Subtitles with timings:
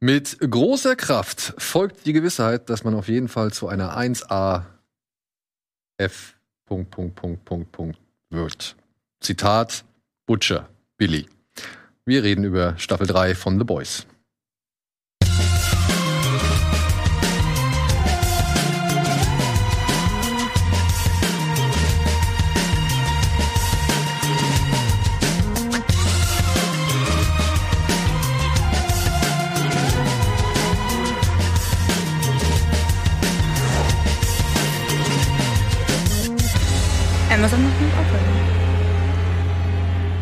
[0.00, 4.64] Mit großer Kraft folgt die Gewissheit, dass man auf jeden Fall zu einer 1a
[5.96, 6.34] F.
[6.66, 7.98] Punkt, Punkt, Punkt, Punkt, Punkt
[8.28, 8.76] wird.
[9.20, 9.84] Zitat
[10.26, 11.26] Butcher, Billy.
[12.04, 14.06] Wir reden über Staffel 3 von The Boys.
[37.46, 38.18] Amazon macht mit Opera.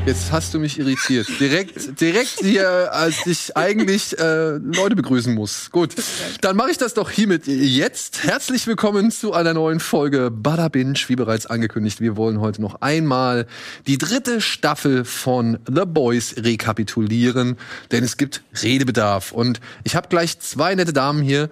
[0.04, 1.26] Jetzt hast du mich irritiert.
[1.40, 5.70] Direkt, direkt hier, als ich eigentlich äh, Leute begrüßen muss.
[5.70, 5.94] Gut,
[6.42, 8.24] dann mache ich das doch hiermit jetzt.
[8.24, 10.98] Herzlich willkommen zu einer neuen Folge Bada Binge.
[11.06, 13.46] Wie bereits angekündigt, wir wollen heute noch einmal
[13.86, 17.56] die dritte Staffel von The Boys rekapitulieren,
[17.90, 19.32] denn es gibt Redebedarf.
[19.32, 21.48] Und ich habe gleich zwei nette Damen hier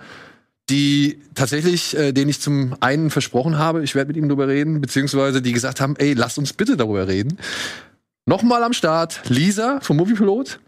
[0.70, 4.80] die tatsächlich, äh, denen ich zum einen versprochen habe, ich werde mit ihnen darüber reden,
[4.80, 7.38] beziehungsweise die gesagt haben, ey, lasst uns bitte darüber reden.
[8.24, 10.60] Nochmal am Start Lisa vom Moviepilot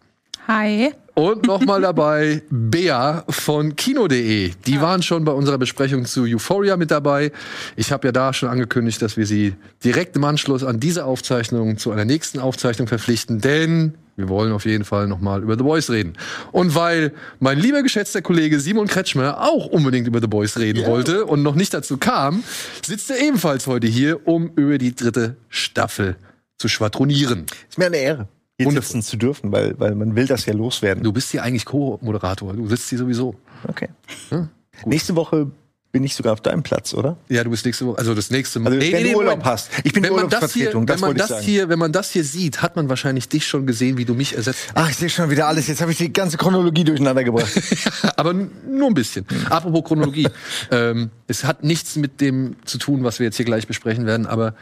[0.49, 0.93] Hi.
[1.15, 4.51] und nochmal dabei Bea von Kino.de.
[4.67, 7.31] Die waren schon bei unserer Besprechung zu Euphoria mit dabei.
[7.77, 11.79] Ich habe ja da schon angekündigt, dass wir sie direkt im Anschluss an diese Aufzeichnung
[11.79, 15.91] zu einer nächsten Aufzeichnung verpflichten, denn wir wollen auf jeden Fall nochmal über The Boys
[15.91, 16.15] reden.
[16.53, 21.27] Und weil mein lieber geschätzter Kollege Simon Kretschmer auch unbedingt über The Boys reden wollte
[21.27, 22.45] und noch nicht dazu kam,
[22.85, 26.17] sitzt er ebenfalls heute hier, um über die dritte Staffel
[26.59, 27.47] zu schwadronieren.
[27.69, 28.87] Ist mir eine Ehre, hier Wundervoll.
[28.87, 31.03] sitzen zu dürfen, weil, weil man will das ja loswerden.
[31.03, 32.53] Du bist hier eigentlich Co-Moderator.
[32.55, 33.35] Du sitzt hier sowieso.
[33.67, 33.89] Okay.
[34.31, 34.49] Ja,
[34.87, 35.51] Nächste Woche
[35.95, 37.17] bin ich sogar auf deinem Platz, oder?
[37.29, 38.73] Ja, du bist nächste Woche, also das nächste Mal.
[38.73, 39.45] Also, wenn du Urlaub Moment.
[39.45, 39.71] hast.
[39.85, 41.45] Ich bin wenn man das hier, wenn das man das sagen.
[41.45, 44.37] hier, wenn man das hier sieht, hat man wahrscheinlich dich schon gesehen, wie du mich
[44.37, 44.59] ersetzt.
[44.75, 45.69] Ach, ich sehe schon wieder alles.
[45.69, 47.53] Jetzt habe ich die ganze Chronologie durcheinander gebracht.
[48.17, 49.25] Aber nur ein bisschen.
[49.49, 50.27] Apropos Chronologie.
[50.73, 54.27] ähm, es hat nichts mit dem zu tun, was wir jetzt hier gleich besprechen werden,
[54.27, 54.55] aber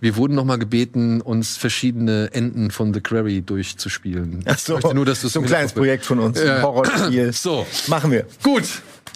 [0.00, 4.44] wir wurden noch mal gebeten, uns verschiedene Enden von The Quarry durchzuspielen.
[4.46, 6.40] Ach so, Ich möchte nur, dass so ein kleines Projekt von uns.
[6.40, 7.32] Ein Horrorspiel.
[7.32, 7.66] So.
[7.88, 8.26] Machen wir.
[8.42, 8.64] Gut.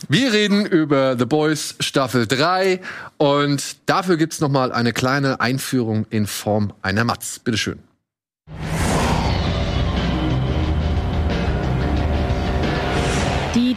[0.08, 2.80] Wir reden über The Boys Staffel 3
[3.16, 7.38] und dafür gibt's noch mal eine kleine Einführung in Form einer Matz.
[7.38, 7.89] Bitteschön.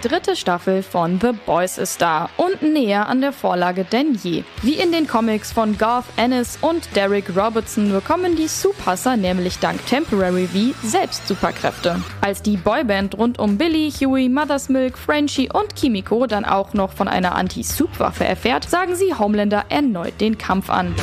[0.04, 4.44] Dritte Staffel von The Boys ist da und näher an der Vorlage denn je.
[4.62, 9.86] Wie in den Comics von Garth Ennis und Derek Robertson bekommen die Supasser nämlich dank
[9.86, 12.02] Temporary V selbst Superkräfte.
[12.20, 16.92] Als die Boyband rund um Billy, Huey, Mother's Milk, Frenchie und Kimiko dann auch noch
[16.92, 20.94] von einer Anti-Soup-Waffe erfährt, sagen sie Homelander erneut den Kampf an.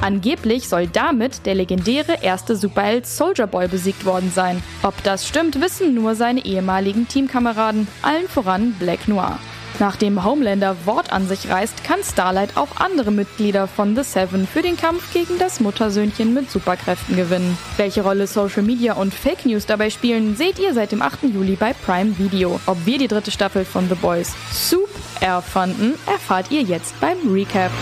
[0.00, 4.62] Angeblich soll damit der legendäre erste Superheld Soldier Boy besiegt worden sein.
[4.82, 9.36] Ob das stimmt, wissen nur seine ehemaligen Teamkameraden, allen voran Black Noir.
[9.80, 14.62] Nachdem Homelander Wort an sich reißt, kann Starlight auch andere Mitglieder von The Seven für
[14.62, 17.58] den Kampf gegen das Muttersöhnchen mit Superkräften gewinnen.
[17.78, 21.24] Welche Rolle Social Media und Fake News dabei spielen, seht ihr seit dem 8.
[21.24, 22.60] Juli bei Prime Video.
[22.66, 27.72] Ob wir die dritte Staffel von The Boys super fanden, erfahrt ihr jetzt beim Recap.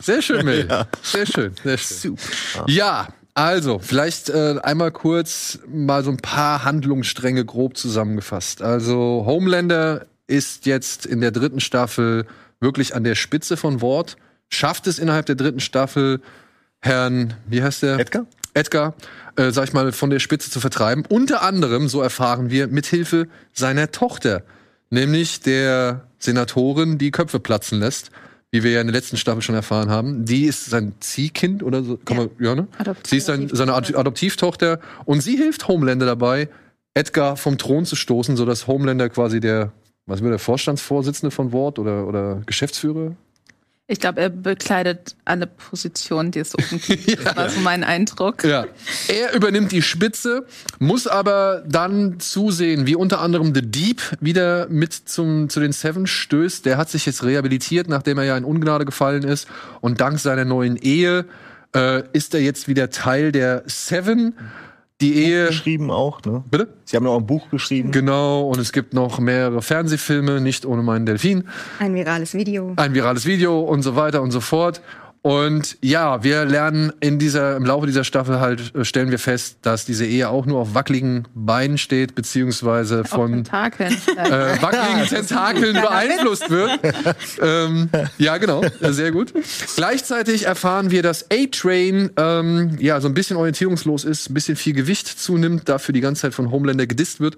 [0.00, 0.68] Sehr schön, Mel.
[1.02, 2.16] Sehr schön, sehr schön.
[2.18, 2.64] Super.
[2.66, 8.60] Ja, also, vielleicht äh, einmal kurz mal so ein paar Handlungsstränge grob zusammengefasst.
[8.62, 12.26] Also, Homelander ist jetzt in der dritten Staffel
[12.60, 14.16] wirklich an der Spitze von Wort,
[14.48, 16.20] schafft es innerhalb der dritten Staffel,
[16.80, 17.98] Herrn, wie heißt der?
[17.98, 18.26] Edgar?
[18.54, 18.94] Edgar,
[19.36, 21.04] äh, sag ich mal, von der Spitze zu vertreiben.
[21.08, 24.42] Unter anderem, so erfahren wir, mithilfe seiner Tochter,
[24.90, 28.10] nämlich der Senatorin, die Köpfe platzen lässt,
[28.52, 30.24] wie wir ja in der letzten Staffel schon erfahren haben.
[30.26, 32.68] Die ist sein Ziehkind oder so, kann man, ja, ne?
[32.78, 36.48] Adoptiv- Sie ist sein, seine Ad Adoptivtochter und sie hilft Homelander dabei,
[36.94, 39.72] Edgar vom Thron zu stoßen, sodass Homelander quasi der,
[40.04, 43.16] was wird der Vorstandsvorsitzende von Wort oder, oder Geschäftsführer?
[43.92, 47.22] Ich glaube, er bekleidet alle Positionen, die es oben gibt.
[47.24, 48.42] Das war so mein Eindruck.
[48.42, 48.64] Ja.
[49.06, 50.46] Er übernimmt die Spitze,
[50.78, 56.06] muss aber dann zusehen, wie unter anderem The Deep wieder mit zum, zu den Seven
[56.06, 56.64] stößt.
[56.64, 59.46] Der hat sich jetzt rehabilitiert, nachdem er ja in Ungnade gefallen ist.
[59.82, 61.26] Und dank seiner neuen Ehe
[61.76, 64.32] äh, ist er jetzt wieder Teil der Seven.
[65.02, 65.48] Die Ehe.
[65.48, 66.44] Geschrieben auch, ne?
[66.48, 66.68] Bitte?
[66.84, 67.90] Sie haben auch ein Buch geschrieben.
[67.90, 71.42] Genau, und es gibt noch mehrere Fernsehfilme, nicht ohne meinen Delfin.
[71.80, 72.74] Ein virales Video.
[72.76, 74.80] ein virales Video und so weiter und so fort.
[75.22, 79.58] Und ja, wir lernen in dieser, im Laufe dieser Staffel halt, äh, stellen wir fest,
[79.62, 83.92] dass diese Ehe auch nur auf wackeligen Beinen steht, beziehungsweise von Tentakeln.
[84.16, 86.72] äh, wackeligen Tentakeln beeinflusst wird.
[87.40, 87.88] ähm,
[88.18, 89.32] ja, genau, sehr gut.
[89.76, 94.72] Gleichzeitig erfahren wir, dass A-Train ähm, ja so ein bisschen orientierungslos ist, ein bisschen viel
[94.72, 97.36] Gewicht zunimmt, dafür die ganze Zeit von Homelander gedisst wird.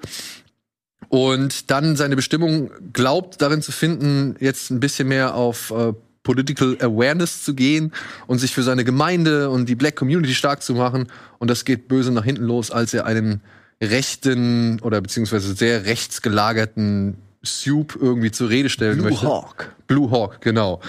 [1.10, 5.92] Und dann seine Bestimmung glaubt, darin zu finden, jetzt ein bisschen mehr auf äh,
[6.25, 7.93] Political Awareness zu gehen
[8.26, 11.06] und sich für seine Gemeinde und die Black Community stark zu machen.
[11.38, 13.43] Und das geht böse nach hinten los, als er einen
[13.81, 19.26] rechten oder beziehungsweise sehr rechtsgelagerten Soup irgendwie zur Rede stellen Blue möchte.
[19.26, 19.75] Hawk.
[19.87, 20.81] Blue Hawk, genau.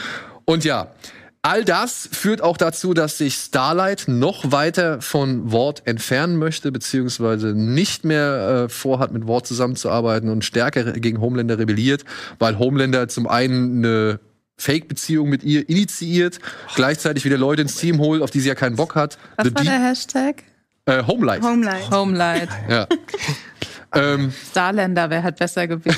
[0.46, 0.94] Und ja,
[1.42, 7.54] all das führt auch dazu, dass sich Starlight noch weiter von Ward entfernen möchte, beziehungsweise
[7.54, 12.06] nicht mehr äh, vorhat, mit Ward zusammenzuarbeiten und stärker gegen Homelander rebelliert,
[12.40, 14.20] weil Homelander zum einen eine
[14.57, 16.40] Fake-Beziehung mit ihr initiiert,
[16.75, 19.18] gleichzeitig wieder Leute ins Team holt, auf die sie ja keinen Bock hat.
[19.38, 20.44] Was The war der Hashtag?
[20.86, 21.42] äh, Homelight.
[21.42, 21.92] Homelight.
[21.92, 22.50] Homelight.
[22.69, 22.88] ja.
[23.96, 25.98] ähm, Starlander wäre halt besser gewesen.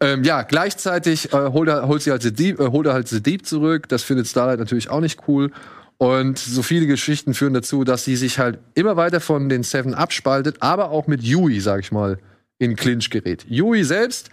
[0.00, 3.08] Ähm, ja, gleichzeitig äh, holt, er, holt sie halt The Deep, äh, holt er halt
[3.08, 3.88] The Deep zurück.
[3.88, 5.50] Das findet Starlight natürlich auch nicht cool.
[5.98, 9.94] Und so viele Geschichten führen dazu, dass sie sich halt immer weiter von den Seven
[9.94, 12.18] abspaltet, aber auch mit Yui, sag ich mal,
[12.58, 13.44] in Clinch gerät.
[13.48, 14.30] Yui selbst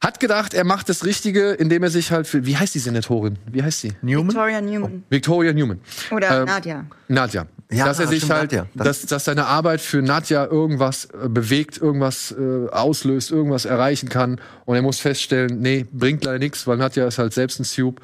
[0.00, 3.36] hat gedacht, er macht das Richtige, indem er sich halt für, wie heißt die Senatorin?
[3.50, 3.92] Wie heißt sie?
[4.00, 4.28] Newman?
[4.28, 5.02] Victoria Newman.
[5.10, 5.80] Victoria Newman.
[6.12, 6.84] Oder Ähm, Nadja.
[7.08, 7.46] Nadja.
[7.70, 8.66] Ja, dass er sich stimmt, halt, Nadja.
[8.74, 14.40] dass, dass seine Arbeit für Nadja irgendwas äh, bewegt, irgendwas äh, auslöst, irgendwas erreichen kann.
[14.64, 18.00] Und er muss feststellen, nee, bringt leider nichts, weil Nadja ist halt selbst ein Soup.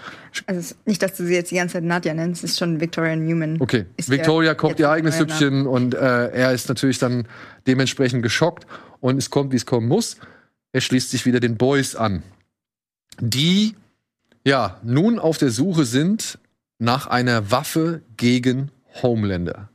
[0.46, 3.14] Also nicht, dass du sie jetzt die ganze Zeit Nadja nennst, es ist schon Victoria
[3.16, 3.56] Newman.
[3.60, 5.16] Okay, Ist Victoria der ihr eigenes.
[5.16, 7.26] Süppchen und äh, er ist natürlich dann
[7.66, 8.66] dementsprechend geschockt
[9.00, 10.16] und es kommt, wie es kommen muss.
[10.74, 12.24] Er schließt sich wieder den Boys an,
[13.20, 13.76] die
[14.44, 16.40] ja nun auf der Suche sind
[16.80, 19.68] nach einer Waffe gegen Homelander.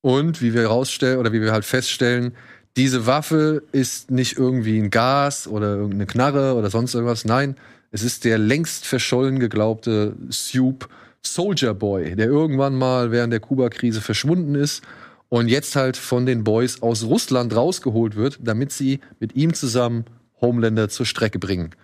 [0.00, 2.36] Und wie wir herausstellen oder wie wir halt feststellen,
[2.76, 7.24] diese Waffe ist nicht irgendwie ein Gas oder irgendeine Knarre oder sonst irgendwas.
[7.24, 7.56] Nein,
[7.90, 10.88] es ist der längst verschollen geglaubte Soup
[11.20, 14.84] Soldier Boy, der irgendwann mal während der Kuba-Krise verschwunden ist
[15.28, 20.04] und jetzt halt von den Boys aus Russland rausgeholt wird, damit sie mit ihm zusammen
[20.44, 21.74] Homelander zur Strecke bringen.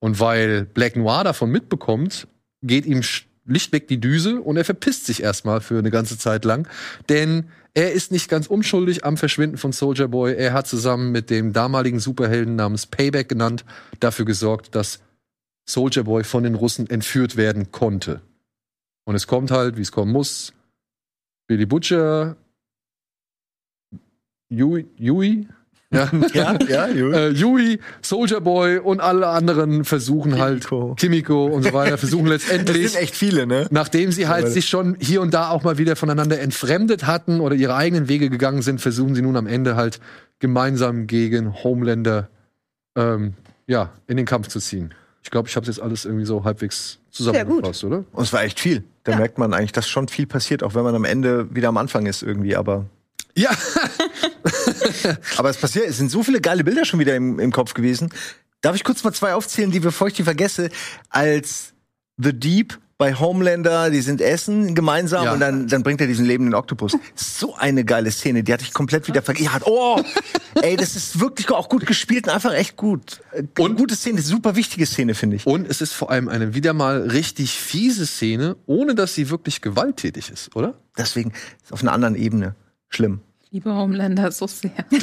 [0.00, 2.26] Und weil Black Noir davon mitbekommt,
[2.62, 6.68] geht ihm schlichtweg die Düse und er verpisst sich erstmal für eine ganze Zeit lang.
[7.08, 10.34] Denn er ist nicht ganz unschuldig am Verschwinden von Soldier Boy.
[10.34, 13.64] Er hat zusammen mit dem damaligen Superhelden namens Payback genannt
[14.00, 15.00] dafür gesorgt, dass
[15.68, 18.20] Soldier Boy von den Russen entführt werden konnte.
[19.04, 20.52] Und es kommt halt, wie es kommen muss.
[21.46, 22.36] Billy Butcher,
[24.50, 25.48] Yui, Yui
[25.92, 27.16] ja, Ja, ja, Juli.
[27.16, 30.88] äh, Yui, Soldier Boy und alle anderen versuchen Kimiko.
[30.90, 33.66] halt Kimiko und so weiter versuchen Das letztendlich sind echt viele, ne?
[33.70, 37.40] nachdem sie halt Aber- sich schon hier und da auch mal wieder voneinander entfremdet hatten
[37.40, 39.98] oder ihre eigenen Wege gegangen sind, versuchen sie nun am Ende halt
[40.40, 42.28] gemeinsam gegen Homelander
[42.96, 43.32] ähm,
[43.66, 44.92] ja in den Kampf zu ziehen.
[45.22, 48.04] Ich glaube, ich habe jetzt alles irgendwie so halbwegs zusammengefasst, oder?
[48.12, 48.84] Und es war echt viel.
[49.04, 51.76] Da merkt man eigentlich, dass schon viel passiert, auch wenn man am Ende wieder am
[51.78, 52.56] Anfang ist irgendwie.
[52.56, 52.84] Aber,
[53.36, 53.50] Ja,
[55.36, 58.10] aber es passiert, es sind so viele geile Bilder schon wieder im, im Kopf gewesen.
[58.60, 60.70] Darf ich kurz mal zwei aufzählen, die bevor ich die vergesse,
[61.10, 61.72] als
[62.16, 65.32] The Deep bei Homelander, die sind essen gemeinsam Ja.
[65.32, 66.96] und dann, dann bringt er diesen lebenden Oktopus.
[67.14, 69.50] So eine geile Szene, die hatte ich komplett wieder vergessen.
[69.54, 70.02] Ja, oh,
[70.62, 73.20] ey, das ist wirklich auch gut gespielt und einfach echt gut.
[73.30, 75.46] Äh, Und- gute Szene, super wichtige Szene, finde ich.
[75.46, 79.60] und es ist vor allem eine wieder mal richtig fiese Szene, ohne dass sie wirklich
[79.60, 80.74] gewalttätig ist, oder?
[80.96, 81.32] Deswegen
[81.62, 82.56] ist auf einer anderen Ebene
[82.88, 83.20] schlimm.
[83.50, 84.72] Liebe Homelander so sehr.
[84.90, 85.00] ich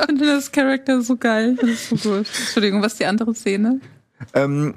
[0.00, 1.56] finde das Charakter so geil.
[1.60, 2.26] Das ist so gut.
[2.26, 3.80] Entschuldigung, was ist die andere Szene?
[4.32, 4.72] Ähm,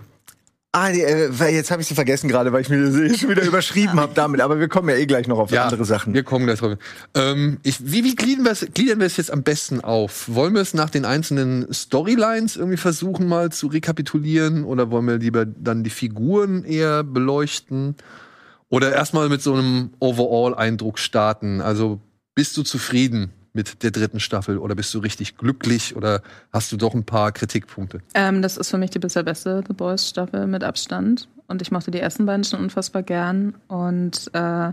[0.74, 4.02] ah, äh, jetzt habe ich sie vergessen gerade, weil ich mir sie schon wieder überschrieben
[4.02, 4.42] habe damit.
[4.42, 6.14] Aber wir kommen ja eh gleich noch auf andere Sachen.
[6.14, 6.78] Wir kommen gleich drauf.
[7.16, 10.26] Ähm, ich, wie wie gliedern wir, es, gliedern wir es jetzt am besten auf?
[10.28, 15.20] Wollen wir es nach den einzelnen Storylines irgendwie versuchen mal zu rekapitulieren oder wollen wir
[15.20, 17.96] lieber dann die Figuren eher beleuchten?
[18.72, 21.60] Oder erstmal mit so einem Overall-Eindruck starten?
[21.60, 22.00] Also
[22.34, 26.22] bist du zufrieden mit der dritten Staffel oder bist du richtig glücklich oder
[26.54, 28.00] hast du doch ein paar Kritikpunkte?
[28.14, 31.28] Ähm, das ist für mich die bisher beste The Boys Staffel mit Abstand.
[31.48, 33.56] Und ich mochte die ersten beiden schon unfassbar gern.
[33.68, 34.72] Und äh,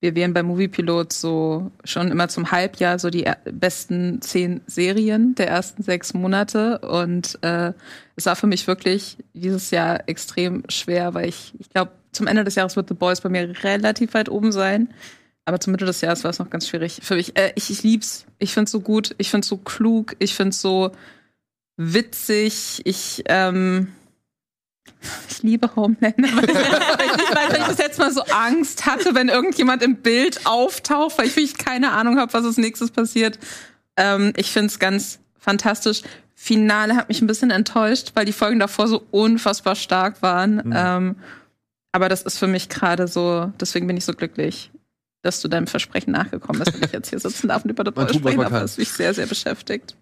[0.00, 5.34] wir wählen bei Movie Pilot so schon immer zum Halbjahr so die besten zehn Serien
[5.34, 6.78] der ersten sechs Monate.
[6.78, 7.74] Und äh,
[8.16, 12.44] es war für mich wirklich dieses Jahr extrem schwer, weil ich, ich glaube, zum Ende
[12.44, 14.92] des Jahres wird The Boys bei mir relativ weit oben sein.
[15.44, 17.36] Aber zur Mitte des Jahres war es noch ganz schwierig für mich.
[17.38, 18.26] Äh, ich, ich lieb's.
[18.38, 19.14] Ich find's so gut.
[19.18, 20.16] Ich find's so klug.
[20.18, 20.90] Ich find's so
[21.76, 22.82] witzig.
[22.84, 23.92] Ich, ähm,
[25.28, 26.16] Ich liebe Homelander.
[26.16, 30.46] Weil ich, weil ich, ich bis jetzt mal so Angst hatte, wenn irgendjemand im Bild
[30.46, 33.38] auftaucht, weil ich wirklich keine Ahnung habe, was als nächstes passiert.
[33.96, 36.02] Ähm, ich finde es ganz fantastisch.
[36.34, 40.56] Finale hat mich ein bisschen enttäuscht, weil die Folgen davor so unfassbar stark waren.
[40.56, 40.72] Mhm.
[40.74, 41.16] Ähm,
[41.96, 44.70] aber das ist für mich gerade so, deswegen bin ich so glücklich,
[45.22, 48.14] dass du deinem Versprechen nachgekommen bist, wenn ich jetzt hier sitzen darf und über was
[48.14, 49.96] sprechen darf, was mich sehr, sehr beschäftigt.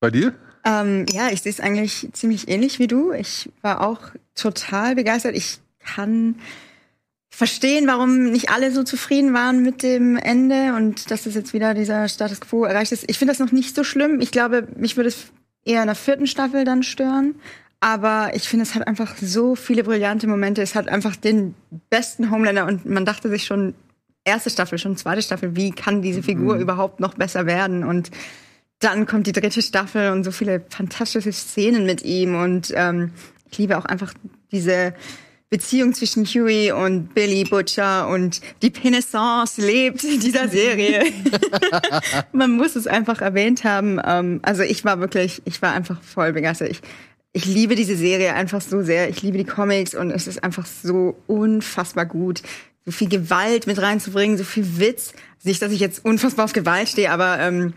[0.00, 0.34] Bei dir?
[0.66, 3.12] Ähm, ja, ich sehe es eigentlich ziemlich ähnlich wie du.
[3.12, 4.00] Ich war auch
[4.34, 5.34] total begeistert.
[5.34, 6.34] Ich kann
[7.30, 11.72] verstehen, warum nicht alle so zufrieden waren mit dem Ende und dass es jetzt wieder
[11.72, 13.08] dieser Status quo erreicht ist.
[13.08, 14.20] Ich finde das noch nicht so schlimm.
[14.20, 15.32] Ich glaube, mich würde es
[15.64, 17.36] eher in der vierten Staffel dann stören.
[17.84, 20.62] Aber ich finde, es hat einfach so viele brillante Momente.
[20.62, 21.54] Es hat einfach den
[21.90, 23.74] besten Homelander und man dachte sich schon,
[24.24, 27.84] erste Staffel, schon zweite Staffel, wie kann diese Figur überhaupt noch besser werden?
[27.84, 28.10] Und
[28.78, 32.34] dann kommt die dritte Staffel und so viele fantastische Szenen mit ihm.
[32.36, 33.10] Und ähm,
[33.50, 34.14] ich liebe auch einfach
[34.50, 34.94] diese
[35.50, 41.04] Beziehung zwischen Huey und Billy Butcher und die Renaissance lebt in dieser Serie.
[42.32, 44.00] Man muss es einfach erwähnt haben.
[44.02, 46.70] Ähm, also ich war wirklich, ich war einfach voll begeistert.
[46.70, 46.80] Ich,
[47.34, 49.10] ich liebe diese Serie einfach so sehr.
[49.10, 52.42] Ich liebe die Comics und es ist einfach so unfassbar gut.
[52.86, 55.12] So viel Gewalt mit reinzubringen, so viel Witz.
[55.42, 57.74] Nicht, dass ich jetzt unfassbar auf Gewalt stehe, aber ähm,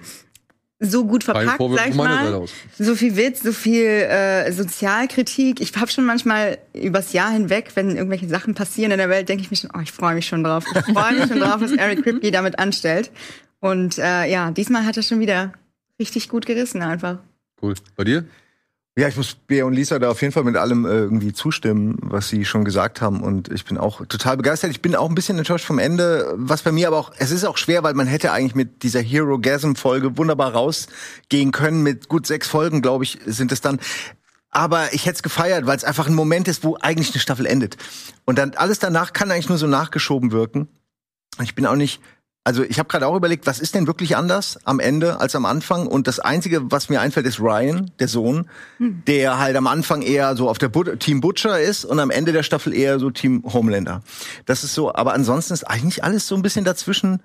[0.79, 2.45] so gut verpackt, sag ich mal.
[2.77, 5.59] So viel Witz, so viel äh, Sozialkritik.
[5.59, 9.41] Ich habe schon manchmal übers Jahr hinweg, wenn irgendwelche Sachen passieren in der Welt, denke
[9.43, 10.65] ich mir schon, oh, ich freue mich schon drauf.
[10.71, 13.09] Ich freue mich schon drauf, was Eric Kripke damit anstellt.
[13.59, 15.51] Und äh, ja, diesmal hat er schon wieder
[15.99, 17.17] richtig gut gerissen einfach.
[17.59, 17.73] Cool.
[17.95, 18.23] Bei dir?
[18.97, 21.99] Ja, ich muss Bea und Lisa da auf jeden Fall mit allem äh, irgendwie zustimmen,
[22.01, 23.21] was sie schon gesagt haben.
[23.21, 24.71] Und ich bin auch total begeistert.
[24.71, 27.43] Ich bin auch ein bisschen enttäuscht vom Ende, was bei mir aber auch, es ist
[27.43, 31.83] auch schwer, weil man hätte eigentlich mit dieser Hero-Gasm-Folge wunderbar rausgehen können.
[31.83, 33.79] Mit gut sechs Folgen, glaube ich, sind es dann.
[34.49, 37.45] Aber ich hätte es gefeiert, weil es einfach ein Moment ist, wo eigentlich eine Staffel
[37.45, 37.77] endet.
[38.25, 40.69] Und dann alles danach kann eigentlich nur so nachgeschoben wirken.
[41.37, 42.01] Und ich bin auch nicht,
[42.47, 45.45] also ich habe gerade auch überlegt, was ist denn wirklich anders am Ende als am
[45.45, 45.85] Anfang?
[45.85, 48.47] Und das Einzige, was mir einfällt, ist Ryan, der Sohn,
[48.79, 52.31] der halt am Anfang eher so auf der But Team Butcher ist und am Ende
[52.31, 54.01] der Staffel eher so Team Homelander.
[54.45, 57.19] Das ist so, aber ansonsten ist eigentlich alles so ein bisschen dazwischen.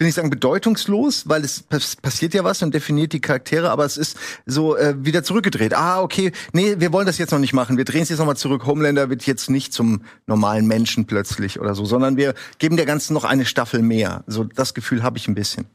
[0.00, 3.70] Ich will nicht sagen bedeutungslos, weil es pass passiert ja was und definiert die Charaktere,
[3.70, 4.16] aber es ist
[4.46, 5.74] so äh, wieder zurückgedreht.
[5.74, 7.76] Ah, okay, nee, wir wollen das jetzt noch nicht machen.
[7.76, 8.64] Wir drehen es jetzt noch mal zurück.
[8.64, 13.12] Homelander wird jetzt nicht zum normalen Menschen plötzlich oder so, sondern wir geben der ganzen
[13.12, 14.24] noch eine Staffel mehr.
[14.26, 15.66] So das Gefühl habe ich ein bisschen.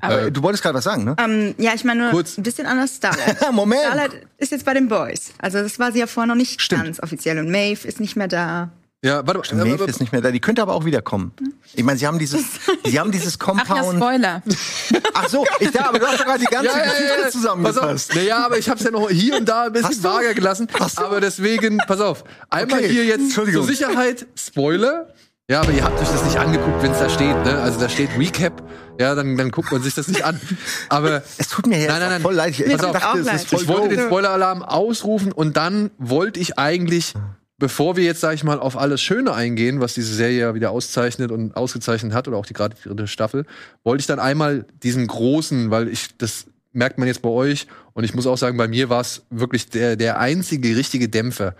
[0.00, 1.16] Aber du wolltest gerade was sagen, ne?
[1.18, 2.38] Ähm, ja, ich meine nur Kurz.
[2.38, 3.38] ein bisschen anders Starlight.
[3.52, 3.82] Moment.
[3.82, 5.32] Starlight ist jetzt bei den Boys.
[5.38, 6.84] Also das war sie ja vorher noch nicht Stimmt.
[6.84, 7.36] ganz offiziell.
[7.40, 8.70] Und Maeve ist nicht mehr da.
[9.04, 9.64] Ja, warte mal.
[9.64, 10.30] Maeve aber- ist nicht mehr da.
[10.30, 11.32] Die könnte aber auch wiederkommen.
[11.74, 12.44] Ich meine, sie haben dieses,
[12.84, 13.96] sie haben dieses Ach ja, Compound.
[13.98, 14.42] Spoiler.
[15.14, 17.30] Ach so, ich da, aber du hast doch gerade die ganze Ja, ja, Geschichte ja,
[17.30, 18.10] zusammengefasst.
[18.10, 18.16] auf.
[18.16, 20.08] Naja, aber ich hab's ja noch hier und da ein bisschen Hast du?
[20.08, 20.68] vage gelassen.
[20.78, 21.02] Hast du?
[21.02, 22.22] Aber deswegen, pass auf.
[22.48, 22.88] Einmal Okay.
[22.90, 25.08] hier jetzt zur Sicherheit, Spoiler.
[25.50, 27.60] Ja, aber ihr habt euch das nicht angeguckt, wenn es da steht, ne?
[27.60, 28.62] Also da steht Recap.
[29.00, 30.40] Ja, dann, dann guckt man sich das nicht an.
[30.88, 32.22] Aber Es tut mir jetzt Nein, nein, nein.
[32.22, 32.50] voll leid.
[32.50, 33.34] Ich, ich dachte, es leid.
[33.34, 37.14] ist voll ich wollte den Spoiler-Alarm ausrufen und dann wollte ich eigentlich,
[37.62, 40.72] bevor wir jetzt, sag ich mal, auf alles Schöne eingehen, was diese Serie ja wieder
[40.72, 43.46] auszeichnet und ausgezeichnet hat, oder auch die gerade dritte Staffel,
[43.84, 48.02] wollte ich dann einmal diesen großen, weil ich, das merkt man jetzt bei euch, und
[48.02, 51.54] ich muss auch sagen, bei mir war es wirklich der, der einzige richtige Dämpfer,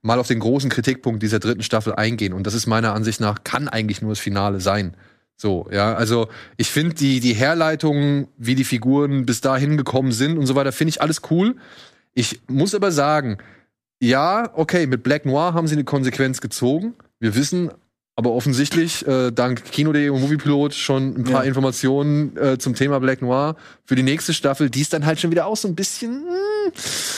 [0.00, 2.32] mal auf den großen Kritikpunkt dieser dritten Staffel eingehen.
[2.32, 4.96] Und das ist meiner Ansicht nach, kann eigentlich nur das Finale sein.
[5.36, 10.38] So, ja, also ich finde die, die Herleitung, wie die Figuren bis dahin gekommen sind
[10.38, 11.56] und so weiter, finde ich alles cool.
[12.14, 13.36] Ich muss aber sagen,
[14.02, 16.94] ja, okay, mit Black Noir haben sie eine Konsequenz gezogen.
[17.20, 17.70] Wir wissen
[18.14, 21.48] aber offensichtlich, äh, dank Kino.de und Moviepilot, schon ein paar Ja.
[21.48, 25.30] Informationen äh, zum Thema Black Noir für die nächste Staffel, die ist dann halt schon
[25.30, 26.72] wieder auch so ein bisschen, hm,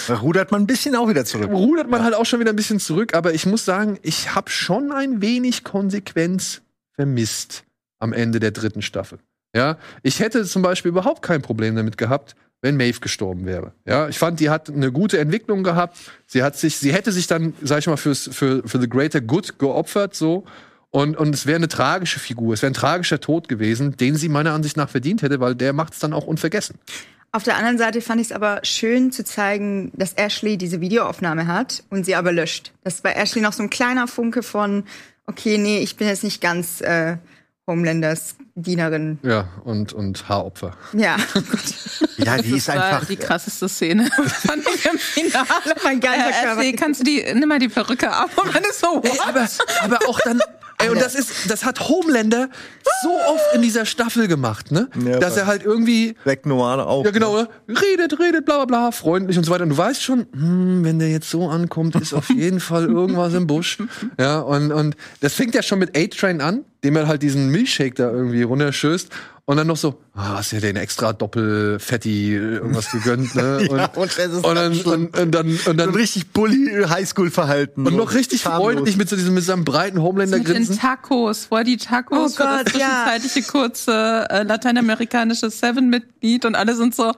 [0.06, 1.50] Da rudert man ein bisschen auch wieder zurück.
[1.50, 3.14] rudert man halt auch schon wieder ein bisschen zurück.
[3.14, 6.62] Aber ich muss sagen, ich habe schon ein wenig Konsequenz
[6.92, 7.64] vermisst
[7.98, 9.18] am Ende der dritten Staffel.
[9.56, 13.74] Ja, ich hätte zum Beispiel überhaupt kein Problem damit gehabt, wenn Maeve gestorben wäre.
[13.84, 15.98] Ja, ich fand, die hat eine gute Entwicklung gehabt.
[16.26, 19.20] Sie hat sich, sie hätte sich dann, sag ich mal, fürs, für, für the greater
[19.20, 20.44] good geopfert, so.
[20.90, 22.54] Und, und es wäre eine tragische Figur.
[22.54, 25.74] Es wäre ein tragischer Tod gewesen, den sie meiner Ansicht nach verdient hätte, weil der
[25.74, 26.78] macht es dann auch unvergessen.
[27.32, 31.46] Auf der anderen Seite fand ich es aber schön zu zeigen, dass Ashley diese Videoaufnahme
[31.46, 32.72] hat und sie aber löscht.
[32.82, 34.84] Das war Ashley noch so ein kleiner Funke von,
[35.26, 37.18] okay, nee, ich bin jetzt nicht ganz äh,
[37.66, 39.18] Homelanders Dienerin.
[39.22, 40.76] Ja, und, und Haaropfer.
[40.92, 41.16] Ja,
[42.18, 43.06] Ja, die ist Das war einfach.
[43.08, 44.08] die krasseste Szene.
[44.46, 45.46] Fand ich im Finale.
[45.84, 46.60] mein ganzer Äh, Körper.
[46.60, 49.26] Ashley, kannst du die, nimm mal die Perücke ab und man ist so, what?
[49.28, 49.48] aber,
[49.82, 50.40] aber auch dann,
[50.78, 52.48] Ey, und das ist, das hat Homelander
[53.02, 54.88] so oft in dieser Staffel gemacht, ne?
[55.04, 57.04] Ja, Dass er halt irgendwie, Black Noir auch.
[57.04, 57.48] ja genau, ne?
[57.68, 59.62] redet, redet, bla bla bla, freundlich und so weiter.
[59.62, 63.34] Und du weißt schon, hm, wenn der jetzt so ankommt, ist auf jeden Fall irgendwas
[63.34, 63.78] im Busch.
[64.18, 67.94] Ja, und, und das fängt ja schon mit A-Train an, dem er halt diesen Milchshake
[67.94, 69.08] da irgendwie runterschößt.
[69.46, 73.58] Und dann noch so, ah, hast ja den extra Doppelfetti irgendwas gegönnt, ne?
[73.70, 76.30] Und, Ja, und das ist und, dann, und, und dann, und So ein dann richtig
[76.32, 77.86] bully Highschool-Verhalten.
[77.86, 78.72] und so noch richtig harmlos.
[78.72, 80.78] freundlich mit so diesem, mit seinem breiten Mit den Homelander-Grinsen.
[80.78, 83.04] Tacos, wo er die Tacos Oh für das Gott, ja.
[83.06, 87.12] zwischenzeitliche kurze äh, lateinamerikanische Seven-Mitglied und alle sind so.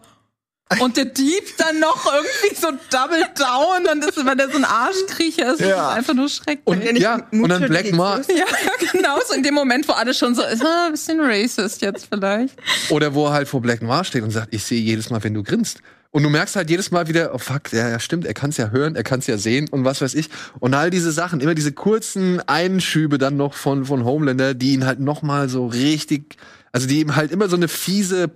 [0.80, 4.64] Und der Dieb dann noch irgendwie so double down und ist, weil der so ein
[4.64, 5.90] Arschkriecher ist, Ja.
[5.90, 6.66] ist einfach nur schrecklich.
[6.66, 7.92] Und, Ja, nicht ja, und dann Black.
[7.92, 8.20] Noir.
[8.36, 8.44] Ja,
[8.92, 12.08] genau, so in dem Moment, wo alle schon so, ist ah, ein bisschen racist jetzt
[12.12, 12.56] vielleicht.
[12.90, 15.34] Oder wo er halt vor Black Noir steht und sagt, ich sehe jedes Mal, wenn
[15.34, 15.78] du grinst.
[16.10, 18.56] Und du merkst halt jedes Mal wieder, oh fuck, ja, ja stimmt, er kann es
[18.56, 20.30] ja hören, er kann es ja sehen und was weiß ich.
[20.58, 24.84] Und all diese Sachen, immer diese kurzen Einschübe dann noch von, von Homelander, die ihn
[24.86, 26.36] halt noch mal so richtig,
[26.72, 28.30] also die ihm halt immer so eine fiese,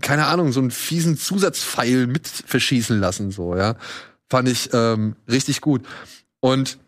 [0.00, 3.76] keine Ahnung, so einen fiesen Zusatzpfeil mit verschießen lassen, so, ja.
[4.28, 5.82] Fand ich ähm, richtig gut.
[6.40, 6.78] Und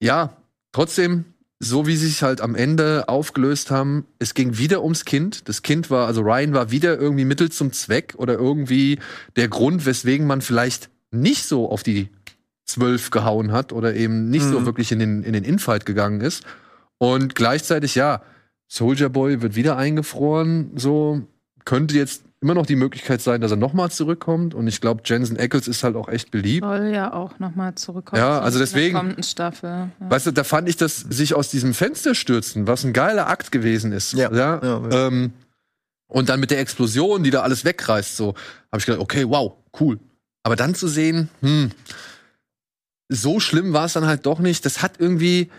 [0.00, 0.36] ja,
[0.72, 1.24] trotzdem,
[1.60, 5.48] so wie sie sich halt am Ende aufgelöst haben, es ging wieder ums Kind.
[5.48, 8.98] Das Kind war, also Ryan war wieder irgendwie Mittel zum Zweck oder irgendwie
[9.36, 12.08] der Grund, weswegen man vielleicht nicht so auf die
[12.64, 14.66] Zwölf gehauen hat oder eben nicht so Mhm.
[14.66, 16.44] wirklich in den, in den Infight gegangen ist.
[16.98, 18.22] Und gleichzeitig, ja,
[18.66, 21.22] Soldier Boy wird wieder eingefroren, so
[21.68, 24.54] könnte jetzt immer noch die Möglichkeit sein, dass er nochmal zurückkommt.
[24.54, 26.64] Und ich glaube, Jensen Ackles ist halt auch echt beliebt.
[26.64, 28.22] Soll ja auch nochmal zurückkommen.
[28.22, 29.90] Ja, also in der deswegen- kommenden Staffel.
[30.00, 30.10] Ja.
[30.10, 33.52] Weißt du, da fand ich das sich aus diesem Fenster stürzen, was ein geiler Akt
[33.52, 34.14] gewesen ist.
[34.14, 34.32] Ja.
[34.32, 35.32] ja, Ja, Ähm,
[36.06, 38.28] und dann mit der Explosion, die da alles wegreißt, so,
[38.72, 39.98] habe ich gedacht, okay, wow, cool.
[40.42, 41.70] Aber dann zu sehen, hm,
[43.10, 44.64] so schlimm war es dann halt doch nicht.
[44.64, 45.50] Das hat irgendwie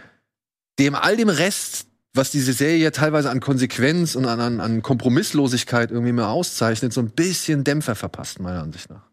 [0.80, 4.82] dem all dem Rest, was diese Serie ja teilweise an Konsequenz und an, an, an
[4.82, 9.10] Kompromisslosigkeit irgendwie mehr auszeichnet, so ein bisschen Dämpfer verpasst, meiner Ansicht nach.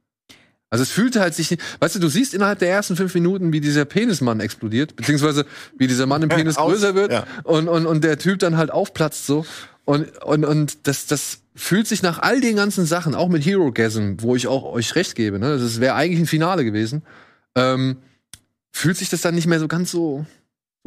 [0.69, 3.53] Also es fühlte halt sich nicht, weißt du, du siehst innerhalb der ersten fünf Minuten,
[3.53, 5.47] wie dieser Penismann explodiert, beziehungsweise
[5.79, 7.27] wie dieser Mann im Penis Aus- größer wird ja.
[7.45, 9.47] und, und, und der Typ dann halt aufplatzt so.
[9.85, 13.71] Und, und, und das, das fühlt sich nach all den ganzen Sachen, auch mit Hero
[13.71, 17.03] Gasm, wo ich auch euch recht gebe, ne, das wäre eigentlich ein Finale gewesen,
[17.55, 17.99] ähm,
[18.73, 20.27] fühlt sich das dann nicht mehr so ganz so, so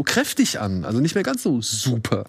[0.03, 2.25] kräftig an, also nicht mehr ganz so super.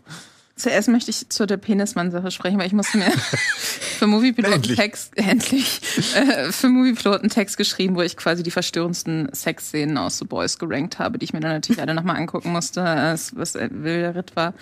[0.61, 3.11] Zuerst möchte ich zu der Penismann-Sache sprechen, weil ich musste mir
[3.99, 4.77] für Moviepiloten.
[4.77, 5.81] Text, endlich,
[6.15, 10.99] äh, für Moviepiloten Text geschrieben, wo ich quasi die verstörendsten Sexszenen aus The Boys gerankt
[10.99, 14.53] habe, die ich mir dann natürlich alle nochmal angucken musste, was äh, wilder Ritt war.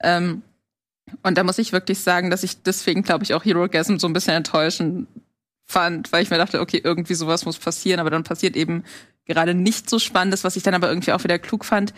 [0.00, 0.42] Ähm,
[1.22, 4.08] und da muss ich wirklich sagen, dass ich deswegen, glaube ich, auch Hero Gasm so
[4.08, 5.06] ein bisschen enttäuschend
[5.64, 8.82] fand, weil ich mir dachte, okay, irgendwie sowas muss passieren, aber dann passiert eben
[9.26, 11.92] gerade nicht so Spannendes, was ich dann aber irgendwie auch wieder klug fand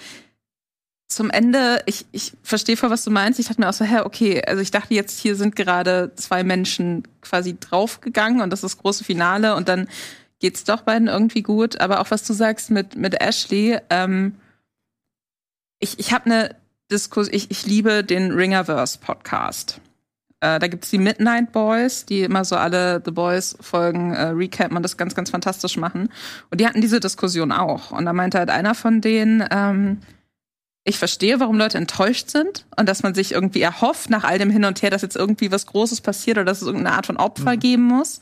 [1.09, 3.41] zum Ende, ich, ich verstehe voll, was du meinst.
[3.41, 6.45] Ich dachte mir auch so, hä, okay, also ich dachte jetzt, hier sind gerade zwei
[6.45, 9.89] Menschen quasi draufgegangen und das ist das große Finale und dann
[10.39, 11.81] geht's doch beiden irgendwie gut.
[11.81, 14.35] Aber auch was du sagst mit, mit Ashley, ähm,
[15.81, 16.57] ich, ich habe eine
[16.91, 19.81] Diskussion, ich, ich liebe den Ringerverse Podcast.
[20.41, 24.83] Äh, da gibt's die Midnight Boys, die immer so alle The Boys-Folgen äh, recappen und
[24.83, 26.11] das ganz, ganz fantastisch machen.
[26.51, 27.93] Und die hatten diese Diskussion auch.
[27.93, 30.01] Und da meinte halt einer von denen, ähm,
[30.89, 34.51] ich verstehe, warum Leute enttäuscht sind und dass man sich irgendwie erhofft nach all dem
[34.51, 37.19] Hin und Her, dass jetzt irgendwie was Großes passiert oder dass es irgendeine Art von
[37.19, 38.21] Opfer geben muss.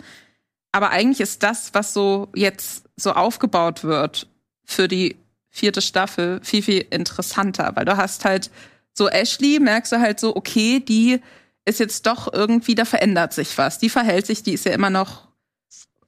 [0.72, 4.28] Aber eigentlich ist das, was so jetzt so aufgebaut wird
[4.64, 5.16] für die
[5.48, 8.50] vierte Staffel, viel, viel interessanter, weil du hast halt
[8.92, 11.20] so Ashley, merkst du halt so, okay, die
[11.64, 13.78] ist jetzt doch irgendwie, da verändert sich was.
[13.78, 15.28] Die verhält sich, die ist ja immer noch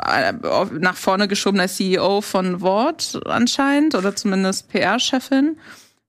[0.04, 5.56] äh, nach vorne geschobener CEO von Ward anscheinend oder zumindest PR-Chefin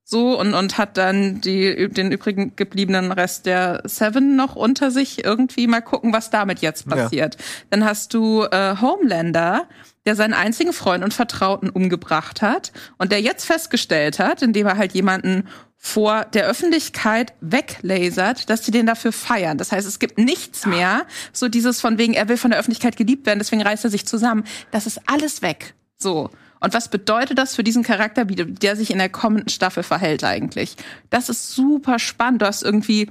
[0.09, 5.23] so und, und hat dann die, den übrigen gebliebenen Rest der Seven noch unter sich
[5.23, 6.95] irgendwie mal gucken, was damit jetzt Ja.
[6.95, 7.37] passiert.
[7.69, 9.67] Dann hast du äh, Homelander,
[10.07, 14.77] der seinen einzigen Freund und Vertrauten umgebracht hat und der jetzt festgestellt hat, indem er
[14.77, 19.59] halt jemanden vor der Öffentlichkeit weglasert, dass sie den dafür feiern.
[19.59, 22.97] Das heißt, es gibt nichts mehr, so dieses von wegen, er will von der Öffentlichkeit
[22.97, 24.43] geliebt werden, deswegen reißt er sich zusammen.
[24.71, 25.75] Das ist alles weg.
[25.97, 26.31] So.
[26.59, 30.23] Und was bedeutet das für diesen Charakter, wie der sich in der kommenden Staffel verhält
[30.23, 30.75] eigentlich?
[31.09, 32.41] Das ist super spannend.
[32.41, 33.09] Du hast irgendwie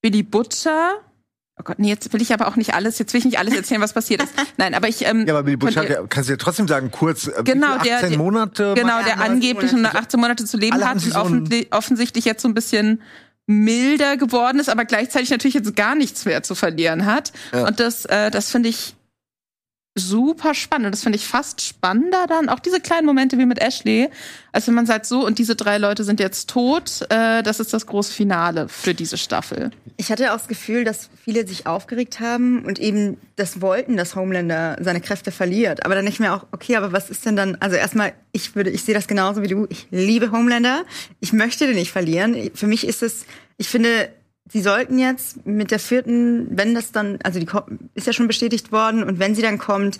[0.00, 0.92] Billy Butcher.
[1.58, 3.54] Oh Gott, nee, jetzt will ich aber auch nicht alles, jetzt will ich nicht alles
[3.54, 4.32] erzählen, was passiert ist.
[4.56, 7.26] Nein, aber ich, ähm, Ja, aber Billy Butcher, ja- kannst du ja trotzdem sagen, kurz,
[7.26, 8.74] äh, Genau, viel, der- 18 der- Monate.
[8.74, 9.20] Genau, der er?
[9.20, 11.00] angeblich nur 18 Monate zu leben hat und
[11.52, 13.02] so offensichtlich jetzt so ein bisschen
[13.46, 17.32] milder geworden ist, aber gleichzeitig natürlich jetzt gar nichts mehr zu verlieren hat.
[17.52, 17.66] Ja.
[17.66, 18.94] Und das, äh, das finde ich
[20.08, 20.86] super spannend.
[20.86, 24.08] Und das finde ich fast spannender dann, auch diese kleinen Momente wie mit Ashley,
[24.52, 27.72] als wenn man sagt, so, und diese drei Leute sind jetzt tot, äh, das ist
[27.72, 29.70] das große Finale für diese Staffel.
[29.96, 34.16] Ich hatte auch das Gefühl, dass viele sich aufgeregt haben und eben das wollten, dass
[34.16, 35.84] Homelander seine Kräfte verliert.
[35.84, 38.70] Aber dann nicht mehr auch, okay, aber was ist denn dann, also erstmal, ich würde,
[38.70, 39.66] ich sehe das genauso wie du.
[39.68, 40.84] Ich liebe Homelander.
[41.20, 42.50] Ich möchte den nicht verlieren.
[42.54, 44.08] Für mich ist es, ich finde,
[44.50, 47.48] sie sollten jetzt mit der vierten, wenn das dann, also die
[47.94, 49.98] ist ja schon bestätigt worden und wenn sie dann kommt,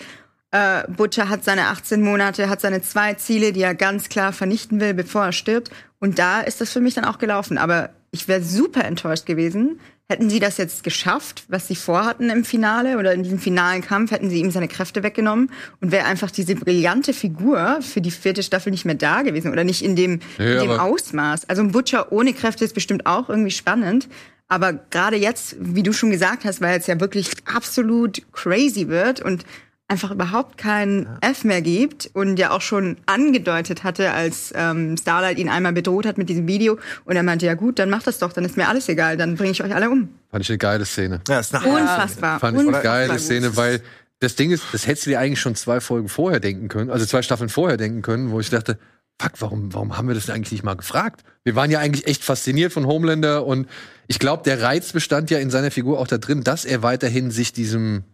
[0.50, 4.80] äh, Butcher hat seine 18 Monate, hat seine zwei Ziele, die er ganz klar vernichten
[4.80, 5.70] will, bevor er stirbt.
[6.00, 7.56] Und da ist das für mich dann auch gelaufen.
[7.56, 12.44] Aber ich wäre super enttäuscht gewesen, hätten sie das jetzt geschafft, was sie vorhatten im
[12.44, 16.32] Finale oder in diesem finalen Kampf, hätten sie ihm seine Kräfte weggenommen und wäre einfach
[16.32, 20.18] diese brillante Figur für die vierte Staffel nicht mehr da gewesen oder nicht in dem,
[20.36, 21.48] Nee, in dem Ausmaß.
[21.48, 24.08] Also ein Butcher ohne Kräfte ist bestimmt auch irgendwie spannend.
[24.50, 29.22] Aber gerade jetzt, wie du schon gesagt hast, weil es ja wirklich absolut crazy wird
[29.22, 29.44] und
[29.86, 35.38] einfach überhaupt keinen F mehr gibt und ja auch schon angedeutet hatte, als ähm, Starlight
[35.38, 38.18] ihn einmal bedroht hat mit diesem Video und er meinte, ja gut, dann macht das
[38.18, 40.08] doch, dann ist mir alles egal, dann bringe ich euch alle um.
[40.30, 41.20] Fand ich eine geile Szene.
[41.28, 42.40] Ja, ist nach Unfassbar.
[42.40, 43.20] Fand ich eine geile gut.
[43.20, 43.80] Szene, weil
[44.18, 47.06] das Ding ist, das hättest du dir eigentlich schon zwei Folgen vorher denken können, also
[47.06, 48.78] zwei Staffeln vorher denken können, wo ich dachte,
[49.20, 51.24] fuck, warum, warum haben wir das denn eigentlich nicht mal gefragt?
[51.44, 53.68] Wir waren ja eigentlich echt fasziniert von Homelander und
[54.06, 57.30] ich glaube, der Reiz bestand ja in seiner Figur auch da drin, dass er weiterhin
[57.30, 58.04] sich diesem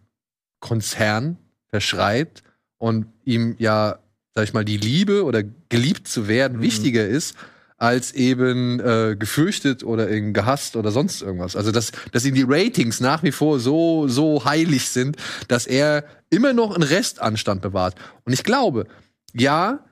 [0.59, 1.37] Konzern
[1.69, 2.43] verschreibt
[2.77, 3.99] und ihm ja,
[4.35, 7.35] sag ich mal, die Liebe oder geliebt zu werden wichtiger ist
[7.77, 11.55] als eben äh, gefürchtet oder eben gehasst oder sonst irgendwas.
[11.55, 15.15] Also dass, dass ihm die Ratings nach wie vor so so heilig sind,
[15.47, 17.95] dass er immer noch einen Restanstand bewahrt.
[18.25, 18.87] Und ich glaube,
[19.33, 19.86] ja,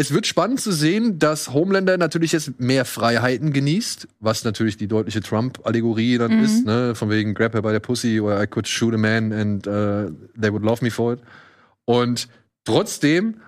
[0.00, 4.88] es wird spannend zu sehen, dass Homelander natürlich jetzt mehr Freiheiten genießt, was natürlich die
[4.88, 6.94] deutliche Trump-Allegorie dann ist, ne?
[6.94, 10.10] von wegen Grab her by the pussy oder I could shoot a man and uh,
[10.40, 11.20] they would love me for it.
[11.84, 12.28] Und
[12.64, 13.42] trotzdem,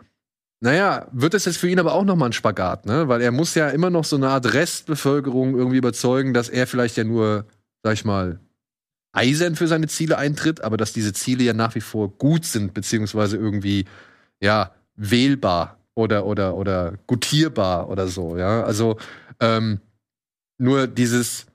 [0.61, 3.09] naja, wird es jetzt für ihn aber auch nochmal ein Spagat, ne?
[3.09, 6.99] Weil er muss ja immer noch so eine Art Restbevölkerung irgendwie überzeugen, dass er vielleicht
[6.99, 7.47] ja nur,
[7.83, 8.41] sag ich mal,
[9.13, 12.75] eisern für seine Ziele eintritt, aber dass diese Ziele ja nach wie vor gut sind,
[12.75, 13.87] beziehungsweise irgendwie,
[14.43, 18.63] ja, wählbar oder, oder, oder gutierbar oder so, ja.
[18.63, 18.99] Also,
[19.41, 19.81] ähm,
[20.59, 21.47] nur dieses,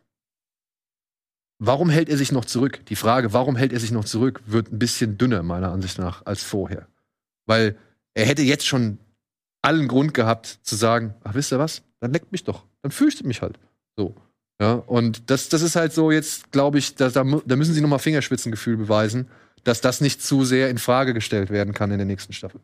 [1.60, 2.86] warum hält er sich noch zurück?
[2.88, 6.26] Die Frage, warum hält er sich noch zurück, wird ein bisschen dünner, meiner Ansicht nach,
[6.26, 6.88] als vorher.
[7.46, 7.78] Weil
[8.14, 9.00] er hätte jetzt schon
[9.62, 11.84] allen Grund gehabt zu sagen, ach, wisst ihr was?
[12.00, 12.66] Dann leckt mich doch.
[12.82, 13.60] Dann fürchtet mich halt.
[13.96, 14.16] So.
[14.60, 17.82] Ja, und das, das ist halt so jetzt, glaube ich, da, da, da müssen sie
[17.82, 19.28] nochmal Fingerspitzengefühl beweisen,
[19.64, 22.62] dass das nicht zu sehr in Frage gestellt werden kann in der nächsten Staffel.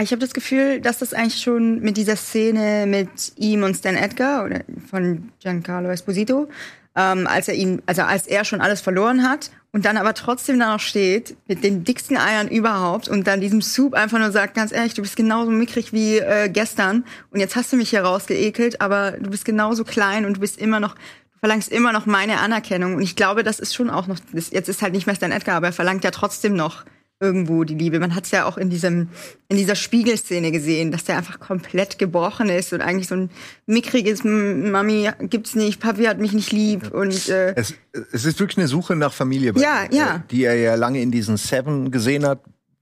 [0.00, 3.96] Ich habe das Gefühl, dass das eigentlich schon mit dieser Szene mit ihm und Stan
[3.96, 6.48] Edgar oder von Giancarlo Esposito,
[6.94, 10.60] ähm, als er ihn, also als er schon alles verloren hat und dann aber trotzdem
[10.60, 14.54] da noch steht mit den dicksten Eiern überhaupt und dann diesem Soup einfach nur sagt,
[14.54, 18.02] ganz ehrlich, du bist genauso mickrig wie äh, gestern und jetzt hast du mich hier
[18.02, 22.06] rausgeekelt, aber du bist genauso klein und du bist immer noch du verlangst immer noch
[22.06, 25.16] meine Anerkennung und ich glaube, das ist schon auch noch jetzt ist halt nicht mehr
[25.16, 26.84] Stan Edgar, aber er verlangt ja trotzdem noch
[27.20, 27.98] irgendwo die Liebe.
[27.98, 29.08] Man hat es ja auch in diesem
[29.48, 33.30] in dieser Spiegelszene gesehen, dass der einfach komplett gebrochen ist und eigentlich so ein
[33.66, 37.74] mickriges "M- Mami gibt's nicht, Papi hat mich nicht lieb und äh, Es,
[38.12, 40.16] es ist wirklich eine Suche nach Familie, bei Ja, ihm, ja.
[40.16, 42.40] äh, die er ja lange in diesen Seven gesehen hat,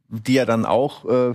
[0.09, 1.35] die er dann auch äh,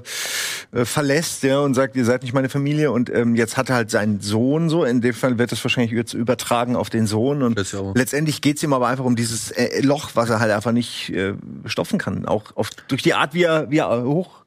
[0.72, 2.92] äh, verlässt, ja, und sagt, ihr seid nicht meine Familie.
[2.92, 4.84] Und ähm, jetzt hat er halt seinen Sohn so.
[4.84, 7.44] In dem Fall wird es wahrscheinlich jetzt übertragen auf den Sohn.
[7.44, 7.60] Und
[7.96, 11.34] letztendlich geht's ihm aber einfach um dieses äh, Loch, was er halt einfach nicht äh,
[11.66, 12.26] stopfen kann.
[12.26, 13.88] Auch auf, durch die Art, wie er, wie er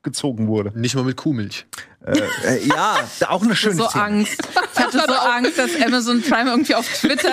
[0.05, 0.73] hochgezogen wurde.
[0.75, 1.67] Nicht mal mit Kuhmilch.
[2.07, 4.05] Äh, äh, ja, auch eine schöne so Szene.
[4.05, 4.43] Angst.
[4.75, 7.31] Ich hatte so Angst, dass Amazon Prime irgendwie auf Twitter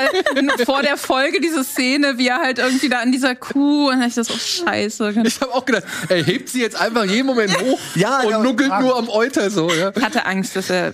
[0.65, 4.07] vor der Folge diese Szene, wie er halt irgendwie da an dieser Kuh und dann
[4.07, 5.13] ich das so scheiße.
[5.25, 8.39] Ich habe auch gedacht, er hebt sie jetzt einfach jeden Moment hoch Ja, und ja,
[8.39, 8.79] nuckelt ja.
[8.79, 9.91] nur am Euter so, ja.
[9.93, 10.93] Ich hatte Angst, dass er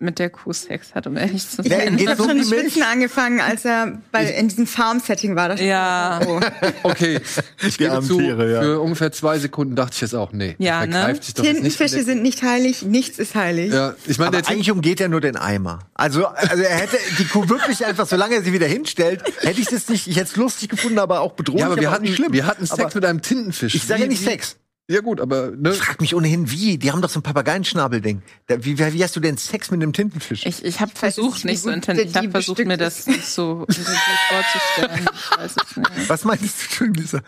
[0.00, 1.96] mit der Kuh Sex hat, um ehrlich zu sein.
[1.96, 2.44] geht's hat schon die.
[2.44, 5.48] Schwitzen angefangen, als er bei in diesem Farm-Setting war.
[5.48, 6.20] Das Ja.
[6.26, 6.40] Oh.
[6.82, 7.20] Okay,
[7.66, 11.13] ich gebe zu, für ungefähr zwei Sekunden dachte ich jetzt auch, nee, Ja, er ne?
[11.14, 11.76] Greift sich doch jetzt nicht.
[11.78, 13.72] Tintenfische sind nicht heilig, nichts ist heilig.
[13.72, 15.80] Ja, ich meine, Aber eigentlich umgeht er nur den Eimer.
[15.94, 19.66] Also, also er hätte die Kuh wirklich einfach, solange er sie wieder hinstellt, hätte ich
[19.66, 21.60] das nicht, ich hätte es lustig gefunden, aber auch bedrohlich.
[21.60, 22.32] ja, aber wir auch hatten, nicht schlimm.
[22.32, 23.74] wir hatten Sex aber mit einem Tintenfisch.
[23.74, 24.56] Ich sage ja nicht Sex.
[24.86, 26.76] Ja gut, aber ne, Ich frag mich ohnehin, wie?
[26.76, 28.20] Die haben doch so ein Papageienschnabelding.
[28.58, 30.44] Wie, wie hast du denn Sex mit einem Tintenfisch?
[30.44, 32.04] Ich, ich habe versucht, nicht, so intensiv.
[32.04, 33.96] Ich die habe versucht, mir das nicht so intensiv
[34.28, 35.08] vorzustellen.
[35.14, 36.08] Ich weiß es nicht.
[36.10, 37.22] Was meinst du schon, Lisa?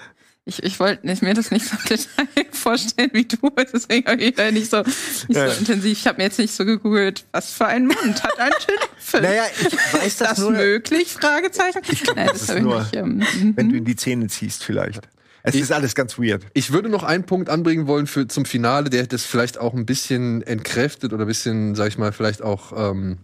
[0.48, 3.50] Ich, ich wollte nicht, mir das nicht so im Detail vorstellen wie du.
[3.72, 5.50] Deswegen habe ich da nicht so, nicht Ja.
[5.50, 5.92] so intensiv.
[5.98, 9.20] Ich habe mir jetzt nicht so gegoogelt, was für einen Mund hat ein Tintenfisch?
[9.22, 11.12] Naja, ich weiß ist das, das nur, möglich?
[11.12, 11.80] Fragezeichen.
[12.14, 12.96] Nein, das das ich nur- nicht.
[12.96, 13.22] Ähm,
[13.56, 15.08] wenn du in die Zähne ziehst vielleicht.
[15.42, 16.44] Es ist alles ganz weird.
[16.54, 19.86] Ich würde noch einen Punkt anbringen wollen für, zum Finale, der das vielleicht auch ein
[19.86, 23.18] bisschen entkräftet oder ein bisschen, sag ich mal, vielleicht auch ähm,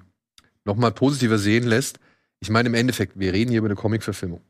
[0.65, 1.99] noch mal positiver sehen lässt.
[2.39, 4.41] Ich meine, im Endeffekt, wir reden hier über eine Comic-Verfilmung.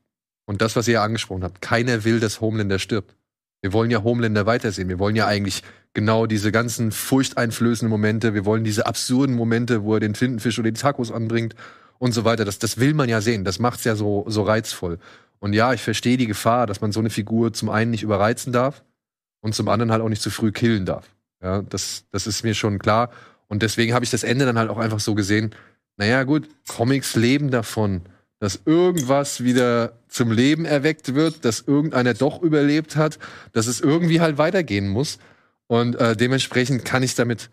[0.45, 3.15] Und das, was ihr ja angesprochen habt, keiner will, dass Homelander stirbt.
[3.61, 4.89] Wir wollen ja Homelander weitersehen.
[4.89, 5.63] Wir wollen ja eigentlich
[5.95, 8.35] genau diese ganzen furchteinflößenden Momente.
[8.35, 11.55] Wir wollen diese absurden Momente, wo er den Tintenfisch oder die Tacos anbringt
[11.99, 12.45] und so weiter.
[12.45, 13.45] Das, das will man ja sehen.
[13.45, 14.99] Das macht's ja so, so reizvoll.
[15.39, 18.53] Und ja, ich verstehe die Gefahr, dass man so eine Figur zum einen nicht überreizen
[18.53, 18.85] darf
[19.41, 21.09] und zum anderen halt auch nicht zu früh killen darf.
[21.43, 23.11] Ja, das, das ist mir schon klar.
[23.49, 25.55] Und deswegen habe ich das Ende dann halt auch einfach so gesehen.
[25.97, 28.03] Naja, gut, Comics leben davon,
[28.43, 33.21] dass irgendwas wieder zum Leben erweckt wird, dass irgendeiner doch überlebt hat,
[33.53, 35.21] dass es irgendwie halt weitergehen muss.
[35.69, 37.51] Und äh, dementsprechend kann ich damit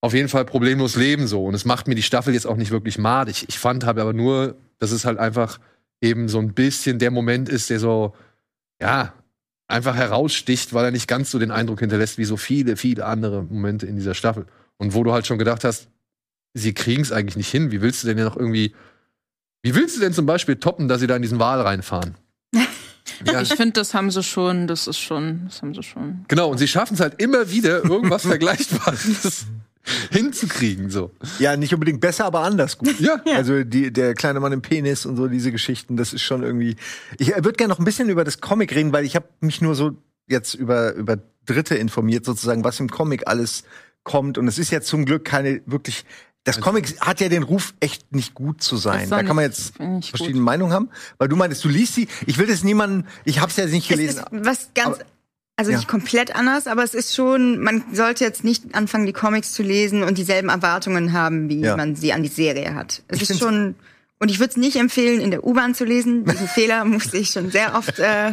[0.00, 1.44] auf jeden Fall problemlos leben so.
[1.44, 3.46] Und es macht mir die Staffel jetzt auch nicht wirklich madig.
[3.48, 5.58] Ich fand habe aber nur, dass es halt einfach
[6.00, 8.14] eben so ein bisschen der Moment ist, der so,
[8.80, 9.12] ja,
[9.66, 13.42] einfach heraussticht, weil er nicht ganz so den Eindruck hinterlässt wie so viele, viele andere
[13.42, 14.46] Momente in dieser Staffel.
[14.76, 15.88] Und wo du halt schon gedacht hast,
[16.52, 17.72] sie kriegen es eigentlich nicht hin.
[17.72, 18.72] Wie willst du denn ja noch irgendwie,
[19.64, 22.14] wie willst du denn zum Beispiel toppen, dass sie da in diesen Wal reinfahren?
[23.24, 23.40] Ja.
[23.42, 26.24] Ich finde, das haben sie schon, das ist schon, das haben sie schon.
[26.26, 29.46] Genau, und sie schaffen es halt immer wieder, irgendwas Vergleichbares
[30.10, 31.10] hinzukriegen, so.
[31.38, 32.98] Ja, nicht unbedingt besser, aber anders gut.
[33.00, 33.22] Ja.
[33.34, 36.76] Also die, der kleine Mann im Penis und so diese Geschichten, das ist schon irgendwie.
[37.18, 39.74] Ich würde gerne noch ein bisschen über das Comic reden, weil ich habe mich nur
[39.74, 39.92] so
[40.26, 43.64] jetzt über über Dritte informiert, sozusagen, was im Comic alles
[44.02, 44.38] kommt.
[44.38, 46.04] Und es ist ja zum Glück keine wirklich.
[46.44, 49.08] Das Comic hat ja den Ruf, echt nicht gut zu sein.
[49.08, 50.06] Da kann man jetzt ich gut.
[50.06, 50.90] verschiedene Meinungen haben.
[51.18, 52.06] Weil du meintest, du liest sie.
[52.26, 54.18] Ich will das niemanden, ich habe es ja nicht Es gelesen.
[54.18, 55.04] ist was ganz, Aber-
[55.56, 55.78] also Ja.
[55.78, 59.62] nicht komplett anders, aber es ist schon, man sollte jetzt nicht anfangen, die Comics zu
[59.62, 61.76] lesen und dieselben Erwartungen haben, wie Ja.
[61.78, 63.02] man sie an die Serie hat.
[63.08, 63.74] Es Ich ist schon,
[64.18, 66.24] und ich würde es nicht empfehlen, in der U-Bahn zu lesen.
[66.26, 68.30] Diesen Fehler musste ich schon sehr oft äh,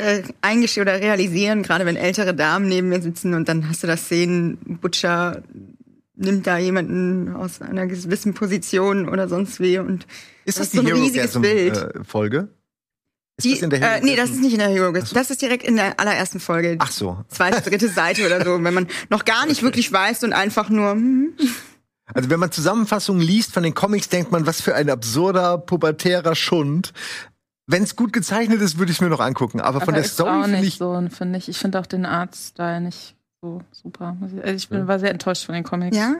[0.00, 3.86] äh, eingestehen oder realisieren, gerade wenn ältere Damen neben mir sitzen und dann hast du
[3.86, 5.42] das Szenen, Butcher
[6.24, 10.06] nimmt da jemanden aus einer gewissen Position oder sonst wie und
[10.44, 11.76] ist das so die ein riesiges Bild.
[11.76, 12.48] Hero-Folge?
[13.36, 14.92] Ist Die, das in der äh, nee, das ist nicht in der Hero.
[14.92, 16.76] Das ist direkt in der allerersten Folge.
[16.78, 17.24] Ach so.
[17.28, 20.92] Zweite, dritte Seite oder so, wenn man noch gar nicht wirklich weiß und einfach nur.
[20.92, 21.32] Hm,
[22.12, 26.34] Also wenn man Zusammenfassungen liest von den Comics, denkt man, was für ein absurder, pubertärer
[26.34, 26.92] Schund.
[27.66, 29.60] Wenn es gut gezeichnet ist, würde ich mir noch angucken.
[29.60, 30.76] Aber, von Aber der ist Story auch finde nicht ich.
[30.78, 31.48] so, finde ich.
[31.48, 34.16] Ich finde auch den Artstyle nicht so super.
[34.22, 35.96] Also ich bin, war sehr enttäuscht von den Comics.
[35.96, 36.14] ja,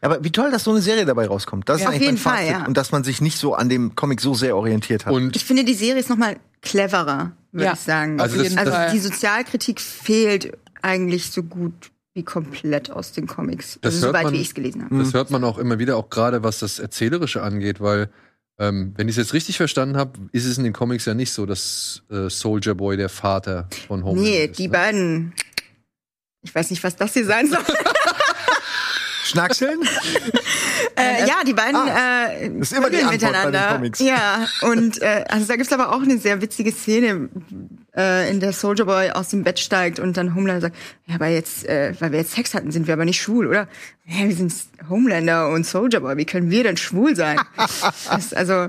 [0.00, 1.68] Aber wie toll, dass so eine Serie dabei rauskommt.
[1.68, 2.50] Das Ja, ist auf eigentlich mein jeden Fall, Fazit.
[2.52, 2.66] ja.
[2.66, 5.12] Und dass man sich nicht so an dem Comic so sehr orientiert hat.
[5.12, 8.20] Und ich finde, die Serie ist noch mal cleverer, würde Ja, ich sagen.
[8.20, 8.90] also jeden also Fall.
[8.92, 13.78] die Sozialkritik fehlt eigentlich so gut wie komplett aus den Comics.
[13.82, 14.98] Das also soweit man- wie ich es gelesen habe.
[14.98, 18.08] Das hört man auch immer wieder, auch gerade was das Erzählerische angeht, weil,
[18.58, 21.32] ähm, wenn ich es jetzt richtig verstanden habe, ist es in den Comics ja nicht
[21.32, 24.58] so, dass äh, Soldier Boy der Vater von Homelander Nee, ist.
[24.58, 24.72] die ne?
[24.72, 25.32] beiden.
[26.42, 27.64] Ich weiß nicht, was das hier sein soll.
[29.24, 29.80] Schnackseln?
[30.96, 33.74] äh, ja, die beiden äh, Das ist immer die Antwort bei den miteinander.
[33.74, 34.00] Comics.
[34.00, 37.28] Ja, und äh, also da gibt's aber auch eine sehr witzige Szene,
[37.96, 40.76] äh, in der Soldier Boy aus dem Bett steigt und dann Homelander sagt,
[41.06, 43.68] ja, aber jetzt, äh, weil wir jetzt Sex hatten, sind wir aber nicht schwul, oder?
[44.06, 44.52] Ja, wir sind
[44.88, 47.38] Homelander und Soldier Boy, wie können wir denn schwul sein?
[48.10, 48.68] das, also,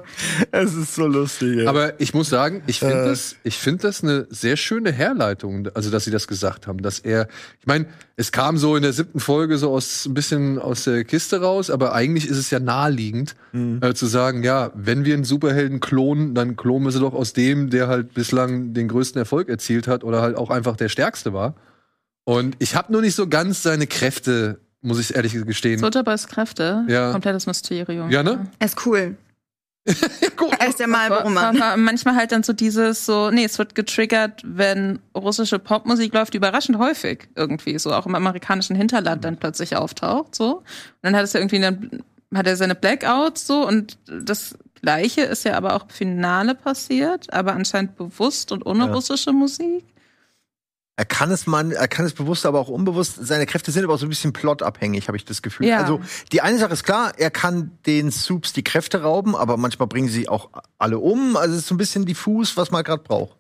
[0.52, 1.60] Es ist so lustig.
[1.60, 1.68] ey.
[1.68, 3.06] Aber ich muss sagen, ich finde Äh.
[3.08, 7.00] das, ich finde das eine sehr schöne Herleitung, also dass sie das gesagt haben, dass
[7.00, 7.28] er,
[7.60, 11.04] ich meine, es kam so in der siebten Folge so aus ein bisschen aus der
[11.06, 13.80] Kiste raus, aber eigentlich ist es ja naheliegend Mhm.
[13.82, 17.34] äh, zu sagen, ja, wenn wir einen Superhelden klonen, dann klonen wir sie doch aus
[17.34, 21.34] dem, der halt bislang den größten Erfolg erzielt hat oder halt auch einfach der stärkste
[21.34, 21.56] war.
[22.26, 25.80] Und ich habe nur nicht so ganz seine Kräfte, muss ich ehrlich gestehen.
[25.80, 27.12] Soldier Boys Kräfte, Ja.
[27.12, 28.10] komplettes Mysterium.
[28.10, 28.48] Ja, ne?
[28.60, 29.16] er ist cool.
[30.60, 31.60] Er ist der Marlboro-Mann.
[31.62, 36.36] aber manchmal halt dann so dieses so, nee, es wird getriggert, wenn russische Popmusik läuft,
[36.36, 40.58] überraschend häufig irgendwie so auch im amerikanischen Hinterland dann plötzlich auftaucht, so.
[40.58, 40.64] Und
[41.02, 41.80] dann hat es ja irgendwie eine,
[42.36, 47.34] hat er seine Blackouts so und das Gleiche ist ja aber auch im Finale passiert,
[47.34, 48.94] aber anscheinend bewusst und ohne Ja.
[48.94, 49.84] russische Musik.
[51.02, 53.16] Er kann es man, er kann es bewusst, aber auch unbewusst.
[53.20, 55.66] Seine Kräfte sind aber auch so ein bisschen plotabhängig, habe ich das Gefühl.
[55.66, 55.80] Ja.
[55.80, 56.00] Also
[56.32, 60.10] die eine Sache ist klar, er kann den Soups die Kräfte rauben, aber manchmal bringen
[60.10, 61.38] sie auch alle um.
[61.38, 63.36] Also es ist so ein bisschen diffus, was man gerade braucht.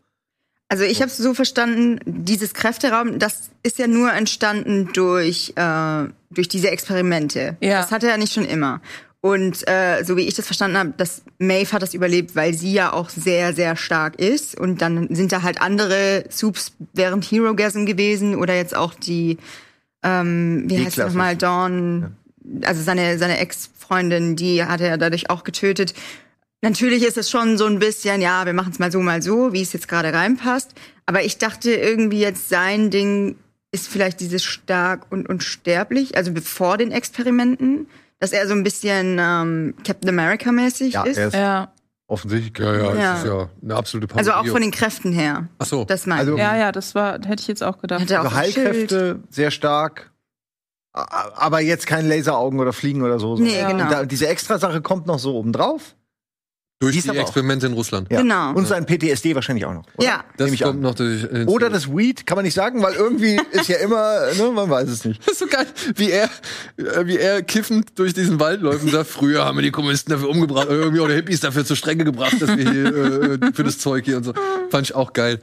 [0.69, 6.05] Also ich habe es so verstanden, dieses Kräfteraum, das ist ja nur entstanden durch äh,
[6.31, 7.57] durch diese Experimente.
[7.61, 7.81] Ja.
[7.81, 8.81] Das hatte er nicht schon immer.
[9.21, 12.73] Und äh, so wie ich das verstanden habe, dass Maeve hat das überlebt, weil sie
[12.73, 14.59] ja auch sehr sehr stark ist.
[14.59, 19.37] Und dann sind da halt andere Soups während Hero Gasm gewesen oder jetzt auch die
[20.03, 21.37] ähm, wie Die heißt sie nochmal.
[21.37, 22.15] Dawn,
[22.63, 25.93] also seine seine Ex-Freundin, die hat er dadurch auch getötet.
[26.63, 29.51] Natürlich ist es schon so ein bisschen, ja, wir machen es mal so, mal so,
[29.53, 30.73] wie es jetzt gerade reinpasst.
[31.05, 33.35] Aber ich dachte irgendwie jetzt sein Ding
[33.71, 37.87] ist vielleicht dieses stark und unsterblich, also bevor den Experimenten,
[38.21, 41.17] dass er so ein bisschen ähm, Captain America mäßig Ja, ist.
[41.17, 41.73] er ist Ja,
[42.07, 42.65] offensichtlich.
[42.65, 43.11] Ja, ja, Ja.
[43.13, 44.29] das ist ja eine absolute Parodie.
[44.29, 45.47] Also auch von den Kräften her.
[45.59, 45.83] Ach so.
[45.85, 48.01] Das meine Also- ja, ja, das war, hätte ich jetzt auch gedacht.
[48.01, 48.35] Hat er auch Also.
[48.37, 50.11] Heilkräfte, sehr stark.
[50.93, 53.35] Aber jetzt kein Laseraugen oder Fliegen oder so.
[53.37, 53.69] Nee, Ja.
[53.71, 53.83] genau.
[53.85, 55.95] Und da, diese Extrasache kommt noch so oben drauf.
[56.81, 58.11] Durch die die aber auch- Experimente in Russland.
[58.11, 58.21] Ja.
[58.21, 58.53] Genau.
[58.53, 59.83] Und sein PTSD wahrscheinlich auch noch.
[59.97, 60.05] Oder?
[60.07, 60.23] Ja.
[60.35, 60.81] Das Nehme ich kommt an.
[60.81, 61.23] noch durch.
[61.23, 64.69] äh, Oder das Weed, kann man nicht sagen, weil irgendwie ist ja immer, ne, man
[64.69, 65.21] weiß es nicht.
[65.25, 66.25] Das ist so geil, wie er,
[66.77, 70.11] äh, wie er kiffend durch diesen Wald läuft und sagt, früher haben wir die Kommunisten
[70.11, 72.85] dafür umgebracht, oder irgendwie oder Hippies dafür zur Strenge gebracht, dass wir hier
[73.41, 74.33] äh, für das Zeug hier und so.
[74.69, 75.39] Fand ich auch geil.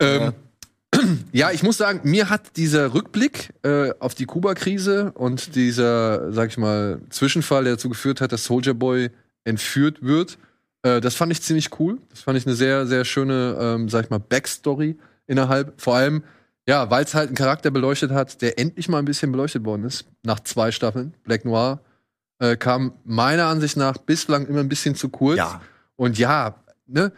[0.00, 0.32] Ähm,
[1.32, 1.50] ja.
[1.52, 6.58] ich muss sagen, mir hat dieser Rückblick äh, auf die Kuba-Krise und dieser, sag ich
[6.58, 9.10] mal, Zwischenfall, der dazu geführt hat, dass Soldier Boy
[9.44, 10.38] entführt wird,
[10.82, 11.98] äh, das fand ich ziemlich cool.
[12.10, 15.80] Das fand ich eine sehr, sehr schöne, ähm, sag ich mal, Backstory innerhalb.
[15.80, 16.22] Vor allem,
[16.66, 19.84] ja, weil es halt einen Charakter beleuchtet hat, der endlich mal ein bisschen beleuchtet worden
[19.84, 20.06] ist.
[20.22, 21.14] Nach zwei Staffeln.
[21.24, 21.80] Black Noir
[22.38, 25.38] äh, kam meiner Ansicht nach bislang immer ein bisschen zu kurz.
[25.38, 25.60] Ja.
[25.96, 27.12] Und ja, ne,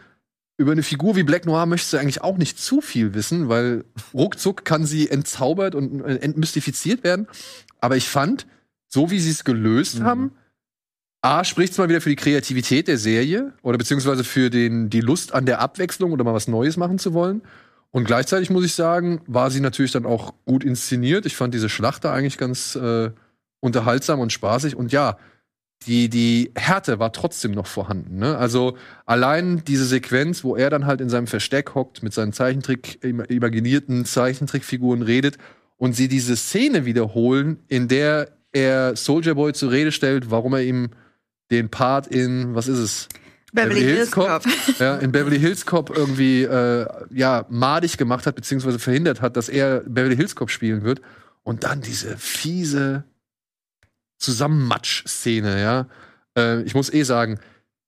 [0.57, 3.83] über eine Figur wie Black Noir möchtest du eigentlich auch nicht zu viel wissen, weil
[4.13, 7.27] ruckzuck kann sie entzaubert und äh, entmystifiziert werden.
[7.79, 8.47] Aber ich fand,
[8.87, 10.03] so wie sie es gelöst Mhm.
[10.03, 10.31] haben,
[11.23, 15.01] A, spricht es mal wieder für die Kreativität der Serie oder beziehungsweise für den, die
[15.01, 17.43] Lust an der Abwechslung oder mal was Neues machen zu wollen.
[17.91, 21.25] Und gleichzeitig muss ich sagen, war sie natürlich dann auch gut inszeniert.
[21.27, 23.11] Ich fand diese Schlacht da eigentlich ganz äh,
[23.59, 24.75] unterhaltsam und spaßig.
[24.75, 25.17] Und ja,
[25.85, 28.17] die, die Härte war trotzdem noch vorhanden.
[28.17, 28.37] Ne?
[28.37, 33.03] Also allein diese Sequenz, wo er dann halt in seinem Versteck hockt, mit seinen Zeichentrick,
[33.03, 35.37] im- imaginierten Zeichentrickfiguren redet
[35.77, 40.63] und sie diese Szene wiederholen, in der er Soldier Boy zur Rede stellt, warum er
[40.63, 40.89] ihm
[41.51, 43.09] den Part in, was ist es?
[43.53, 44.43] Beverly Hills Cop.
[44.79, 49.49] ja, in Beverly Hills Cop irgendwie äh, ja madig gemacht hat beziehungsweise verhindert hat, dass
[49.49, 51.01] er Beverly Hills Cop spielen wird
[51.43, 53.03] und dann diese fiese
[54.19, 55.87] Zusammenmatsch-Szene, ja.
[56.37, 57.39] Äh, ich muss eh sagen,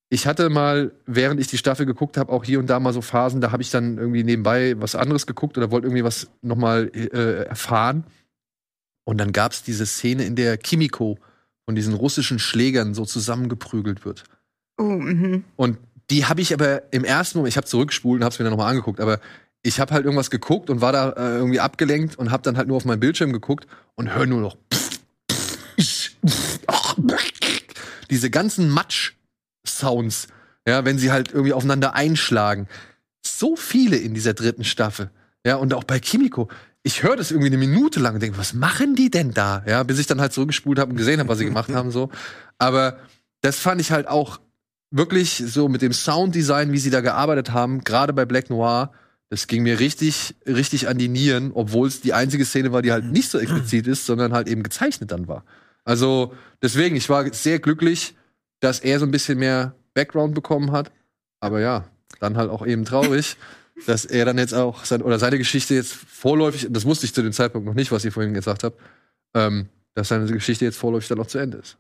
[0.10, 3.02] ich hatte mal, während ich die Staffel geguckt habe, auch hier und da mal so
[3.02, 6.56] Phasen, da habe ich dann irgendwie nebenbei was anderes geguckt oder wollte irgendwie was noch
[6.56, 8.04] mal äh, erfahren.
[9.06, 11.17] Und dann gab es diese Szene, in der Kimiko
[11.65, 14.23] von diesen russischen Schlägern so zusammengeprügelt wird.
[14.78, 15.43] Oh, mhm.
[15.56, 15.78] Und
[16.10, 18.52] die habe ich aber im ersten Moment, ich habe zurückgespult und habe es mir dann
[18.52, 19.19] nochmal angeguckt, aber
[19.62, 22.67] ich habe halt irgendwas geguckt und war da äh, irgendwie abgelenkt und habe dann halt
[22.67, 24.58] nur auf meinen Bildschirm geguckt und höre nur noch
[28.10, 30.28] diese ganzen Matsch-Sounds,
[30.67, 32.67] ja, wenn sie halt irgendwie aufeinander einschlagen.
[33.26, 35.10] So viele in dieser dritten Staffel.
[35.45, 36.47] Ja, und auch bei Kimiko.
[36.84, 39.63] Ich höre das irgendwie eine Minute lang und denke, was machen die denn da?
[39.65, 42.10] Ja, bis ich dann halt zurückgespult habe und gesehen habe, was sie gemacht haben, so.
[42.58, 43.00] Aber
[43.41, 44.39] das fand ich halt auch
[44.91, 48.91] wirklich so mit dem Sounddesign, wie sie da gearbeitet haben, gerade bei Black Noir,
[49.30, 52.91] das ging mir richtig, richtig an die Nieren, obwohl es die einzige Szene war, die
[52.91, 55.43] halt nicht so explizit ist, sondern halt eben gezeichnet dann war.
[55.86, 58.15] Also deswegen, ich war sehr glücklich,
[58.60, 60.91] dass er so ein bisschen mehr Background bekommen hat.
[61.39, 61.86] Aber ja,
[62.19, 63.38] dann halt auch eben traurig,
[63.86, 67.22] dass er dann jetzt auch sein, oder seine Geschichte jetzt vorläufig, das wusste ich zu
[67.22, 68.78] dem Zeitpunkt noch nicht, was ich vorhin gesagt habe,
[69.34, 71.78] ähm, dass seine Geschichte jetzt vorläufig dann auch zu Ende ist.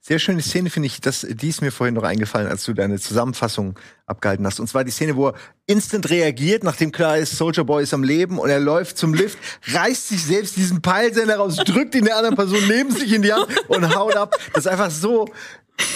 [0.00, 2.98] Sehr schöne Szene finde ich, das, die ist mir vorhin noch eingefallen, als du deine
[2.98, 3.78] Zusammenfassung
[4.12, 4.60] abgehalten hast.
[4.60, 5.34] Und zwar die Szene, wo er
[5.66, 9.38] instant reagiert, nachdem klar ist, Soldier Boy ist am Leben und er läuft zum Lift,
[9.72, 13.32] reißt sich selbst diesen Peilsender raus, drückt ihn der anderen Person neben sich in die
[13.32, 14.36] Hand und haut ab.
[14.52, 15.28] Das ist einfach so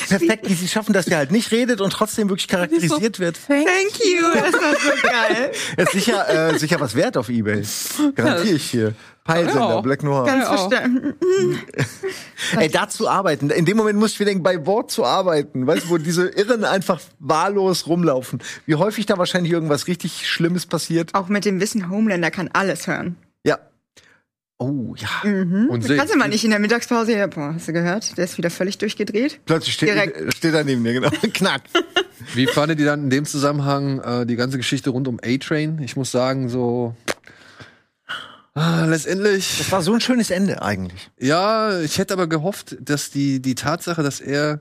[0.09, 3.39] perfekt, wie sie schaffen, dass er halt nicht redet und trotzdem wirklich charakterisiert wird.
[3.47, 5.53] Thank you, das war so geil.
[5.77, 7.63] Er ist sicher, äh, sicher was wert auf Ebay.
[8.15, 8.95] Garantiere ich hier.
[9.27, 9.83] Peilsender.
[9.83, 10.25] Black Noir.
[10.25, 11.15] Ganz verstanden.
[12.57, 13.51] Ey, da zu arbeiten.
[13.51, 15.67] In dem Moment muss ich mir denken, bei Wort zu arbeiten.
[15.67, 18.06] Weißt du, wo diese Irren einfach wahllos rumlaufen.
[18.67, 21.15] Wie häufig da wahrscheinlich irgendwas richtig Schlimmes passiert.
[21.15, 23.17] Auch mit dem Wissen, Homelander kann alles hören.
[23.45, 23.59] Ja.
[24.59, 25.09] Oh, ja.
[25.29, 25.69] Mhm.
[25.69, 27.13] Und kannst du mal nicht in der Mittagspause.
[27.17, 28.17] Ja, boah, hast du gehört?
[28.17, 29.41] Der ist wieder völlig durchgedreht.
[29.45, 30.35] Plötzlich steht, Direkt.
[30.35, 31.11] steht er neben mir, genau.
[31.35, 31.63] Knack.
[32.35, 35.81] Wie fandet ihr dann in dem Zusammenhang äh, die ganze Geschichte rund um A-Train?
[35.83, 36.95] Ich muss sagen, so
[38.55, 41.11] ah, letztendlich, Das war so ein schönes Ende eigentlich.
[41.21, 44.61] ja, ich hätte aber gehofft, dass die, die Tatsache, dass er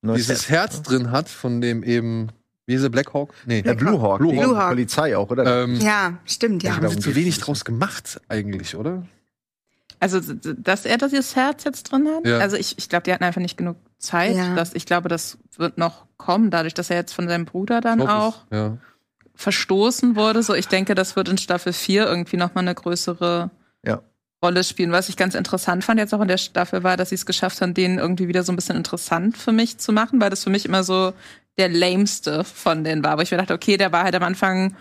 [0.00, 2.28] Neues dieses Herz drin hat, von dem eben,
[2.66, 3.34] wie ist er, Black Hawk?
[3.46, 4.68] Nee, Der Blue Hawk, Blue die Hawk.
[4.70, 5.64] Polizei auch, oder?
[5.64, 6.70] ähm, Ja, stimmt, ja.
[6.70, 9.06] da haben sie zu wenig draus gemacht, eigentlich, oder?
[10.00, 12.26] Also, dass er das dieses Herz jetzt drin hat.
[12.26, 12.38] Ja.
[12.38, 14.36] Also, ich, ich glaube, die hatten einfach nicht genug Zeit.
[14.36, 14.54] Ja.
[14.54, 18.00] Dass, ich glaube, das wird noch kommen, dadurch, dass er jetzt von seinem Bruder dann
[18.00, 18.76] es, auch Ja.
[19.34, 20.42] verstoßen wurde.
[20.42, 23.50] So, ich denke, das wird in Staffel 4 irgendwie noch mal eine größere
[23.84, 24.00] Ja.
[24.42, 24.92] Rolle spielen.
[24.92, 27.60] Was ich ganz interessant fand jetzt auch in der Staffel war, dass sie es geschafft
[27.62, 30.50] haben, den irgendwie wieder so ein bisschen interessant für mich zu machen, weil das für
[30.50, 31.14] mich immer so
[31.58, 33.12] der lameste von denen war.
[33.12, 34.76] Aber ich mir dachte, okay, der war halt am Anfang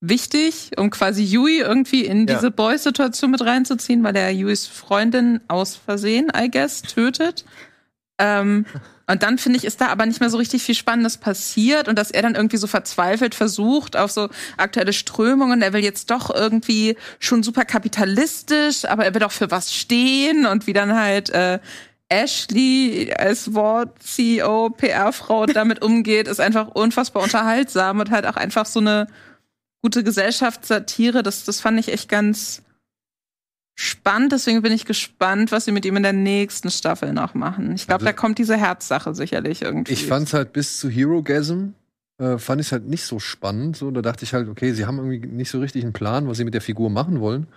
[0.00, 2.34] wichtig, um quasi Yui irgendwie in Ja.
[2.34, 7.44] diese Boy-Situation mit reinzuziehen, weil er Yuis Freundin aus Versehen, I guess, tötet.
[8.18, 8.66] Ähm,
[9.08, 11.98] und dann finde ich, ist da aber nicht mehr so richtig viel Spannendes passiert und
[11.98, 15.62] dass er dann irgendwie so verzweifelt versucht auf so aktuelle Strömungen.
[15.62, 20.46] Er will jetzt doch irgendwie schon super kapitalistisch, aber er will auch für was stehen
[20.46, 21.58] und wie dann halt äh,
[22.08, 28.80] Ashley als Wort-CEO, PR-Frau damit umgeht, ist einfach unfassbar unterhaltsam und halt auch einfach so
[28.80, 29.06] eine
[29.82, 31.22] gute Gesellschaftssatire.
[31.22, 32.62] Das, das fand ich echt ganz
[33.74, 34.32] spannend.
[34.32, 37.72] Deswegen bin ich gespannt, was sie mit ihm in der nächsten Staffel noch machen.
[37.74, 39.92] Ich glaube, Also- da kommt diese Herzsache sicherlich irgendwie.
[39.92, 41.70] Ich fand's halt bis zu Hero-Gasm,
[42.18, 43.76] äh, fand ich halt nicht so spannend.
[43.76, 46.36] So, da dachte ich halt, okay, sie haben irgendwie nicht so richtig einen Plan, was
[46.38, 47.48] sie mit der Figur machen wollen.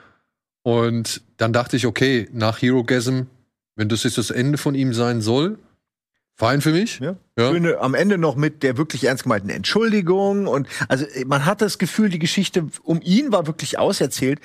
[0.64, 3.22] Und dann dachte ich, okay, nach Hero-Gasm,
[3.80, 5.58] wenn das jetzt das Ende von ihm sein soll,
[6.36, 7.00] fein für mich.
[7.00, 7.16] Ja.
[7.38, 7.50] Ja.
[7.50, 11.78] Schöne, am Ende noch mit der wirklich ernst gemeinten Entschuldigung und also man hat das
[11.78, 14.42] Gefühl, die Geschichte um ihn war wirklich auserzählt.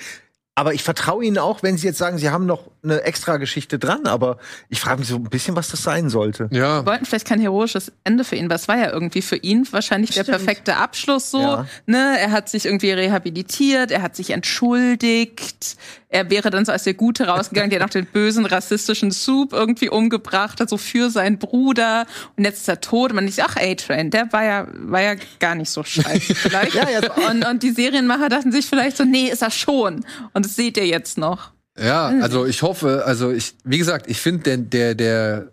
[0.57, 3.77] Aber ich vertraue Ihnen auch, wenn Sie jetzt sagen, Sie haben noch eine extra Geschichte
[3.77, 4.05] dran.
[4.07, 4.37] Aber
[4.69, 6.47] ich frage mich so ein bisschen, was das sein sollte.
[6.51, 9.35] Ja, Wir wollten vielleicht kein heroisches Ende für ihn, weil es war ja irgendwie für
[9.35, 10.37] ihn wahrscheinlich der Stimmt.
[10.37, 11.41] perfekte Abschluss so.
[11.41, 11.65] Ja.
[11.87, 12.15] Ne?
[12.19, 15.75] Er hat sich irgendwie rehabilitiert, er hat sich entschuldigt,
[16.09, 19.89] er wäre dann so als der Gute rausgegangen, der noch den bösen rassistischen Soup irgendwie
[19.89, 22.05] umgebracht hat, so für seinen Bruder.
[22.37, 23.09] Und jetzt ist er tot.
[23.11, 26.73] Und man denkt, ach, A-Train, der war ja, war ja gar nicht so scheiße vielleicht.
[26.75, 30.05] Ja, ja, so- und, und die Serienmacher dachten sich vielleicht so, nee, ist er schon.
[30.31, 31.51] Und das seht ihr jetzt noch.
[31.77, 35.51] Ja, also ich hoffe, also ich, wie gesagt, ich finde, der, der, der,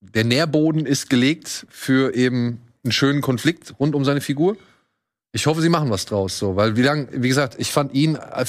[0.00, 4.56] der Nährboden ist gelegt für eben einen schönen Konflikt rund um seine Figur.
[5.32, 8.16] Ich hoffe, sie machen was draus, so, weil wie lang, wie gesagt, ich fand ihn
[8.16, 8.44] äh,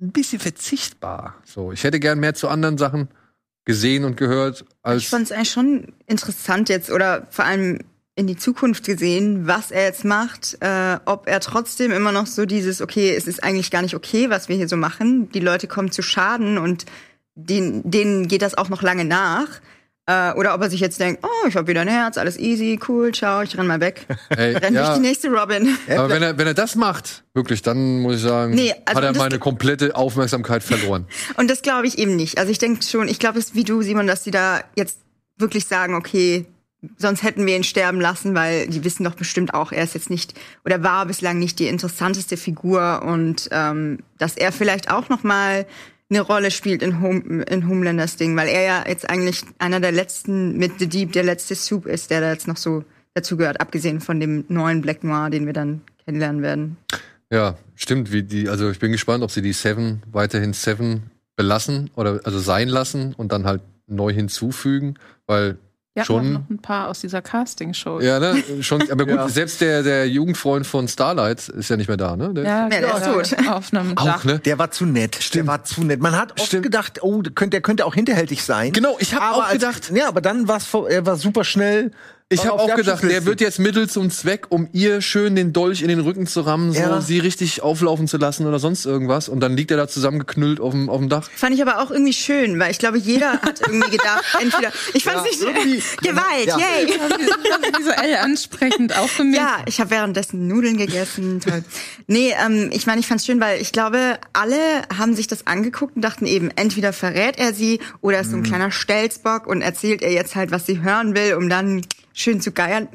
[0.00, 1.34] ein bisschen verzichtbar.
[1.44, 3.08] So, ich hätte gern mehr zu anderen Sachen
[3.64, 5.02] gesehen und gehört als.
[5.02, 7.80] Ich fand es eigentlich schon interessant jetzt oder vor allem
[8.18, 12.46] in die Zukunft gesehen, was er jetzt macht, äh, ob er trotzdem immer noch so
[12.46, 15.30] dieses, okay, es ist eigentlich gar nicht okay, was wir hier so machen.
[15.30, 16.84] Die Leute kommen zu Schaden und
[17.36, 19.46] denen, denen geht das auch noch lange nach.
[20.06, 22.80] Äh, oder ob er sich jetzt denkt, oh, ich habe wieder ein Herz, alles easy,
[22.88, 24.04] cool, ciao, ich renn mal weg.
[24.30, 25.78] Ey, Renn ja, durch die nächste Robin.
[25.88, 29.04] aber wenn er, wenn er das macht, wirklich, dann muss ich sagen, Nee, also hat
[29.04, 31.06] er meine komplette Aufmerksamkeit verloren.
[31.36, 32.38] Und das glaube ich eben nicht.
[32.38, 34.98] Also ich denke schon, ich glaube es wie du, Simon, dass die da jetzt
[35.36, 36.46] wirklich sagen, okay,
[36.96, 40.10] sonst hätten wir ihn sterben lassen, weil die wissen doch bestimmt auch, er ist jetzt
[40.10, 45.24] nicht oder war bislang nicht die interessanteste Figur und ähm, dass er vielleicht auch noch
[45.24, 45.66] mal
[46.10, 49.92] eine Rolle spielt in, Home, in Homelanders Ding, weil er ja jetzt eigentlich einer der
[49.92, 53.60] letzten mit The Deep, der letzte Soup ist, der da jetzt noch so dazu gehört,
[53.60, 56.76] abgesehen von dem neuen Black Noir, den wir dann kennenlernen werden.
[57.30, 58.10] Ja, stimmt.
[58.10, 62.38] Wie die, also ich bin gespannt, ob sie die Seven weiterhin Seven belassen oder also
[62.38, 64.94] sein lassen und dann halt neu hinzufügen,
[65.26, 65.58] weil
[65.98, 68.00] Ja, Schon- noch ein paar aus dieser Casting-Show.
[68.00, 69.28] ja, ne, schon, aber gut, Ja.
[69.28, 72.32] selbst der der Jugendfreund von Starlight ist ja nicht mehr da, ne?
[72.34, 73.46] Der, Ja, der ist tot.
[73.48, 74.24] Auf einem auch, Dach.
[74.24, 74.38] ne?
[74.38, 75.34] Der war zu nett.
[75.34, 76.00] Der war zu nett.
[76.00, 76.62] Man hat oft Stimmt.
[76.62, 78.72] gedacht, oh, der könnte, der könnte auch hinterhältig sein.
[78.72, 81.42] Genau, ich hab Aber auch als- gedacht- Ja, aber dann war's, vor- er war super
[81.42, 81.90] schnell.
[82.30, 85.80] Ich habe auch gedacht, der wird jetzt Mittel zum Zweck, um ihr schön den Dolch
[85.80, 87.00] in den Rücken zu rammen, so Ja.
[87.00, 89.30] sie richtig auflaufen zu lassen oder sonst irgendwas.
[89.30, 91.30] Und dann liegt er da zusammengeknüllt auf dem, auf dem Dach.
[91.34, 95.04] Fand ich aber auch irgendwie schön, weil ich glaube, jeder hat irgendwie gedacht, entweder ich
[95.04, 95.70] fand es irgendwie.
[95.76, 96.58] nicht Gewalt, Ja.
[96.58, 96.86] yay.
[97.78, 99.38] Visuell ansprechend, auch für mich.
[99.38, 101.40] Ja, ich habe währenddessen Nudeln gegessen.
[101.40, 101.64] Toll.
[102.08, 104.58] Nee, ähm, ich meine, ich fand's schön, weil ich glaube, alle
[104.94, 108.42] haben sich das angeguckt und dachten eben, entweder verrät er sie oder ist so ein
[108.42, 111.86] kleiner Stelzbock und erzählt ihr jetzt halt, was sie hören will, um dann
[112.18, 112.88] schön zu geiern.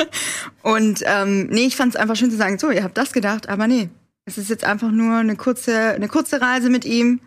[0.62, 3.66] und ähm, nee, ich fand's einfach schön zu sagen, so, ihr habt das gedacht, aber
[3.66, 3.90] nee,
[4.24, 7.20] es ist jetzt einfach nur eine kurze, eine kurze Reise mit ihm.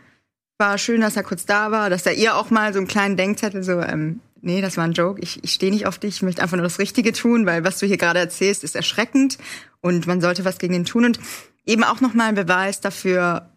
[0.57, 3.17] War schön, dass er kurz da war, dass er ihr auch mal so einen kleinen
[3.17, 6.21] Denkzettel so, ähm, nee, das war ein Joke, ich, ich stehe nicht auf dich, ich
[6.21, 9.37] möchte einfach nur das Richtige tun, weil was du hier gerade erzählst, ist erschreckend
[9.81, 11.19] und man sollte was gegen ihn tun und
[11.65, 13.49] eben auch nochmal ein Beweis dafür,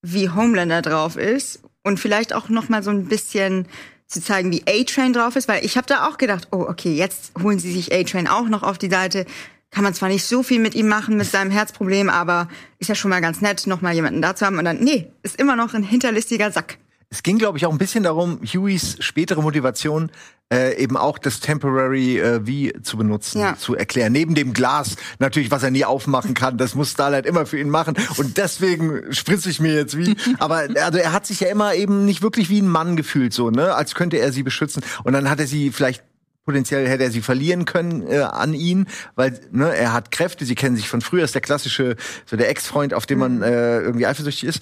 [0.00, 3.66] wie Homelander drauf ist und vielleicht auch nochmal so ein bisschen
[4.12, 7.32] zu zeigen, wie A-Train drauf ist, weil ich habe da auch gedacht, oh, okay, jetzt
[7.42, 9.26] holen sie sich A-Train auch noch auf die Seite.
[9.70, 12.48] Kann man zwar nicht so viel mit ihm machen, mit seinem Herzproblem, aber
[12.78, 14.58] ist ja schon mal ganz nett, nochmal jemanden da zu haben.
[14.58, 16.76] Und dann, nee, ist immer noch ein hinterlistiger Sack.
[17.12, 20.10] Es ging, glaube ich, auch ein bisschen darum, Hueys spätere Motivation
[20.50, 22.40] äh, eben auch das Temporary äh,
[22.72, 23.54] V zu benutzen, Ja.
[23.56, 24.12] zu erklären.
[24.12, 27.68] Neben dem Glas natürlich, was er nie aufmachen kann, das muss Starlight immer für ihn
[27.68, 27.96] machen.
[28.16, 30.16] Und deswegen spritze ich mir jetzt wie.
[30.38, 33.50] Aber also er hat sich ja immer eben nicht wirklich wie ein Mann gefühlt, so
[33.50, 34.82] ne, als könnte er sie beschützen.
[35.04, 36.02] Und dann hat er sie vielleicht
[36.44, 40.56] Potenziell hätte er sie verlieren können äh, an ihn, weil ne, er hat Kräfte, sie
[40.56, 41.94] kennen sich von früher, ist der klassische,
[42.26, 44.60] so der Ex-Freund, auf den man äh, irgendwie eifersüchtig ist.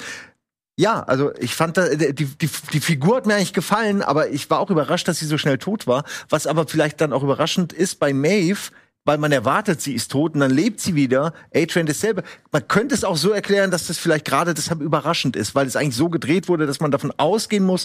[0.81, 4.49] Ja, also ich fand da, die, die, die Figur hat mir eigentlich gefallen, aber ich
[4.49, 6.05] war auch überrascht, dass sie so schnell tot war.
[6.31, 8.71] Was aber vielleicht dann auch überraschend ist bei Maeve,
[9.05, 11.35] weil man erwartet, sie ist tot und dann lebt sie wieder.
[11.55, 12.23] A-Train dasselbe.
[12.51, 15.77] Man könnte es auch so erklären, dass das vielleicht gerade deshalb überraschend ist, weil es
[15.77, 17.85] eigentlich so gedreht wurde, dass man davon ausgehen muss,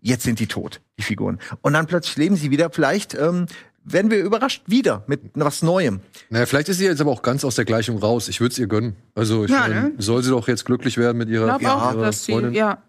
[0.00, 1.40] jetzt sind die tot, die Figuren.
[1.62, 2.70] Und dann plötzlich leben sie wieder.
[2.70, 3.46] Vielleicht ähm,
[3.88, 6.00] werden wir überrascht wieder mit was Neuem.
[6.30, 8.28] Naja, vielleicht ist sie jetzt aber auch ganz aus der Gleichung raus.
[8.28, 8.96] Ich würde es ihr gönnen.
[9.14, 9.92] Also ich Ja, mein, ne?
[9.98, 12.52] soll sie doch jetzt glücklich werden mit ihrer, auch, ihrer dass sie, Freundin.
[12.54, 12.82] ja.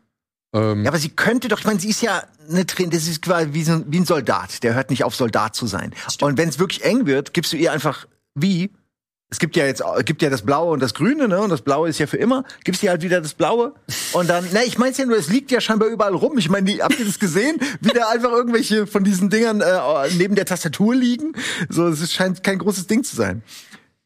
[0.54, 3.22] Ähm, Ja, aber sie könnte doch, ich meine, sie ist ja eine Train, das ist
[3.22, 5.93] quasi wie, so, ein- wie ein Soldat, der hört nicht auf, Soldat zu sein.
[6.22, 8.72] Und wenn es wirklich eng wird, gibst du ihr einfach wie?
[9.30, 11.41] Es gibt ja jetzt gibt ja das Blaue und das Grüne, ne?
[11.41, 12.45] Und das Blaue ist ja für immer.
[12.63, 13.73] Gibst ihr halt wieder das Blaue
[14.13, 16.38] und dann, na, ich mein's ja nur, es liegt ja scheinbar überall rum.
[16.38, 17.57] Ich meine, die, habt ihr das gesehen?
[17.82, 21.34] Wieder einfach irgendwelche von diesen Dingern äh, neben der Tastatur liegen.
[21.67, 23.43] So, es scheint kein großes Ding zu sein.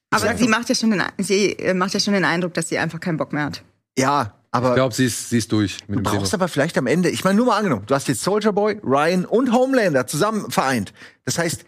[0.10, 2.80] Aber sie macht ja schon den, sie äh, macht ja schon den Eindruck, dass sie
[2.80, 3.64] einfach keinen Bock mehr hat.
[3.98, 6.18] Ja, aber ich glaube, sie ist, sie ist durch mit Du dem Thema.
[6.18, 8.80] brauchst aber vielleicht am Ende, ich meine, nur mal angenommen, du hast jetzt Soldier Boy,
[8.84, 10.94] Ryan und Homelander zusammen vereint.
[11.26, 11.64] Das heißt,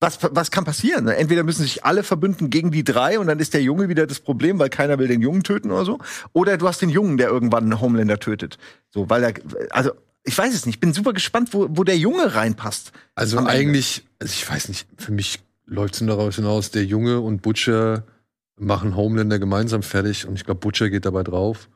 [0.00, 1.06] was, was kann passieren?
[1.08, 4.20] Entweder müssen sich alle verbünden gegen die drei und dann ist der Junge wieder das
[4.20, 5.98] Problem, weil keiner will den Jungen töten oder so.
[6.32, 8.56] Oder du hast den Jungen, der irgendwann einen Homelander tötet.
[8.88, 9.34] So, weil er,
[9.70, 9.90] also,
[10.24, 10.76] ich weiß es nicht.
[10.76, 12.92] Ich bin super gespannt, wo, wo der Junge reinpasst.
[13.14, 17.42] Also eigentlich, also ich weiß nicht, für mich läuft es daraus hinaus, der Junge und
[17.42, 18.04] Butcher
[18.56, 21.68] machen Homelander gemeinsam fertig und ich glaube, Butcher geht dabei drauf.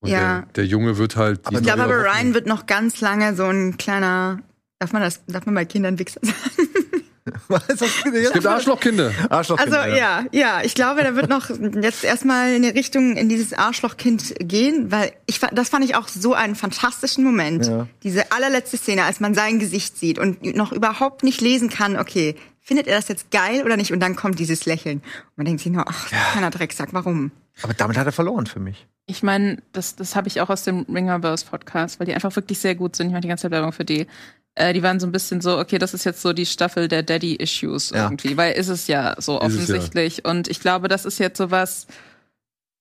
[0.00, 0.18] Und Ja.
[0.40, 1.40] der, der Junge wird halt.
[1.46, 2.04] Aber Ich glaube aber.
[2.04, 4.40] Ryan wird noch ganz lange so ein kleiner,
[4.78, 6.83] darf man das, darf man bei Kindern Wichser sagen?
[7.48, 9.10] Was hast du Es gibt Arschlochkinder.
[9.30, 11.48] Arschloch Also ja, ja, ich glaube, der wird noch
[11.80, 16.08] jetzt erstmal in die Richtung in dieses Arschlochkind gehen, weil ich das fand ich auch
[16.08, 17.66] so einen fantastischen Moment.
[17.66, 17.88] Ja.
[18.02, 22.36] Diese allerletzte Szene, als man sein Gesicht sieht und noch überhaupt nicht lesen kann, okay,
[22.60, 23.92] findet er das jetzt geil oder nicht?
[23.92, 24.98] Und dann kommt dieses Lächeln.
[24.98, 27.30] Und man denkt sich nur, ach, keiner Drecksack, warum?
[27.62, 28.86] Aber damit hat er verloren für mich.
[29.06, 32.58] Ich meine, das, das habe ich auch aus dem Ringerverse Podcast, weil die einfach wirklich
[32.58, 33.08] sehr gut sind.
[33.08, 34.06] Ich mache die ganze Zeit Werbung für die.
[34.54, 37.02] Äh, die waren so ein bisschen so, okay, das ist jetzt so die Staffel der
[37.02, 38.04] Daddy-Issues Ja.
[38.04, 39.46] irgendwie, weil ist es ja so es ja.
[39.46, 40.24] offensichtlich.
[40.24, 41.86] Und ich glaube, das ist jetzt sowas,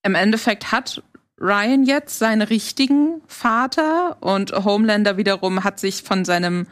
[0.03, 1.01] im Endeffekt hat
[1.39, 6.67] Ryan jetzt seinen richtigen Vater und Homelander wiederum hat sich von seinem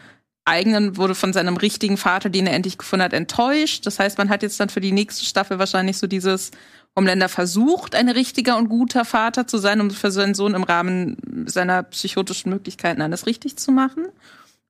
[0.46, 3.86] eigenen, wurde von seinem richtigen Vater, den er endlich gefunden hat, enttäuscht.
[3.86, 6.52] Das heißt, man hat jetzt dann für die nächste Staffel wahrscheinlich so dieses
[6.96, 11.18] Homelander versucht, ein richtiger und guter Vater zu sein, um für seinen Sohn im Rahmen
[11.48, 14.08] seiner psychotischen Möglichkeiten alles richtig zu machen.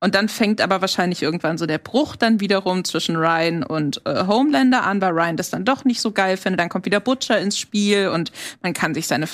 [0.03, 4.25] Und dann fängt aber wahrscheinlich irgendwann so der Bruch dann wiederum zwischen Ryan und äh,
[4.25, 6.59] Homelander an, weil Ryan das dann doch nicht so geil findet.
[6.59, 8.31] Dann kommt wieder Butcher ins Spiel und
[8.63, 9.27] man kann sich seine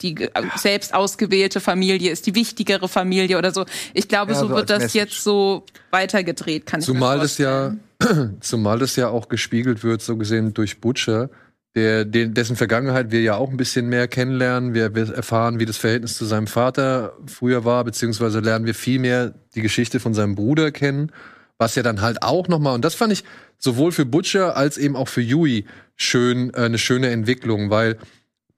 [0.00, 3.66] die selbst ausgewählte Familie ist die wichtigere Familie oder so.
[3.92, 4.94] Ich glaube, Ja, so so wird das Message.
[4.94, 8.38] jetzt so weitergedreht, kann ich Zumal mir das ja, vorstellen.
[8.40, 11.28] zumal das ja auch gespiegelt wird, so gesehen durch Butcher,
[11.74, 14.74] der, den, dessen Vergangenheit wir ja auch ein bisschen mehr kennenlernen.
[14.74, 18.98] Wir, wir erfahren, wie das Verhältnis zu seinem Vater früher war, beziehungsweise lernen wir viel
[18.98, 21.12] mehr die Geschichte von seinem Bruder kennen,
[21.58, 23.24] was ja dann halt auch nochmal, und das fand ich
[23.58, 25.66] sowohl für Butcher als eben auch für Yui
[25.96, 27.98] schön, äh, eine schöne Entwicklung, weil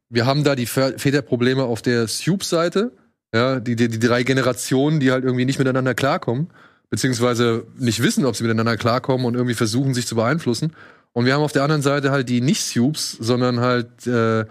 [0.08, 2.92] wir haben da die Väterprobleme auf der Soup-Seite,
[3.34, 6.48] ja, die, die, die drei Generationen, die halt irgendwie nicht miteinander klarkommen,
[6.90, 10.74] beziehungsweise nicht wissen, ob sie miteinander klarkommen und irgendwie versuchen, sich zu beeinflussen.
[11.12, 14.44] Und wir haben auf der anderen Seite halt die nicht Soups, sondern halt äh,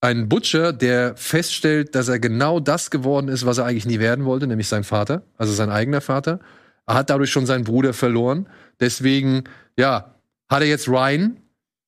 [0.00, 4.24] einen Butcher, der feststellt, dass er genau das geworden ist, was er eigentlich nie werden
[4.24, 6.40] wollte, nämlich sein Vater, also sein eigener Vater.
[6.86, 8.48] Er hat dadurch schon seinen Bruder verloren.
[8.80, 9.44] Deswegen,
[9.78, 10.16] ja,
[10.50, 11.36] hat er jetzt Ryan,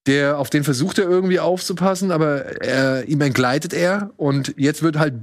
[0.07, 4.99] der auf den versucht er irgendwie aufzupassen, aber äh, ihm entgleitet er und jetzt wird
[4.99, 5.15] halt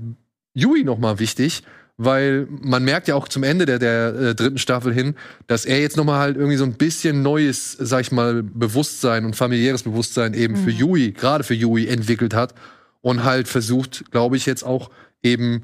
[0.54, 1.64] Yui noch mal wichtig,
[2.04, 5.80] weil man merkt ja auch zum Ende der, der äh, dritten Staffel hin, dass er
[5.80, 9.84] jetzt noch mal halt irgendwie so ein bisschen neues, sag ich mal, Bewusstsein und familiäres
[9.84, 12.56] Bewusstsein eben für Yui, gerade für Yui entwickelt hat
[13.02, 14.89] und halt versucht, glaube ich, jetzt auch
[15.22, 15.64] eben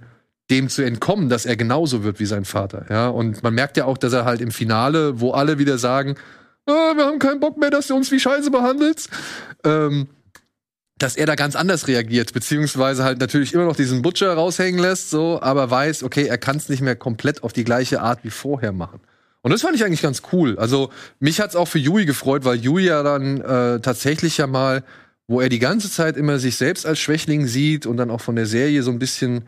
[0.52, 2.86] dem zu entkommen, dass er genauso wird wie sein Vater.
[2.90, 6.16] Ja, und man merkt ja auch, dass er halt im Finale, wo alle wieder sagen,
[6.68, 9.10] ah, wir haben keinen Bock mehr, dass du uns wie Scheiße behandelst,
[9.64, 10.08] ähm,
[10.98, 15.10] dass er da ganz anders reagiert, beziehungsweise halt natürlich immer noch diesen Butcher raushängen lässt,
[15.10, 18.30] so, aber weiß, okay, er kann es nicht mehr komplett auf die gleiche Art wie
[18.30, 19.00] vorher machen.
[19.42, 20.58] Und das fand ich eigentlich ganz cool.
[20.58, 20.90] Also
[21.20, 24.84] mich hat's auch für Yui gefreut, weil Yui ja dann äh, tatsächlich ja mal,
[25.28, 28.36] wo er die ganze Zeit immer sich selbst als Schwächling sieht und dann auch von
[28.36, 29.44] der Serie so ein bisschen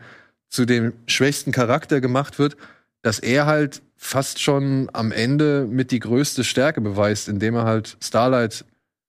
[0.48, 2.56] zu dem schwächsten Charakter gemacht wird,
[3.02, 7.96] dass er halt fast schon am Ende mit die größte Stärke beweist, indem er halt
[8.02, 8.64] Starlight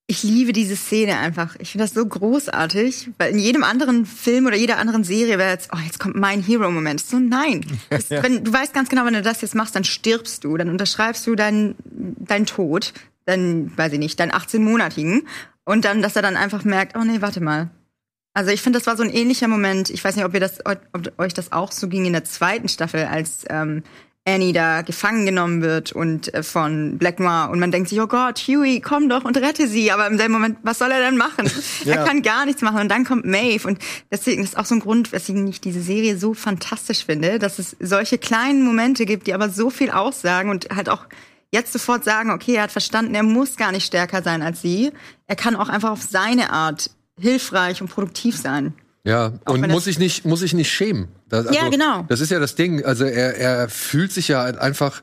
[0.07, 1.55] Ich liebe diese Szene einfach.
[1.59, 5.51] Ich finde das so großartig, weil in jedem anderen Film oder jeder anderen Serie wäre
[5.51, 6.99] jetzt, oh, jetzt kommt mein Hero-Moment.
[6.99, 7.65] So, nein.
[7.89, 10.69] Das, wenn, du weißt ganz genau, wenn du das jetzt machst, dann stirbst du, dann
[10.69, 12.93] unterschreibst du deinen dein Tod,
[13.25, 15.21] dann, weiß ich nicht, deinen 18-monatigen.
[15.63, 17.69] Und dann, dass er dann einfach merkt, oh nee, warte mal.
[18.33, 19.89] Also ich finde, das war so ein ähnlicher Moment.
[19.89, 20.79] Ich weiß nicht, ob ihr das, ob
[21.17, 23.83] euch das auch so ging in der zweiten Staffel, als ähm,
[24.23, 28.05] Annie da gefangen genommen wird und äh, von Black Noir und man denkt sich, oh
[28.07, 29.91] Gott, Huey, komm doch und rette sie.
[29.91, 31.49] Aber im selben Moment, was soll er denn machen?
[31.83, 31.95] Ja.
[31.95, 32.81] Er kann gar nichts machen.
[32.81, 33.79] Und dann kommt Maeve und
[34.11, 37.75] deswegen ist auch so ein Grund, weswegen ich diese Serie so fantastisch finde, dass es
[37.79, 41.07] solche kleinen Momente gibt, die aber so viel aussagen und halt auch
[41.51, 44.91] jetzt sofort sagen, okay, er hat verstanden, er muss gar nicht stärker sein als sie.
[45.27, 48.73] Er kann auch einfach auf seine Art hilfreich und produktiv sein.
[49.03, 51.07] Ja, Auch und muss sich nicht, muss sich nicht schämen.
[51.27, 52.05] Das, Ja, genau.
[52.07, 52.85] Das ist ja das Ding.
[52.85, 55.01] Also er, er fühlt sich ja halt einfach,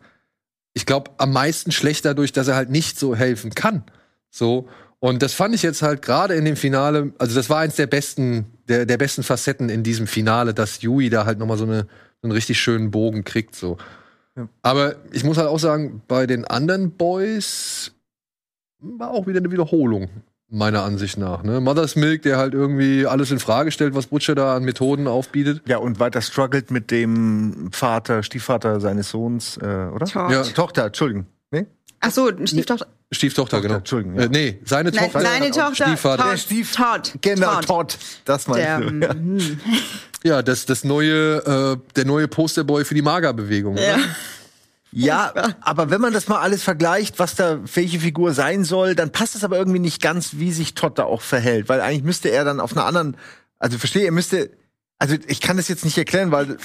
[0.72, 3.82] ich glaube, am meisten schlecht dadurch, dass er halt nicht so helfen kann.
[4.30, 4.68] So.
[5.00, 7.86] Und das fand ich jetzt halt gerade in dem Finale, also das war eins der
[7.86, 11.82] besten, der, der besten Facetten in diesem Finale, dass Yui da halt nochmal so, eine,
[12.20, 13.54] so einen richtig schönen Bogen kriegt.
[13.54, 13.78] So.
[14.62, 17.92] Aber ich muss halt auch sagen, bei den anderen Boys
[18.80, 20.08] war auch wieder eine Wiederholung,
[20.50, 21.42] meiner Ansicht nach.
[21.42, 21.60] Ne?
[21.60, 25.62] Mother's Milk, der halt irgendwie alles in Frage stellt, was Butcher da an Methoden aufbietet.
[25.66, 30.06] Ja, und weiter struggelt mit dem Vater, Stiefvater seines Sohns, äh, oder?
[30.06, 30.30] Tochter.
[30.30, 30.42] Ja.
[30.42, 31.26] Tochter, Entschuldigung.
[31.50, 31.66] Nee?
[32.00, 32.86] Ach so, Stieftochter.
[33.10, 33.78] Stieftochter, Tochter, genau.
[33.78, 34.24] Entschuldigung, ja.
[34.24, 35.20] Äh, nee, seine Nein, Tochter.
[35.22, 35.86] seine Tochter.
[35.86, 36.22] Stiefvater.
[36.22, 36.32] Todd.
[36.32, 37.12] Der Stief- Todd.
[37.22, 37.66] Genau, Todd.
[37.66, 37.98] Todd.
[38.24, 39.06] Das Der, meinst du.
[39.06, 39.12] Ja.
[39.14, 39.60] hm.
[40.24, 43.76] Ja, das, das neue, äh, der neue Posterboy für die Maga-Bewegung.
[43.76, 43.94] Ja.
[43.94, 44.02] oder?
[44.92, 49.12] Ja, aber wenn man das mal alles vergleicht, was da welche Figur sein soll, dann
[49.12, 52.30] passt es aber irgendwie nicht ganz, wie sich Todd da auch verhält, weil eigentlich müsste
[52.30, 53.16] er dann auf einer anderen,
[53.58, 54.50] also verstehe, er müsste,
[55.00, 56.56] also ich kann das jetzt nicht erklären, weil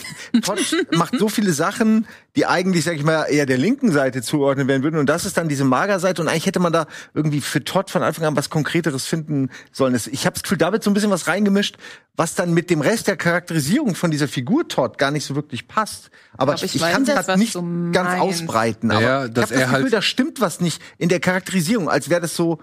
[0.42, 0.60] Todd
[0.92, 4.82] macht so viele Sachen, die eigentlich, sag ich mal, eher der linken Seite zuordnen werden
[4.82, 7.92] würden und das ist dann diese Magerseite und eigentlich hätte man da irgendwie für Todd
[7.92, 9.94] von Anfang an was Konkreteres finden sollen.
[10.12, 11.78] Ich habe das Gefühl, da wird so ein bisschen was reingemischt,
[12.16, 15.68] was dann mit dem Rest der Charakterisierung von dieser Figur Todd gar nicht so wirklich
[15.68, 16.10] passt.
[16.36, 18.90] Aber ich, ich ich kann das was nicht ganz ausbreiten.
[18.90, 21.88] Aber Naja, ich habe das er Gefühl, halt- da stimmt was nicht in der Charakterisierung,
[21.88, 22.58] als wäre das so,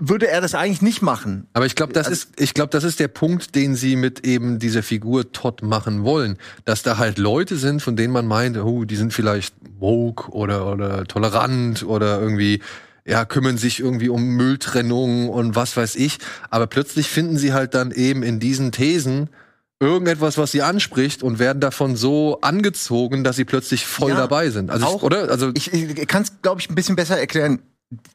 [0.00, 1.46] würde er das eigentlich nicht machen.
[1.54, 4.58] Aber ich glaube, das ist, ich glaube, das ist der Punkt, den sie mit eben
[4.58, 8.84] dieser Figur Todd machen wollen, dass da halt Leute sind, von denen man meint, oh,
[8.84, 12.60] die sind vielleicht woke oder oder tolerant oder irgendwie
[13.06, 16.18] ja kümmern sich irgendwie um Mülltrennung und was weiß ich.
[16.50, 19.30] Aber plötzlich finden sie halt dann eben in diesen Thesen
[19.80, 24.50] irgendetwas, was sie anspricht und werden davon so angezogen, dass sie plötzlich voll Ja, dabei
[24.50, 24.70] sind.
[24.70, 25.30] Also ich, auch- oder?
[25.30, 27.60] Also Ich, ich kann es, glaube ich, ein bisschen besser erklären.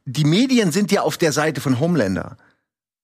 [0.05, 2.37] Die Medien sind ja auf der Seite von Homelander.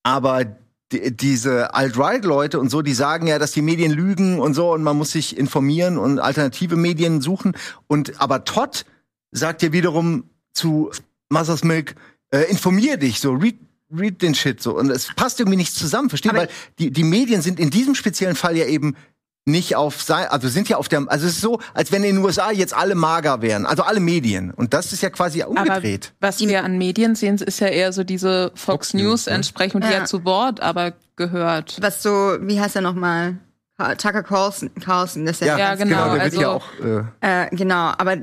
[0.04, 0.46] Aber
[0.92, 4.84] die, diese Alt-Right-Leute und so, die sagen ja, dass die Medien lügen und so und
[4.84, 7.56] man muss sich informieren und alternative Medien suchen.
[7.88, 8.86] Und aber Todd
[9.32, 10.92] sagt ja wiederum zu
[11.30, 11.96] Mother's Milk,
[12.32, 13.58] äh, informier dich, so read,
[13.96, 14.78] read den Shit so.
[14.78, 16.34] Und es passt irgendwie nicht zusammen, verstehe?
[16.34, 16.50] Weil
[16.80, 18.96] die, die Medien sind in diesem speziellen Fall ja eben
[19.52, 22.16] nicht auf sein, also sind ja auf der, also es ist so, als wenn in
[22.18, 24.52] den USA jetzt alle mager wären, also alle Medien.
[24.52, 26.14] Und das ist ja quasi Aber umgedreht.
[26.20, 29.34] was wir an Medien sehen, ist ja eher so diese Fox, Fox News, ne?
[29.34, 30.00] Entsprechung, die Ja.
[30.00, 31.78] ja zu Wort aber gehört.
[31.82, 33.38] Was so, wie heißt er nochmal?
[33.98, 36.66] Tucker Carlson, Carlson, das ist ja, Ja, ganz genau, der also- wird ja auch
[37.22, 38.18] äh, Äh, genau, aber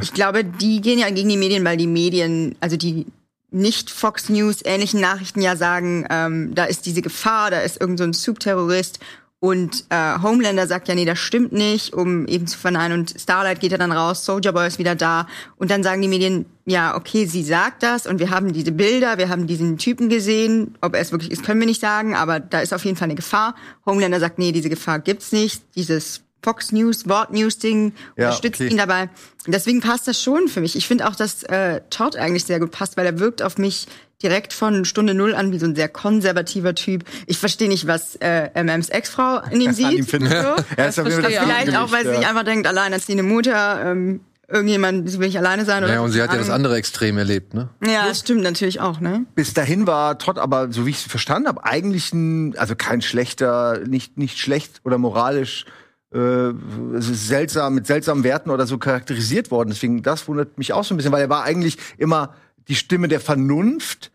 [0.00, 3.06] ich glaube, die gehen ja gegen die Medien, weil die Medien, also die
[3.50, 7.98] nicht Fox News ähnlichen Nachrichten ja sagen, ähm, da ist diese Gefahr, da ist irgend
[7.98, 9.00] so ein Subterrorist
[9.44, 13.60] und äh, Homelander sagt ja, nee, das stimmt nicht, um eben zu verneinen und Starlight
[13.60, 15.26] geht ja dann raus, Soldier Boy ist wieder da
[15.58, 19.18] und dann sagen die Medien, ja, okay, sie sagt das und wir haben diese Bilder,
[19.18, 22.40] wir haben diesen Typen gesehen, ob er es wirklich ist, können wir nicht sagen, aber
[22.40, 23.54] da ist auf jeden Fall eine Gefahr.
[23.84, 28.62] Homelander sagt, nee, diese Gefahr gibt's nicht, dieses Fox News, Wort News Ding Ja, unterstützt
[28.62, 28.70] okay.
[28.70, 29.10] ihn dabei.
[29.46, 30.74] Deswegen passt das schon für mich.
[30.74, 33.88] Ich finde auch, dass äh, Todd eigentlich sehr gut passt, weil er wirkt auf mich
[34.24, 37.04] direkt von Stunde Null an wie so ein sehr konservativer Typ.
[37.26, 39.92] Ich verstehe nicht, was äh, MMs Ex-Frau in ihm sieht.
[39.92, 40.32] ihm findet.
[40.32, 40.56] So.
[40.76, 41.44] Er ist Das ich auch.
[41.44, 42.18] Vielleicht auch, weil sie ja.
[42.18, 45.86] sich einfach denkt, alleinerziehende Mutter, ähm, irgendjemand, sie will nicht alleine sein.
[45.86, 46.56] Ja, und sie hat ja das Ahnung.
[46.56, 47.68] andere Extrem erlebt, ne?
[47.84, 49.24] Ja, das stimmt natürlich auch, ne?
[49.34, 53.02] bis dahin war Todd aber, so wie ich es verstanden habe, eigentlich ein, also kein
[53.02, 55.66] schlechter, nicht, nicht schlecht oder moralisch
[56.14, 56.52] äh,
[56.98, 59.70] seltsam, mit seltsamen Werten oder so charakterisiert worden.
[59.70, 62.34] Deswegen, das wundert mich auch so ein bisschen, weil er war eigentlich immer
[62.68, 64.10] die Stimme der Vernunft,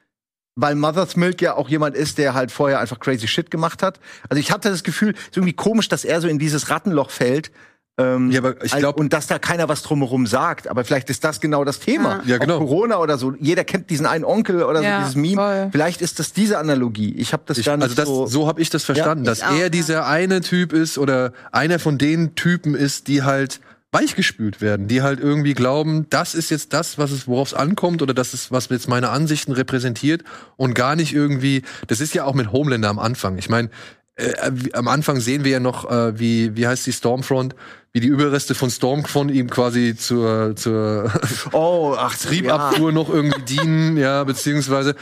[0.61, 3.99] weil Mother's Milk ja auch jemand ist, der halt vorher einfach crazy shit gemacht hat.
[4.29, 7.09] Also ich hatte das Gefühl, es ist irgendwie komisch, dass er so in dieses Rattenloch
[7.11, 7.51] fällt.
[7.97, 10.69] Ähm, Ja, aber ich al- glaub- und dass da keiner was drumherum sagt.
[10.69, 12.21] Aber vielleicht ist das genau das Thema.
[12.25, 12.55] Ja, genau.
[12.55, 13.33] Auch Corona oder so.
[13.39, 15.35] Jeder kennt diesen einen Onkel oder Ja, so, dieses Meme.
[15.35, 15.69] voll.
[15.73, 17.13] Vielleicht ist das diese Analogie.
[17.17, 18.47] Ich habe das Ich, gar nicht also das, so, so.
[18.47, 19.69] habe ich das verstanden, Ja, dass ich auch, er ja.
[19.69, 23.59] dieser eine Typ ist oder einer von den Typen ist, die halt
[23.91, 28.01] weichgespült werden, die halt irgendwie glauben, das ist jetzt das, was es, worauf es ankommt
[28.01, 30.23] oder das ist, was jetzt meine Ansichten repräsentiert
[30.57, 33.37] und gar nicht irgendwie, das ist ja auch mit Homelander am Anfang.
[33.39, 33.69] Ich meine,
[34.15, 37.55] äh, wie- am Anfang sehen wir ja noch, äh, wie, wie heißt die Stormfront,
[37.91, 41.11] wie die Überreste von Storm von ihm quasi zur, zur
[41.53, 44.95] oh, ach, Triebabfuhr noch irgendwie dienen, ja, beziehungsweise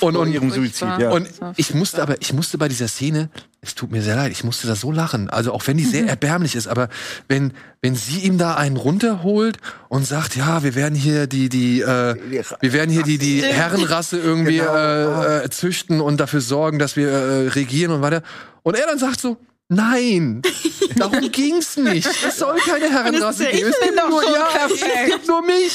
[0.00, 1.10] und, Und ihrem Suizid, ja.
[1.10, 3.28] und ich musste aber, ich musste bei dieser Szene,
[3.60, 5.28] es tut mir sehr leid, ich musste da so lachen.
[5.30, 6.88] Also auch wenn die sehr erbärmlich ist, aber
[7.26, 9.58] wenn wenn sie ihm da einen runterholt
[9.88, 12.14] und sagt, ja, wir werden hier die die äh,
[12.60, 14.74] wir werden hier die die Herrenrasse irgendwie Genau.
[15.22, 18.22] äh, äh, züchten und dafür sorgen, dass wir äh, regieren und weiter.
[18.62, 19.38] Und er dann sagt so
[19.70, 20.40] Nein,
[20.96, 22.06] darum ging's nicht.
[22.26, 23.68] Es soll keine Herrenrasse es- geben.
[23.68, 24.92] Es ich bin gibt doch nur, ja, perfekt.
[25.04, 25.72] es gibt nur mich.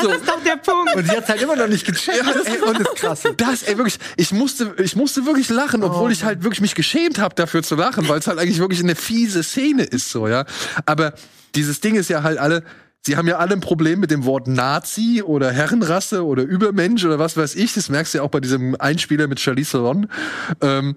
[0.00, 0.08] So.
[0.10, 0.94] Das ist doch der Punkt.
[0.94, 2.18] Und sie hat halt immer noch nicht gecheckt.
[2.24, 3.34] Ja, Das ey, ist und das Krasse.
[3.36, 7.18] Das, ey, wirklich, ich musste, ich musste wirklich lachen, obwohl ich halt wirklich mich geschämt
[7.18, 10.44] habe, dafür zu lachen, weil es halt eigentlich wirklich eine fiese Szene ist, so, ja.
[10.86, 11.14] Aber
[11.56, 12.62] dieses Ding ist ja halt alle,
[13.04, 17.18] sie haben ja alle ein Problem mit dem Wort Nazi oder Herrenrasse oder Übermensch oder
[17.18, 17.74] was weiß ich.
[17.74, 20.06] Das merkst du ja auch bei diesem Einspieler mit Charlize Theron.
[20.60, 20.94] Ähm,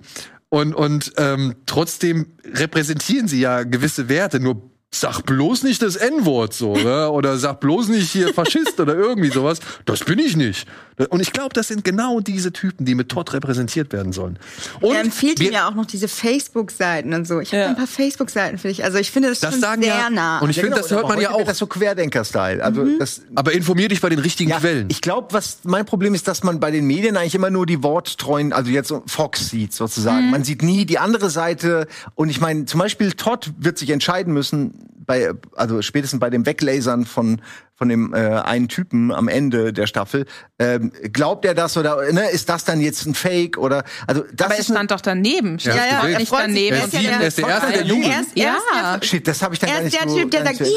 [0.55, 6.53] und und ähm, trotzdem repräsentieren sie ja gewisse Werte, nur sag bloß nicht das N-Wort
[6.53, 7.09] so, ne?
[7.09, 9.59] oder sag bloß nicht hier Faschist oder irgendwie sowas.
[9.83, 10.67] Das bin ich nicht.
[11.09, 14.39] Und ich glaube, das sind genau diese Typen, die mit Todd repräsentiert werden sollen.
[14.79, 17.41] Und er empfiehlt ihm ja auch noch diese Facebook-Seiten und so.
[17.41, 17.67] Ich habe Ja.
[17.69, 18.85] ein paar Facebook-Seiten für dich.
[18.85, 20.39] Also ich finde das, Das schon sagen sehr ja- nah.
[20.39, 21.43] und ich finde, das hört man ja auch.
[21.43, 22.63] Das so Querdenker-Style.
[22.63, 24.87] Also das, Aber informier dich bei den richtigen ja, Quellen.
[24.89, 27.83] ich glaube, was mein Problem ist, dass man bei den Medien eigentlich immer nur die
[27.83, 30.31] worttreuen, also jetzt Fox sieht sozusagen.
[30.31, 31.87] Man sieht nie die andere Seite.
[32.15, 34.74] Und ich meine, zum Beispiel Todd wird sich entscheiden müssen,
[35.05, 37.41] bei, also spätestens bei dem Weglasern von
[37.77, 40.25] von dem äh, einen Typen am Ende der Staffel.
[40.59, 44.45] Ähm, glaubt er das oder ne, ist das dann jetzt ein Fake oder also das
[44.45, 45.59] Aber er ist stand doch daneben.
[45.59, 46.75] Stand Ja, er ja, doch er nicht daneben.
[46.75, 48.05] er, Er ist ist ja er ist der der- Erste, der Er jubelt.
[48.07, 48.35] ist, er ist
[48.73, 48.97] Ja.
[48.97, 50.61] der, Shit, das habe ich dann er gar ist nicht der so Typ, der sagt,
[50.61, 50.69] yeah,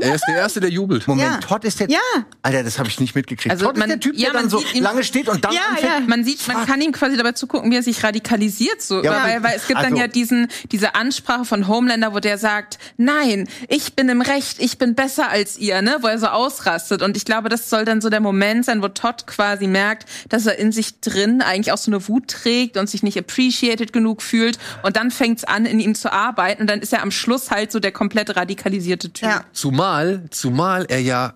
[0.00, 1.06] Er ist der Erste, der jubelt.
[1.06, 1.38] Moment, Ja.
[1.38, 1.90] Todd ist der.
[1.90, 1.98] Ja.
[2.42, 3.50] Alter, das habe ich nicht mitgekriegt.
[3.50, 5.52] Also Todd ist man- der Typ, ja, der dann man so lange steht und dann
[5.52, 5.92] Ja, anfängt.
[5.92, 6.00] ja.
[6.06, 9.42] Man sieht, man kann ihm quasi dabei zugucken, wie er sich radikalisiert, so, Ja, weil,
[9.42, 13.48] weil es gibt dann also- ja diesen, diese Ansprache von Homelander, wo der sagt, nein,
[13.68, 17.02] ich bin im Recht, ich bin besser als ihr, ne, wo er so ausrastet.
[17.02, 20.46] Und ich glaube, das soll dann so der Moment sein, wo Todd quasi merkt, dass
[20.46, 24.22] er in sich drin eigentlich auch so eine Wut trägt und sich nicht appreciated genug
[24.22, 24.58] fühlt.
[24.82, 26.62] Und dann fängt's an, in ihm zu arbeiten.
[26.62, 29.28] Und dann ist er am Schluss halt so der komplett radikalisierte Typ.
[29.28, 29.44] Ja.
[29.52, 31.34] Zumal, zumal er ja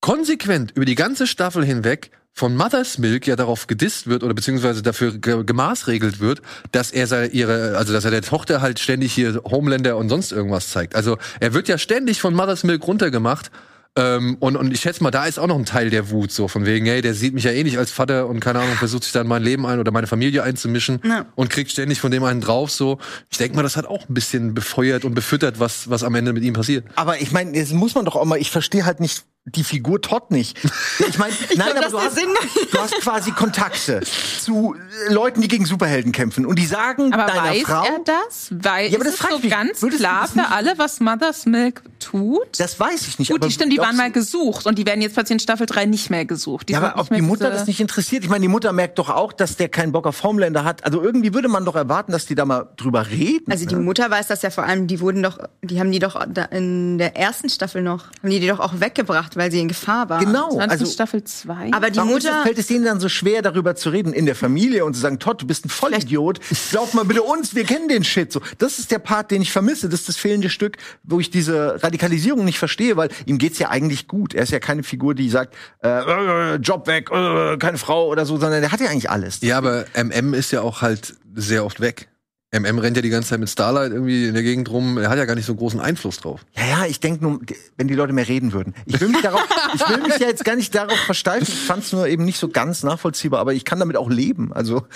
[0.00, 4.82] konsequent über die ganze Staffel hinweg von Mother's Milk ja darauf gedisst wird oder beziehungsweise
[4.82, 9.14] dafür ge gemaßregelt wird, dass er seine, ihre, also dass er der Tochter halt ständig
[9.14, 10.94] hier Homelander und sonst irgendwas zeigt.
[10.94, 13.50] Also er wird ja ständig von Mother's Milk runtergemacht.
[13.96, 16.48] Ähm, und, und ich schätze mal, da ist auch noch ein Teil der Wut, so
[16.48, 19.04] von wegen, hey, der sieht mich ja eh nicht als Vater und keine Ahnung, versucht
[19.04, 21.26] sich dann mein Leben ein oder meine Familie einzumischen Ja.
[21.34, 22.98] und kriegt ständig von dem einen drauf, so.
[23.30, 26.32] Ich denke mal, das hat auch ein bisschen befeuert und befüttert, was, was am Ende
[26.34, 26.84] mit ihm passiert.
[26.94, 30.00] Aber ich meine, jetzt muss man doch auch mal, ich verstehe halt nicht die Figur
[30.02, 30.58] Todd nicht.
[31.08, 34.00] Ich meine, nein, glaub, aber du hast, du hast quasi Kontakte
[34.40, 34.74] zu
[35.08, 38.48] äh, Leuten, die gegen Superhelden kämpfen und die sagen Aber deiner weiß Frau, er das?
[38.50, 39.52] Weil Ja, aber ist das so ich mich.
[39.52, 42.58] ganz klar für nicht- alle, was Mother's Milk tut?
[42.58, 43.30] das weiß ich nicht.
[43.30, 45.66] Gut, aber die stimmt, die waren mal gesucht und die werden jetzt plötzlich in Staffel
[45.66, 46.68] 3 nicht mehr gesucht.
[46.68, 48.24] Die Ja, aber ob die Mutter diese- das nicht interessiert?
[48.24, 50.84] Ich meine, die Mutter merkt doch auch, dass der keinen Bock auf Homelander hat.
[50.84, 53.50] Also irgendwie würde man doch erwarten, dass die da mal drüber reden.
[53.50, 53.80] Also die ne?
[53.82, 56.16] Mutter weiß das ja vor allem, die wurden doch, die haben die doch
[56.50, 60.08] in der ersten Staffel noch, haben die die doch auch weggebracht, weil sie in Gefahr
[60.08, 60.24] war.
[60.24, 61.70] Genau, das also in Staffel 2?
[61.72, 64.34] Aber die Warum Mutter, fällt es denen dann so schwer, darüber zu reden in der
[64.34, 67.88] Familie und zu sagen, Todd, du bist ein Vollidiot, glaub mal bitte uns, wir kennen
[67.88, 68.32] den Shit.
[68.32, 69.88] So, das ist der Part, den ich vermisse.
[69.88, 73.68] Das ist das fehlende Stück, wo ich diese Radikalisierung nicht verstehe, weil ihm geht's ja
[73.68, 74.34] eigentlich gut.
[74.34, 78.26] Er ist ja keine Figur, die sagt, äh, äh, Job weg, äh, keine Frau oder
[78.26, 79.40] so, sondern der hat ja eigentlich alles.
[79.42, 82.08] Ja, aber MM ist ja auch halt sehr oft weg.
[82.52, 84.98] MM rennt ja die ganze Zeit mit Starlight irgendwie in der Gegend rum.
[84.98, 86.46] Er hat ja gar nicht so großen Einfluss drauf.
[86.56, 87.40] Ja, ja, ich denke nur,
[87.76, 88.74] wenn die Leute mehr reden würden.
[88.86, 89.44] Ich will mich darauf,
[89.74, 91.46] ich will mich ja jetzt gar nicht darauf versteifen.
[91.48, 94.52] Ich fand es nur eben nicht so ganz nachvollziehbar, aber ich kann damit auch leben.
[94.52, 94.86] Also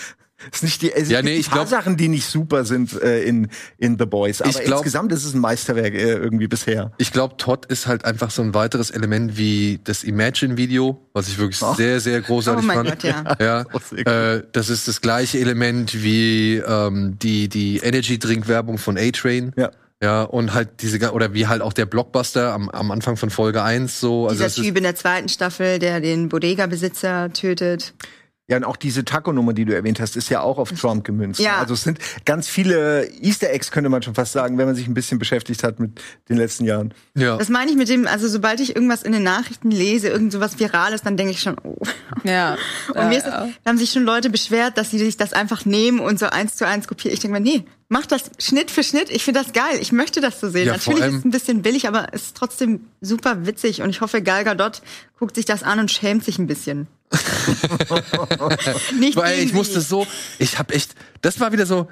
[0.51, 2.27] es ist nicht die, es Ja, gibt nee, ein ich paar glaub- Sachen, die nicht
[2.27, 4.41] super sind äh, in in The Boys.
[4.41, 6.93] Aber Ich glaub- insgesamt ist es ein Meisterwerk äh, irgendwie bisher.
[6.99, 11.39] Ich glaube, Todd ist halt einfach so ein weiteres Element wie das Imagine-Video, was ich
[11.39, 11.77] wirklich Ach.
[11.77, 12.89] sehr, sehr großartig Oh mein fand.
[12.91, 13.37] Gott, ja.
[14.07, 19.53] Ja, äh, das ist das gleiche Element wie ähm, die, die Energy-Drink-Werbung von A-Train.
[19.57, 19.71] Ja.
[20.03, 23.63] Ja, und halt diese, oder wie halt auch der Blockbuster am, am Anfang von Folge
[23.63, 24.29] 1 so.
[24.29, 27.93] Also dieser Typ in der zweiten Staffel, der den Bodega-Besitzer tötet.
[28.51, 31.39] Ja, und auch diese Taco-Nummer, die du erwähnt hast, ist ja auch auf Trump gemünzt.
[31.39, 31.59] Ja.
[31.59, 34.89] Also es sind ganz viele Easter Eggs, könnte man schon fast sagen, wenn man sich
[34.89, 36.93] ein bisschen beschäftigt hat mit den letzten Jahren.
[37.15, 37.37] ja.
[37.37, 40.59] Das meine ich mit dem, also sobald ich irgendwas in den Nachrichten lese, irgend sowas
[40.59, 41.79] Virales, dann denke ich schon, oh.
[42.25, 42.57] ja.
[42.95, 46.01] Und mir ist da haben sich schon Leute beschwert, dass sie sich das einfach nehmen
[46.01, 47.15] und so eins zu eins kopieren.
[47.15, 49.11] Ich denke mir, nee, mach das Schnitt für Schnitt.
[49.11, 49.79] Ich finde das geil.
[49.81, 50.69] Ich möchte das so sehen.
[50.69, 53.83] Ja, Natürlich ist es ein bisschen billig, aber es ist trotzdem super witzig.
[53.83, 54.81] Und ich hoffe, Gal Gadot
[55.19, 56.87] guckt sich das an und schämt sich ein bisschen.
[58.99, 60.07] Nicht Weil ich musste so,
[60.39, 61.89] ich habe echt, das war wieder so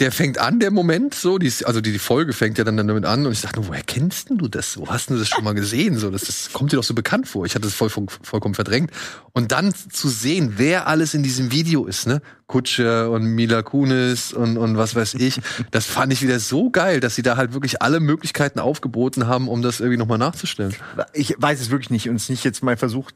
[0.00, 3.04] der fängt an, der Moment, so, die, also die, die Folge fängt ja dann damit
[3.04, 4.88] an und ich dachte, nur, woher kennst denn du das so?
[4.88, 5.96] Hast du das schon mal gesehen?
[5.98, 7.46] So, das, das kommt dir doch so bekannt vor.
[7.46, 8.90] Ich hatte es voll, vollkommen verdrängt.
[9.32, 12.22] Und dann zu sehen, wer alles in diesem Video ist, ne?
[12.48, 15.40] Kutscher und Mila Kunis und, und was weiß ich,
[15.70, 19.48] das fand ich wieder so geil, dass sie da halt wirklich alle Möglichkeiten aufgeboten haben,
[19.48, 20.74] um das irgendwie nochmal nachzustellen.
[21.12, 23.12] Ich weiß es wirklich nicht und es nicht jetzt mein Versuch,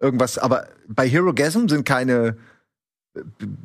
[0.00, 2.36] irgendwas, aber bei Hero Gasm sind keine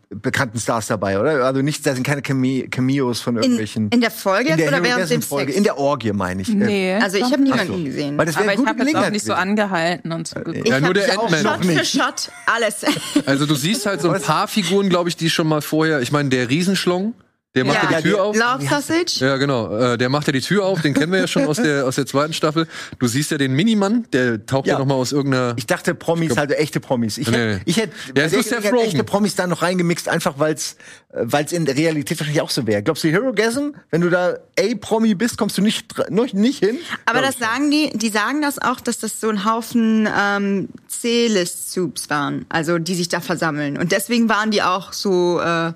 [0.09, 1.45] bekannten Stars dabei, oder?
[1.45, 3.85] Also nicht, da sind keine Came Cameos von irgendwelchen.
[3.85, 5.57] In, in der Folge in der oder während dem Folge, Sex?
[5.57, 6.49] in der Orgie meine ich.
[6.49, 6.93] Nee.
[6.95, 7.83] Also ich habe niemanden so.
[7.83, 8.17] gesehen.
[8.17, 10.67] Weil das aber ich habe jetzt auch nicht so angehalten und so geguckt.
[10.67, 11.41] Ja, nur der Ant-Man.
[11.41, 12.85] Shot für Shot alles.
[13.25, 16.11] Also du siehst halt so ein paar Figuren, glaube ich, die schon mal vorher, ich
[16.11, 17.13] meine, der Riesenschlong,
[17.55, 18.35] der macht ja, Ja, die Tür auf.
[18.35, 19.17] Love Sausage.
[19.25, 19.77] Ja, genau.
[19.77, 21.95] Äh, der macht ja die Tür auf, den kennen wir ja schon aus der, aus
[21.95, 22.67] der zweiten Staffel.
[22.99, 24.79] Du siehst ja den Minimann, der taucht ja, Ja.
[24.79, 25.53] noch mal aus irgendeiner.
[25.57, 27.17] Ich dachte Promis, also echte Promis.
[27.19, 27.37] Ich Nee.
[27.37, 28.77] hätte, ich hätte Ja, Frozen.
[28.79, 30.77] echte Promis da noch reingemixt, einfach weil's,
[31.11, 32.81] äh, weil's in der Realität wahrscheinlich auch so wäre.
[32.81, 35.85] Glaubst du, Hero Gasm, wenn du da A-Promi bist, kommst du nicht,
[36.33, 36.77] nicht hin?
[37.05, 40.69] Aber Glaub das sagen die, die sagen das auch, dass das so ein Haufen ähm,
[40.87, 43.77] C-List-Soups waren, also die sich da versammeln.
[43.77, 45.71] Und deswegen waren die auch so, äh,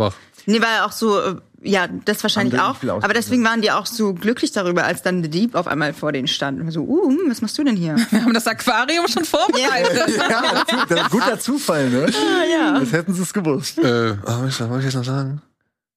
[0.45, 2.81] nee, weil auch so, äh, ja, das wahrscheinlich auch.
[2.83, 6.11] Aber deswegen waren die auch so glücklich darüber, als dann The Deep auf einmal vor
[6.11, 6.61] denen stand.
[6.61, 7.95] Und so, uh, hm, was machst du denn hier?
[8.11, 10.17] Wir haben das Aquarium schon vorbereitet.
[10.17, 12.07] Ja, das ist ein guter Zufall, ne?
[12.51, 12.79] ja.
[12.79, 13.79] Das hätten sie es gewusst.
[13.79, 15.41] Äh, was soll ich jetzt noch sagen?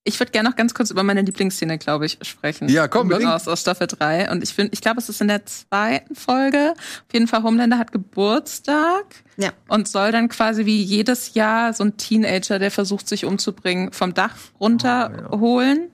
[0.05, 2.69] Ich würde gerne noch ganz kurz über meine Lieblingsszene, glaube ich, sprechen.
[2.71, 4.31] Ja, komm, aus, aus Staffel 3.
[4.31, 6.73] Und ich finde, ich glaube, es ist in der zweiten Folge.
[6.75, 9.05] Auf jeden Fall, Homelander hat Geburtstag
[9.37, 9.51] Ja.
[9.69, 14.15] und soll dann quasi wie jedes Jahr so ein Teenager, der versucht, sich umzubringen, vom
[14.15, 15.91] Dach runterholen.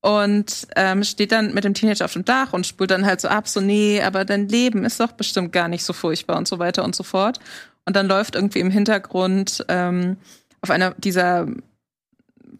[0.00, 3.28] Und ähm, steht dann mit dem Teenager auf dem Dach und spult dann halt so
[3.28, 6.58] ab, so, nee, aber dein Leben ist doch bestimmt gar nicht so furchtbar und so
[6.60, 7.40] weiter und so fort.
[7.84, 10.16] Und dann läuft irgendwie im Hintergrund ähm,
[10.60, 11.46] auf einer dieser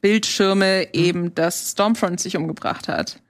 [0.00, 3.20] Bildschirme eben, dass Stormfront sich umgebracht hat.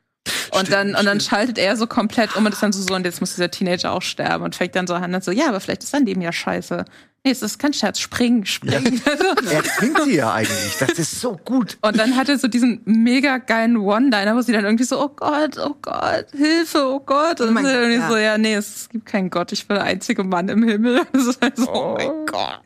[0.53, 3.05] Und dann, und dann schaltet er so komplett um und ist dann so, so, und
[3.05, 5.61] jetzt muss dieser Teenager auch sterben und fängt dann so an, dann so, ja, aber
[5.61, 6.85] vielleicht ist dein Leben ja scheiße.
[7.25, 9.03] Nee, es ist kein Scherz, spring, spring.
[9.51, 10.77] Er zwingt sie ja eigentlich.
[10.79, 11.77] Das ist so gut.
[11.83, 15.09] Und dann hat er so diesen mega geilen One-Liner, wo sie dann irgendwie so, oh
[15.09, 17.41] Gott, oh Gott, Hilfe, oh Gott.
[17.41, 18.09] Und mein dann Gott, irgendwie ja.
[18.09, 21.03] so, ja, nee, es gibt keinen Gott, ich bin der einzige Mann im Himmel.
[21.13, 22.61] Das ist halt so, oh mein Gott.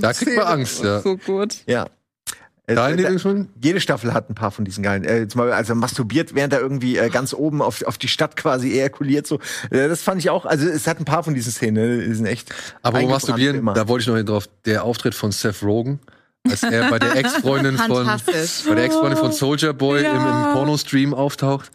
[0.00, 1.00] Da kriegt man Angst, ja.
[1.00, 1.56] So gut.
[1.66, 1.86] Ja.
[2.70, 3.48] Äh, Dein da- Lieblingsfilm?
[3.62, 5.04] Jede Staffel hat ein paar von diesen geilen.
[5.04, 8.36] Äh, zum Beispiel, also masturbiert, während er irgendwie äh, ganz oben auf, auf die Stadt
[8.36, 9.26] quasi ejakuliert.
[9.26, 9.36] So,
[9.70, 10.44] äh, das fand ich auch.
[10.46, 11.74] Also es hat ein paar von diesen Szenen.
[11.98, 12.54] ne, Die sind echt.
[12.82, 13.72] Aber masturbieren, immer.
[13.74, 14.48] da wollte ich noch hin drauf.
[14.66, 16.00] Der Auftritt von Seth Rogen,
[16.48, 18.68] als er bei der Ex-Freundin von, Fantastisch.
[18.68, 20.12] bei der Ex-Freundin von Soldier Boy Ja.
[20.12, 21.70] im, im Pornostream auftaucht.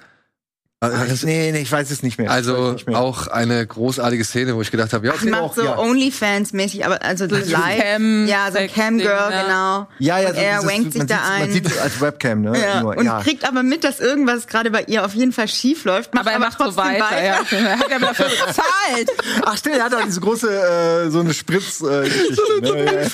[0.81, 2.29] Also, nee, nee, ich weiß es nicht mehr.
[2.29, 2.99] Also nicht mehr.
[2.99, 5.77] auch eine großartige Szene, wo ich gedacht habe, ja, Sie okay, macht so ja.
[5.77, 7.49] Onlyfans-mäßig, aber also live.
[7.81, 9.43] Cam- ja, so Cam-Girl, ne?
[9.45, 9.87] genau.
[9.99, 11.39] ja, ja, und so er dieses- wankt sich da ein.
[11.41, 12.61] Man sieht es als Webcam, ne?
[12.61, 12.81] ja.
[12.81, 13.19] Nur, und ja.
[13.21, 16.13] kriegt aber mit, dass irgendwas gerade bei ihr auf jeden Fall schief läuft.
[16.13, 17.39] Macht Aber er macht so trotzdem weiter, ja.
[17.51, 19.11] Er hat ja dafür bezahlt.
[19.45, 21.81] Ach stimmt, er hat auch diese große, äh, so eine Spritz.
[21.81, 23.07] Äh, Geschichte, ne?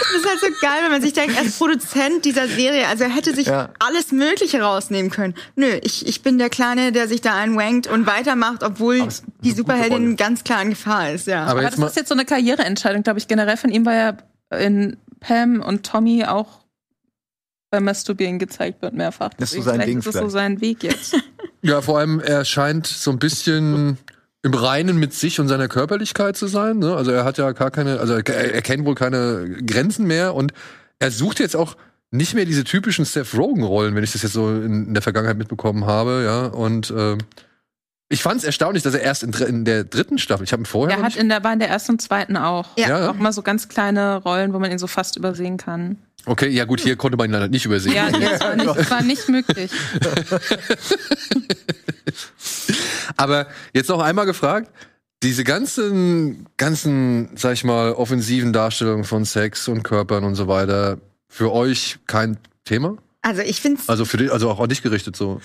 [0.00, 3.10] Das ist halt so geil, wenn man sich denkt, als Produzent dieser Serie, also er
[3.14, 3.70] hätte sich Ja.
[3.78, 5.34] alles Mögliche rausnehmen können.
[5.56, 9.52] Nö, ich, ich bin der Kleine, der sich da einwankt und weitermacht, obwohl ist die
[9.52, 11.42] Superheldin ganz klar in Gefahr ist, ja.
[11.44, 14.16] aber Aber das ist jetzt so eine Karriereentscheidung, glaube ich, generell von ihm, weil
[14.50, 16.60] er in Pam und Tommy auch
[17.70, 19.30] beim Masturbieren gezeigt wird mehrfach.
[19.38, 20.32] Das ist so sein Ding ist das so vielleicht.
[20.32, 21.16] sein Weg jetzt.
[21.62, 23.96] ja, vor allem, er scheint so ein bisschen
[24.42, 26.78] im Reinen mit sich und seiner Körperlichkeit zu sein.
[26.78, 26.96] Ne?
[26.96, 30.52] Also er hat ja gar keine, also er, er kennt wohl keine Grenzen mehr und
[30.98, 31.76] er sucht jetzt auch
[32.10, 35.36] nicht mehr diese typischen Seth Rogen-Rollen, wenn ich das jetzt so in, in der Vergangenheit
[35.36, 36.46] mitbekommen habe, ja.
[36.46, 37.18] Und ähm,
[38.08, 40.66] ich fand es erstaunlich, dass er erst in, in der dritten Staffel, ich habe ihn
[40.66, 42.76] vorher er hat nicht, in der, war in der ersten und zweiten auch.
[42.76, 43.10] Ja.
[43.10, 45.98] Auch mal so ganz kleine Rollen, wo man ihn so fast übersehen kann.
[46.26, 47.94] Okay, ja gut, hier konnte man ihn leider nicht übersehen.
[47.94, 49.70] Ja, das war nicht, das war nicht möglich.
[53.16, 54.70] Aber jetzt noch einmal gefragt,
[55.22, 60.98] diese ganzen, ganzen, sag ich mal, offensiven Darstellungen von Sex und Körpern und so weiter,
[61.28, 62.96] für euch kein Thema?
[63.22, 65.40] Also ich finde Also für die, also auch an dich gerichtet so.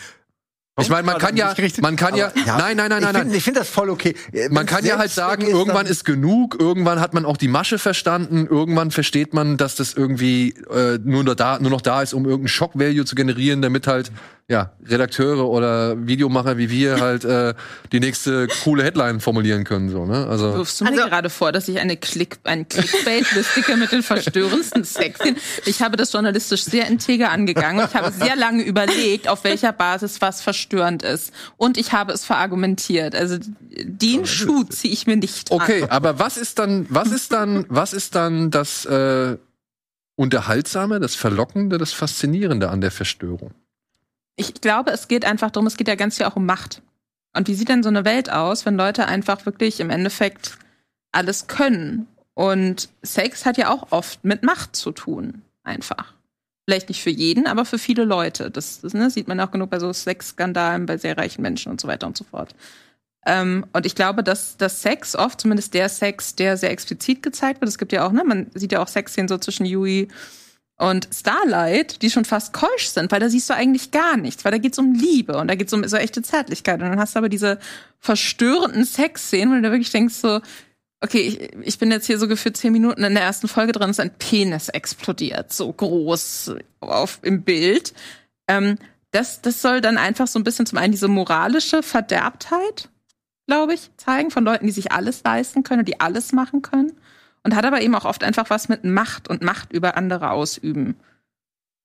[0.81, 3.33] Ich meine, man kann ja, man kann ja, nein, nein, nein, nein, nein.
[3.33, 4.13] Ich finde das voll okay.
[4.33, 7.79] Äh, Man kann ja halt sagen, irgendwann ist genug, irgendwann hat man auch die Masche
[7.79, 12.13] verstanden, irgendwann versteht man, dass das irgendwie äh, nur, noch da, nur noch da ist,
[12.13, 14.11] um irgendeinen Shock-Value zu generieren, damit halt
[14.47, 17.55] ja Redakteure oder Videomacher wie wir halt äh,
[17.91, 19.89] die nächste coole Headline formulieren können.
[19.89, 20.27] So, ne?
[20.27, 24.03] Also Wirfst du mir Also- gerade vor, dass ich eine Click, ein Clickbait-Listiker mit den
[24.03, 25.37] verstörendsten Sexen.
[25.65, 27.87] Ich habe das journalistisch sehr integer angegangen.
[27.87, 31.33] Ich habe sehr lange überlegt, auf welcher Basis was verstörend ist.
[31.57, 33.15] Und ich habe es verargumentiert.
[33.15, 33.37] Also
[33.83, 35.59] den Schuh ziehe ich mir nicht an.
[35.59, 39.37] Okay, aber was ist dann, was ist dann, was ist dann das, äh,
[40.17, 43.51] Unterhaltsame, das Verlockende, das Faszinierende an der Verstörung?
[44.35, 46.81] Ich glaube, es geht einfach darum, es geht ja ganz viel auch um Macht.
[47.35, 50.57] Und wie sieht denn so eine Welt aus, wenn Leute einfach wirklich im Endeffekt
[51.11, 52.07] alles können?
[52.33, 56.13] Und Sex hat ja auch oft mit Macht zu tun, einfach.
[56.65, 58.51] Vielleicht nicht für jeden, aber für viele Leute.
[58.51, 61.79] Das, das ne, sieht man auch genug bei so Sexskandalen bei sehr reichen Menschen und
[61.79, 62.55] so weiter und so fort.
[63.25, 67.61] Ähm, und ich glaube, dass, dass Sex oft, zumindest der Sex, der sehr explizit gezeigt
[67.61, 70.09] wird, es gibt ja auch, ne, man sieht ja auch Sexszenen so zwischen Yui
[70.77, 74.51] und Starlight, die schon fast keusch sind, weil da siehst du eigentlich gar nichts, weil
[74.51, 76.81] da geht's um Liebe und da geht's um so echte Zärtlichkeit.
[76.81, 77.59] Und dann hast du aber diese
[77.99, 80.41] verstörenden Sexszenen, wo du da wirklich denkst so,
[81.01, 83.89] okay, ich, ich bin jetzt hier so gefühlt zehn Minuten in der ersten Folge drin,
[83.89, 87.93] ist ein Penis explodiert, so groß auf, im Bild.
[88.49, 88.77] Ähm,
[89.11, 92.89] das, das soll dann einfach so ein bisschen zum einen diese moralische Verderbtheit,
[93.47, 96.91] glaube ich, zeigen von Leuten, die sich alles leisten können die alles machen können
[97.45, 100.95] und hat aber eben auch oft einfach was mit Macht und Macht über andere ausüben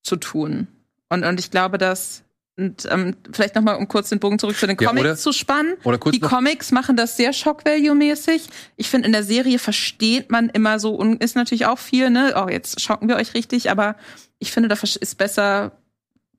[0.02, 0.66] zu tun.
[1.10, 2.24] Und, und ich glaube, dass
[2.56, 5.16] und ähm, vielleicht noch mal um kurz den Bogen zurück zu den Comics ja, oder,
[5.16, 5.74] zu spannen.
[5.84, 8.48] Oder kurz die Comics machen das sehr Shock Value mäßig.
[8.76, 12.34] Ich finde in der Serie versteht man immer so und ist natürlich auch viel, ne?
[12.36, 13.96] Oh, jetzt schocken wir euch richtig, aber
[14.38, 15.72] ich finde da ist besser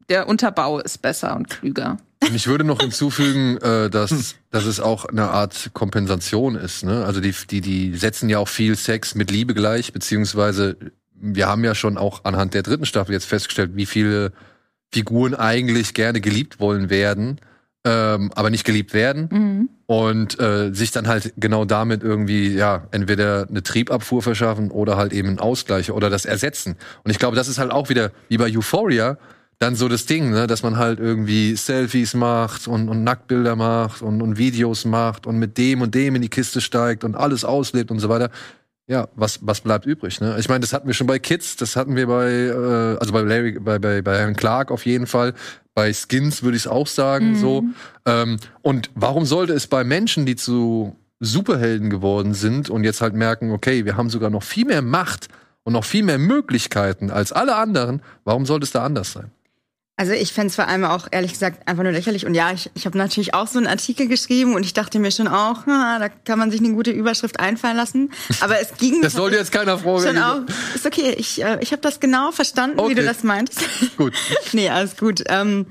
[0.10, 1.98] der Unterbau ist besser und klüger.
[2.24, 6.84] Und ich würde noch hinzufügen, äh, dass, dass es auch eine Art Kompensation ist.
[6.84, 7.04] Ne?
[7.04, 10.78] Also die, die, die setzen ja auch viel Sex mit Liebe gleich, beziehungsweise
[11.16, 14.34] wir haben ja schon auch anhand der dritten Staffel jetzt festgestellt, wie viele
[14.92, 17.40] Figuren eigentlich gerne geliebt wollen werden,
[17.86, 19.30] ähm, aber nicht geliebt werden.
[19.32, 19.70] Mhm.
[19.86, 25.12] Und äh, sich dann halt genau damit irgendwie, ja, entweder eine Triebabfuhr verschaffen oder halt
[25.12, 26.78] eben einen Ausgleich oder das ersetzen.
[27.04, 29.18] Und ich glaube, das ist halt auch wieder wie bei Euphoria,
[29.62, 34.02] dann so das Ding, ne, dass man halt irgendwie Selfies macht und, und Nacktbilder macht
[34.02, 37.46] und, und Videos macht und mit dem und dem in die Kiste steigt und alles
[37.46, 38.32] auslebt und so weiter.
[38.88, 40.20] Ja, was, was bleibt übrig?
[40.20, 40.36] Ne?
[40.40, 43.22] Ich meine, das hatten wir schon bei Kids, das hatten wir bei, äh, also bei
[43.22, 45.36] Larry, bei, bei, bei Herrn Clark auf jeden Fall.
[45.76, 47.34] Bei Skins würde ich es auch sagen.
[47.34, 47.36] Mhm.
[47.36, 47.64] So.
[48.08, 53.14] Ähm, und warum sollte es bei Menschen, die zu Superhelden geworden sind und jetzt halt
[53.14, 55.28] merken, okay, wir haben sogar noch viel mehr Macht
[55.62, 59.30] und noch viel mehr Möglichkeiten als alle anderen, warum sollte es da anders sein?
[60.02, 62.26] Also ich fände es vor allem auch ehrlich gesagt einfach nur lächerlich.
[62.26, 65.12] Und ja, ich, ich habe natürlich auch so einen Artikel geschrieben und ich dachte mir
[65.12, 68.12] schon auch, ha, da kann man sich eine gute Überschrift einfallen lassen.
[68.40, 69.00] Aber es ging.
[69.04, 70.40] das sollte jetzt keiner froh schon auch,
[70.74, 72.90] Ist okay, ich, äh, ich habe das genau verstanden, okay.
[72.90, 73.62] wie du das meintest.
[73.98, 74.16] Gut.
[74.54, 75.22] nee, alles gut.
[75.28, 75.68] Ähm,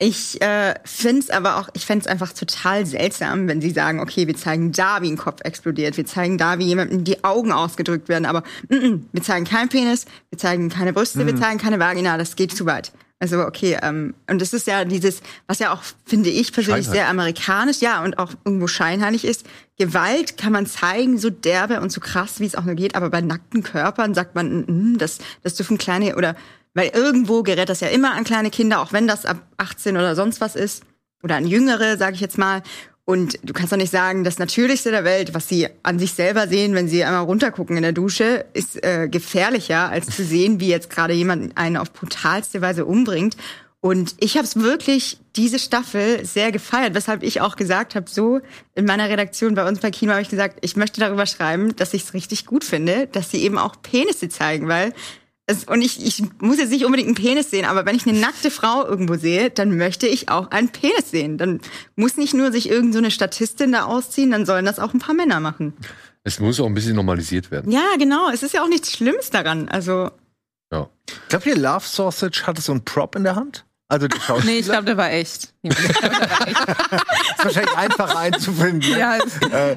[0.00, 4.00] ich äh, finde es aber auch, ich fände es einfach total seltsam, wenn sie sagen,
[4.00, 7.52] okay, wir zeigen da, wie ein Kopf explodiert, wir zeigen da, wie jemandem die Augen
[7.52, 11.26] ausgedrückt werden, aber mm -mm, wir zeigen keinen Penis, wir zeigen keine Brüste, mhm.
[11.28, 12.90] wir zeigen keine Vagina, das geht zu weit.
[13.22, 17.06] Also okay, ähm, und das ist ja dieses, was ja auch, finde ich persönlich, sehr
[17.06, 19.46] amerikanisch, ja, und auch irgendwo scheinheilig ist.
[19.78, 23.10] Gewalt kann man zeigen, so derbe und so krass, wie es auch nur geht, aber
[23.10, 26.34] bei nackten Körpern sagt man, mm, das, das dürfen kleine oder
[26.74, 30.16] weil irgendwo gerät das ja immer an kleine Kinder, auch wenn das ab 18 oder
[30.16, 30.82] sonst was ist.
[31.22, 32.60] Oder an Jüngere, sage ich jetzt mal.
[33.04, 36.46] Und du kannst doch nicht sagen, das Natürlichste der Welt, was sie an sich selber
[36.46, 40.68] sehen, wenn sie einmal runtergucken in der Dusche, ist äh, gefährlicher, als zu sehen, wie
[40.68, 43.36] jetzt gerade jemand einen auf brutalste Weise umbringt.
[43.80, 48.40] Und ich habe es wirklich diese Staffel sehr gefeiert, weshalb ich auch gesagt habe, so
[48.76, 51.92] in meiner Redaktion bei uns bei Kino habe ich gesagt, ich möchte darüber schreiben, dass
[51.92, 54.92] ich es richtig gut finde, dass sie eben auch Penisse zeigen, weil
[55.46, 58.18] es, und ich, ich muss jetzt nicht unbedingt einen Penis sehen, aber wenn ich eine
[58.18, 61.36] nackte Frau irgendwo sehe, dann möchte ich auch einen Penis sehen.
[61.36, 61.60] Dann
[61.96, 65.00] muss nicht nur sich irgend so eine Statistin da ausziehen, dann sollen das auch ein
[65.00, 65.74] paar Männer machen.
[66.24, 67.72] Es muss auch ein bisschen normalisiert werden.
[67.72, 68.30] Ja, genau.
[68.30, 69.68] Es ist ja auch nichts Schlimmes daran.
[69.68, 70.10] Also.
[70.72, 70.88] Ja.
[71.28, 73.64] Glaubt ihr, Love Sausage hatte so einen Prop in der Hand?
[73.88, 75.52] Also die Nee, ich glaube, der war echt.
[75.62, 75.76] ist
[77.44, 78.90] wahrscheinlich einfacher einzufinden.
[78.98, 79.76] Ja, äh,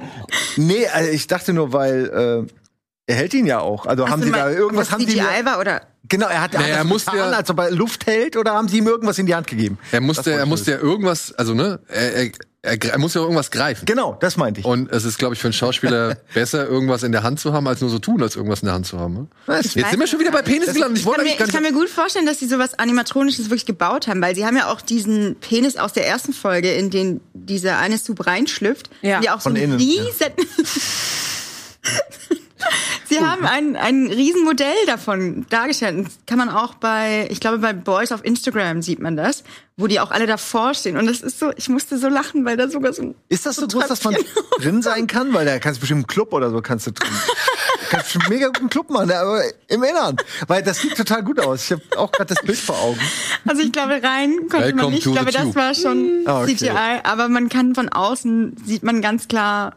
[0.55, 2.64] nee, also ich dachte nur, weil äh,
[3.07, 3.85] er hält ihn ja auch.
[3.85, 6.67] Also Hast haben sie da irgendwas haben CGI die war oder Genau, er hat, naja,
[6.67, 9.25] er musste getan, ja, als ob er Luft hält oder haben sie ihm irgendwas in
[9.25, 9.79] die Hand gegeben?
[9.91, 12.31] Er musste, er musste ja irgendwas, also ne, er, er,
[12.61, 13.85] er, er muss ja irgendwas greifen.
[13.85, 14.67] Genau, das meinte ich.
[14.67, 17.67] Und es ist, glaube ich, für einen Schauspieler besser, irgendwas in der Hand zu haben,
[17.67, 19.13] als nur so tun, als irgendwas in der Hand zu haben.
[19.13, 19.27] Ne?
[19.47, 20.99] Jetzt sind wir schon wieder bei Penis gelandet.
[20.99, 24.07] Ich, ich, kann mir, ich kann mir gut vorstellen, dass sie sowas Animatronisches wirklich gebaut
[24.07, 27.79] haben, weil sie haben ja auch diesen Penis aus der ersten Folge, in den dieser
[27.79, 29.21] eine Sub reinschlüpft, ja.
[29.21, 30.19] die auch so ein riesen...
[30.19, 31.91] Ja.
[33.05, 36.05] Sie haben ein, ein Riesenmodell davon dargestellt.
[36.05, 39.43] Das kann man auch bei, ich glaube, bei Boys auf Instagram sieht man das,
[39.77, 40.97] wo die auch alle davor stehen.
[40.97, 43.15] Und das ist so, ich musste so lachen, weil da sogar so ein.
[43.29, 44.15] Ist das so, so groß, dass man
[44.59, 45.33] drin sein kann?
[45.33, 47.11] Weil da kannst du bestimmt einen Club oder so kannst du drin.
[47.89, 50.17] kannst du einen mega guten Club machen, aber im Innern.
[50.47, 51.65] Weil das sieht total gut aus.
[51.65, 52.99] Ich habe auch gerade das Bild vor Augen.
[53.45, 55.05] Also ich glaube, rein konnte Welcome man nicht.
[55.05, 56.55] Ich glaube, das war schon oh, okay.
[56.55, 57.01] CGI.
[57.03, 59.75] Aber man kann von außen, sieht man ganz klar,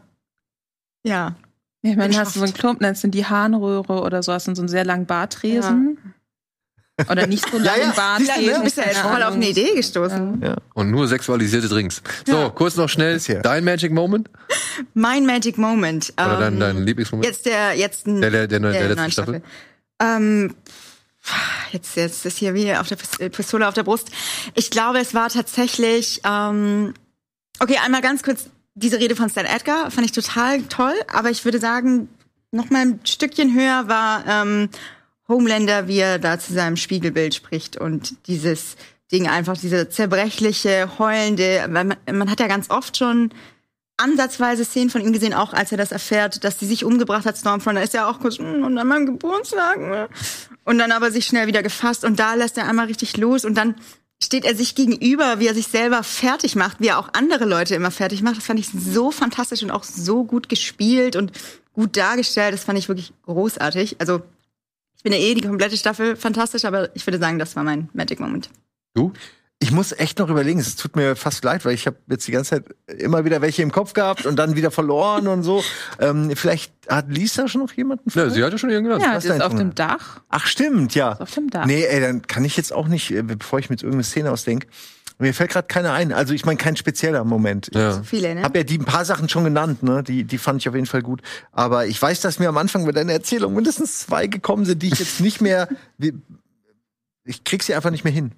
[1.03, 1.35] ja,
[1.81, 4.55] Ich meine, hast du so einen Klumpen, dann sind die Harnröhre oder so, hast du
[4.55, 5.97] so einen sehr langen Bartresen.
[7.09, 8.33] Oder nicht so Ja, langen ja, Bartresen.
[8.35, 8.63] siehst du, ne?
[8.63, 10.43] Bist ja jetzt voll auf eine Idee gestoßen.
[10.73, 12.01] Und nur sexualisierte Drinks.
[12.25, 14.29] So, kurz noch schnell, dein Magic Moment?
[14.93, 16.11] Mein Magic Moment.
[16.17, 17.25] Oder dein, ähm, dein Lieblingsmoment?
[17.25, 19.41] Jetzt der, jetzt ein, Der- der- der- der letzten neuen Staffel.
[20.01, 20.55] Ähm,
[21.71, 24.09] jetzt, jetzt ist hier wie auf der äh, Pistole auf der Brust.
[24.55, 26.93] Ich glaube, es war tatsächlich, ähm,
[27.61, 28.49] okay, einmal ganz kurz,
[28.79, 32.09] diese Rede von Stan Edgar fand ich total toll, aber ich würde sagen,
[32.51, 34.69] noch mal ein Stückchen höher war ähm,
[35.27, 38.75] Homelander, wie er da zu seinem Spiegelbild spricht und dieses
[39.11, 43.31] Ding einfach, diese zerbrechliche, heulende, man, man hat ja ganz oft schon
[43.97, 47.37] ansatzweise Szenen von ihm gesehen, auch als er das erfährt, dass sie sich umgebracht hat,
[47.37, 47.77] Stormfront.
[47.77, 49.79] Da ist er auch kurz, "Mm, und an meinem Geburtstag.
[49.79, 50.07] ne?"
[50.63, 53.55] Und dann aber sich schnell wieder gefasst und da lässt er einmal richtig los und
[53.55, 53.75] dann
[54.21, 57.75] steht er sich gegenüber, wie er sich selber fertig macht, wie er auch andere Leute
[57.75, 58.37] immer fertig macht.
[58.37, 61.31] Das fand ich so fantastisch und auch so gut gespielt und
[61.73, 62.53] gut dargestellt.
[62.53, 63.95] Das fand ich wirklich großartig.
[63.99, 64.21] Also,
[64.95, 68.19] ich finde eh die komplette Staffel fantastisch, aber ich würde sagen, das war mein Magic
[68.19, 68.49] Moment.
[68.93, 69.13] Du?
[69.61, 72.31] Ich muss echt noch überlegen, es tut mir fast leid, weil ich habe jetzt die
[72.31, 72.63] ganze Zeit
[72.97, 75.61] immer wieder welche im Kopf gehabt und dann wieder verloren und so.
[75.99, 78.09] Ähm, vielleicht hat Lisa schon noch jemanden?
[78.17, 79.03] Ja, sie hat ja schon irgendwas.
[79.03, 80.21] Ja, Was das ist auf dem Dach.
[80.29, 81.19] Ach stimmt, ja.
[81.19, 81.65] Auf dem Dach.
[81.65, 84.31] Nee, ey, dann kann ich jetzt auch nicht, äh, bevor ich mir jetzt irgendeine Szene
[84.31, 84.67] ausdenke.
[85.21, 86.13] Mir fällt gerade keiner ein.
[86.13, 87.69] Also ich meine, kein spezieller Moment.
[87.73, 88.01] Ja.
[88.03, 88.43] Viele, ne?
[88.43, 90.01] Hab ja die ein paar Sachen schon genannt, ne?
[90.01, 91.21] Die, die fand ich auf jeden Fall gut.
[91.51, 94.87] Aber ich weiß, dass mir am Anfang mit deiner Erzählung mindestens zwei gekommen sind, die
[94.87, 95.67] ich jetzt nicht mehr.
[97.25, 98.31] Ich krieg sie einfach nicht mehr hin.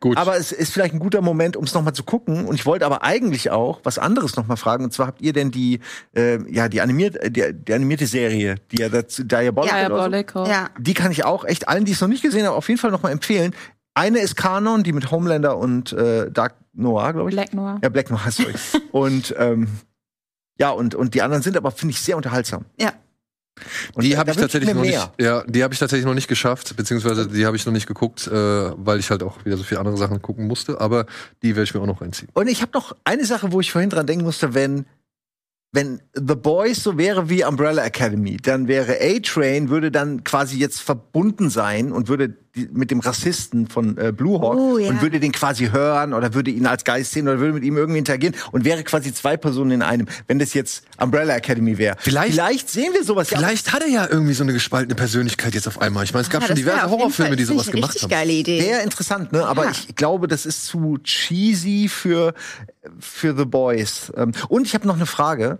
[0.00, 0.16] Gut.
[0.16, 2.46] Aber es ist vielleicht ein guter Moment, um es nochmal zu gucken.
[2.46, 4.84] Und ich wollte aber eigentlich auch was anderes nochmal fragen.
[4.84, 5.80] Und zwar habt ihr denn die,
[6.16, 9.88] äh, ja, die animierte, äh, die, die animierte Serie, die ja dazu Diabolical so?
[9.88, 10.48] Diabolical.
[10.48, 10.70] Ja.
[10.78, 12.90] Die kann ich auch echt allen, die es noch nicht gesehen haben, auf jeden Fall
[12.90, 13.54] nochmal empfehlen.
[13.92, 17.36] Eine ist Kanon, die mit Homelander und äh, Dark Noir, glaube ich.
[17.36, 17.78] Black Noir.
[17.82, 18.54] Ja, Black Noir, sorry.
[18.92, 19.68] und ähm,
[20.58, 22.64] ja, und, und die anderen sind aber, finde ich, sehr unterhaltsam.
[22.78, 22.92] Ja.
[23.94, 25.12] Und die habe ich tatsächlich noch mehr.
[25.16, 25.26] nicht.
[25.26, 28.26] Ja, die habe ich tatsächlich noch nicht geschafft, beziehungsweise die habe ich noch nicht geguckt,
[28.26, 30.80] äh, weil ich halt auch wieder so viele andere Sachen gucken musste.
[30.80, 31.06] Aber
[31.42, 32.28] die werde ich mir auch noch reinziehen.
[32.34, 34.86] Und ich habe noch eine Sache, wo ich vorhin dran denken musste, wenn
[35.72, 40.80] wenn The Boys so wäre wie Umbrella Academy, dann wäre A-Train würde dann quasi jetzt
[40.80, 44.88] verbunden sein und würde die, mit dem Rassisten von äh, Blue Hawk Oh, ja.
[44.90, 47.76] und würde den quasi hören oder würde ihn als Geist sehen oder würde mit ihm
[47.76, 51.96] irgendwie interagieren und wäre quasi zwei Personen in einem, wenn das jetzt Umbrella Academy wäre.
[52.00, 53.30] Vielleicht- Vielleicht sehen wir sowas.
[53.30, 53.38] ja.
[53.38, 56.04] Vielleicht hat er ja irgendwie so eine gespaltene Persönlichkeit jetzt auf einmal.
[56.04, 58.10] Ich meine, es gab Ja, schon das wär diverse Horrorfilme, die sowas gemacht richtig haben.
[58.10, 58.60] geile Idee.
[58.62, 59.46] Sehr interessant, ne?
[59.46, 59.70] Aber Ja.
[59.70, 62.34] ich glaube, das ist zu cheesy für,
[62.98, 64.12] für The Boys.
[64.16, 65.58] Ähm, Und ich habe noch eine Frage.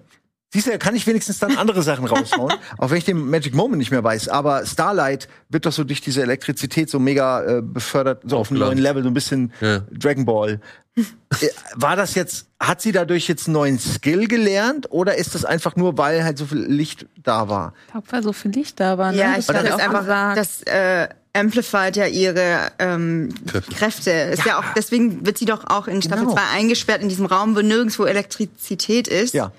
[0.52, 3.54] Siehst du, da kann ich wenigstens dann andere Sachen raushauen, auch wenn ich den Magic
[3.54, 4.28] Moment nicht mehr weiß.
[4.28, 8.58] Aber Starlight wird doch so durch diese Elektrizität so mega äh, befördert, so auf einem
[8.60, 9.80] neuen Level, so ein bisschen Ja.
[9.90, 10.60] Dragon Ball.
[11.40, 11.46] Äh,
[11.76, 15.76] War das jetzt, hat sie dadurch jetzt einen neuen Skill gelernt oder ist das einfach
[15.76, 17.72] nur, weil halt so viel Licht da war?
[17.86, 19.12] Ich glaube, weil so viel Licht da war.
[19.12, 19.18] Ne?
[19.18, 20.36] Ja, ich glaube, das ist auch einfach, gesagt.
[20.36, 23.72] das äh, amplified ja ihre ähm, Kräfte.
[23.74, 24.10] Kräfte.
[24.10, 24.58] Ist ja.
[24.58, 26.34] auch, deswegen wird sie doch auch in Staffel Genau.
[26.34, 29.32] 2 eingesperrt in diesem Raum, wo nirgendwo Elektrizität ist.
[29.32, 29.52] Ja.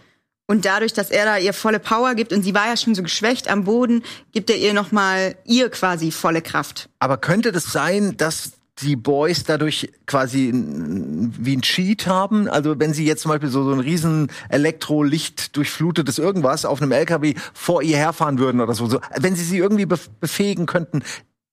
[0.48, 3.04] Und dadurch, dass er da ihr volle Power gibt und sie war ja schon so
[3.04, 6.90] geschwächt am Boden, gibt er ihr noch mal ihr quasi volle Kraft.
[7.00, 12.48] Aber könnte das sein, dass die Boys dadurch quasi wie ein Cheat haben?
[12.50, 16.92] Also wenn sie jetzt zum Beispiel so, so ein riesen Elektrolicht durchflutetes irgendwas auf einem
[16.92, 21.04] LKW vor ihr herfahren würden oder so, so wenn sie sie irgendwie bef befähigen könnten,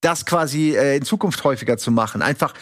[0.01, 2.55] das quasi äh, in Zukunft häufiger zu machen, einfach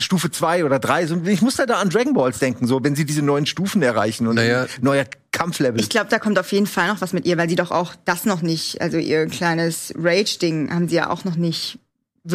[0.00, 1.06] Stufe zwei oder drei.
[1.06, 3.82] So, ich muss da, da an Dragon Balls denken, so wenn sie diese neuen Stufen
[3.82, 4.62] erreichen und Naja.
[4.62, 5.80] ein neuer Kampflevel.
[5.80, 7.94] Ich glaube, da kommt auf jeden Fall noch was mit ihr, weil sie doch auch
[8.04, 11.78] das noch nicht, also ihr kleines Rage-Ding haben sie ja auch noch nicht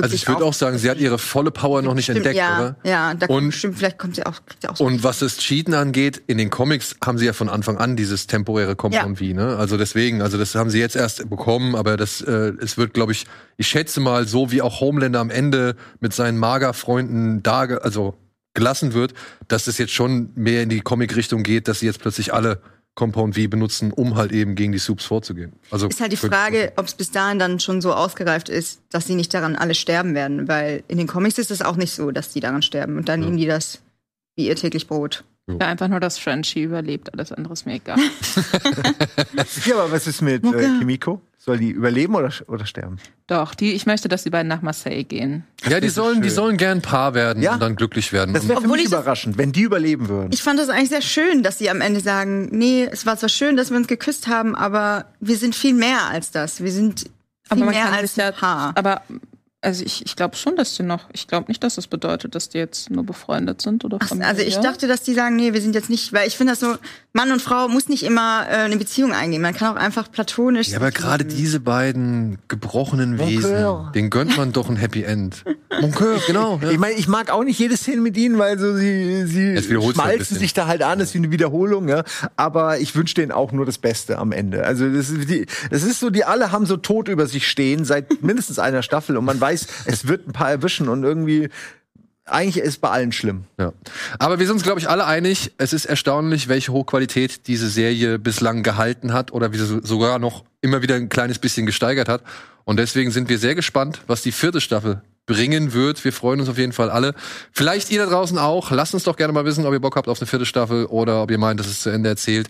[0.02, 2.76] Also ich würde auch sagen, sie hat ihre volle Power noch nicht entdeckt, ja, oder?
[2.84, 4.84] Ja, da Und- stimmt, vielleicht kommt sie auch, kriegt sie auch so.
[4.86, 8.28] Und was das Cheaten angeht, in den Comics haben sie ja von Anfang an dieses
[8.28, 9.56] temporäre Compound V, ne?
[9.58, 13.12] Also deswegen, also das haben sie jetzt erst bekommen, aber das, äh, es wird, glaube
[13.12, 13.26] ich,
[13.58, 18.16] ich schätze mal, so wie auch Homelander am Ende mit seinen Magerfreunden da, also
[18.54, 19.14] gelassen wird,
[19.48, 22.62] dass es jetzt schon mehr in die Comic-Richtung geht, dass sie jetzt plötzlich alle
[22.96, 25.54] Compound V benutzen, um halt eben gegen die Subs vorzugehen.
[25.72, 29.08] Also ist halt die Frage, ob es bis dahin dann schon so ausgereift ist, dass
[29.08, 32.12] sie nicht daran alle sterben werden, weil in den Comics ist es auch nicht so,
[32.12, 33.80] dass die daran sterben und dann nehmen die das
[34.36, 35.24] wie ihr täglich Brot.
[35.48, 37.12] ja, einfach nur, dass Frenchie überlebt.
[37.14, 37.98] Alles andere ist mir egal.
[39.66, 40.80] ja, aber was ist mit äh.
[40.80, 41.22] Kimiko?
[41.38, 43.00] Soll die überleben oder, oder sterben?
[43.28, 45.44] Doch, die, ich möchte, dass die beiden nach Marseille gehen.
[45.68, 46.36] Ja, die sollen, die schön.
[46.36, 47.56] sollen gern Paar werden Ja.
[47.56, 48.34] und dann glücklich werden.
[48.34, 50.30] Das wäre für Obwohl mich ich das- überraschend, wenn die überleben würden.
[50.32, 53.28] Ich fand das eigentlich sehr schön, dass sie am Ende sagen, nee, es war zwar
[53.28, 56.64] schön, dass wir uns geküsst haben, aber wir sind viel mehr als das.
[56.64, 57.10] Wir sind viel
[57.50, 58.72] Aber man mehr kann als sich ja, ein Paar.
[58.78, 59.02] aber
[59.64, 62.50] Also ich, ich glaube schon, dass die noch, ich glaube nicht, dass das bedeutet, dass
[62.50, 64.28] die jetzt nur befreundet sind oder Ach, Familie.
[64.28, 66.60] also ich dachte, dass die sagen, nee, wir sind jetzt nicht, weil ich finde das
[66.60, 66.76] so,
[67.16, 69.40] Mann und Frau muss nicht immer äh, eine Beziehung eingehen.
[69.40, 70.70] Man kann auch einfach platonisch.
[70.70, 73.92] Ja, aber gerade diese beiden gebrochenen Wesen, Coeur.
[73.94, 75.44] den gönnt man doch ein Happy End.
[75.80, 76.60] Mon coeur, genau.
[76.64, 76.72] Ja.
[76.72, 79.94] Ich meine, ich mag auch nicht jede Szene mit ihnen, weil so sie, sie ein
[79.94, 82.04] schmalzen sich da halt an, das ist wie eine Wiederholung, ja.
[82.36, 84.66] Aber ich wünsche denen auch nur das Beste am Ende.
[84.66, 87.86] Also das ist, die, das ist so, die alle haben so tot über sich stehen
[87.86, 91.50] seit mindestens einer Staffel und man weiß, es wird ein paar erwischen und irgendwie
[92.26, 93.44] eigentlich ist bei allen schlimm.
[93.60, 93.74] Ja.
[94.20, 98.18] Aber wir sind uns, glaube ich, alle einig, es ist erstaunlich, welche Hochqualität diese Serie
[98.20, 102.08] bislang gehalten hat oder wie sie so- sogar noch immer wieder ein kleines bisschen gesteigert
[102.08, 102.22] hat.
[102.64, 106.04] Und deswegen sind wir sehr gespannt, was die vierte Staffel bringen wird.
[106.06, 107.14] Wir freuen uns auf jeden Fall alle.
[107.52, 108.72] Vielleicht ihr da draußen auch.
[108.72, 111.24] Lasst uns doch gerne mal wissen, ob ihr Bock habt auf eine vierte Staffel oder
[111.24, 112.50] ob ihr meint, dass es zu Ende erzählt.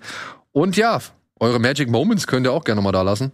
[0.52, 1.00] Und ja,
[1.40, 3.32] eure Magic Moments könnt ihr auch gerne mal da lassen.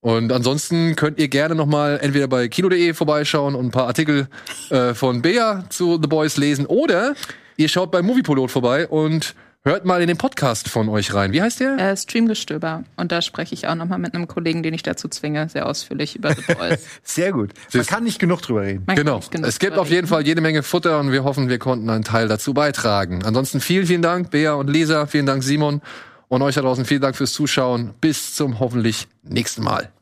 [0.00, 4.28] Und ansonsten könnt ihr gerne noch mal entweder bei kino.de vorbeischauen und ein paar Artikel
[4.70, 7.14] äh, von Bea zu The Boys lesen oder
[7.56, 9.34] ihr schaut bei Moviepilot vorbei und
[9.64, 11.32] hört mal in den Podcast von euch rein.
[11.32, 11.76] Wie heißt der?
[11.78, 12.84] Äh, Streamgestöber.
[12.96, 16.14] Und da spreche ich auch nochmal mit einem Kollegen, den ich dazu zwinge, sehr ausführlich
[16.14, 16.86] über The Boys.
[17.02, 17.50] Sehr gut.
[17.74, 18.84] Man kann nicht genug drüber reden.
[18.86, 19.20] Man Genau.
[19.30, 20.06] genug Es gibt auf jeden reden.
[20.06, 23.24] Fall jede Menge Futter und wir hoffen, wir konnten einen Teil dazu beitragen.
[23.24, 25.06] Ansonsten vielen, vielen Dank, Bea und Lisa.
[25.06, 25.82] Vielen Dank, Simon.
[26.28, 27.94] Und euch da draußen vielen Dank fürs Zuschauen.
[28.00, 29.92] Bis zum hoffentlich nächsten Mal.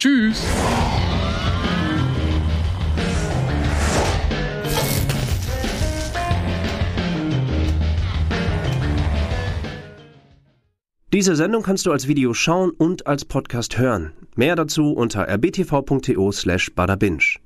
[0.00, 0.42] Tschüss.
[11.12, 14.12] Diese Sendung kannst du als Video schauen und als Podcast hören.
[14.34, 17.40] Mehr dazu unter rbtv.to slash badabinch.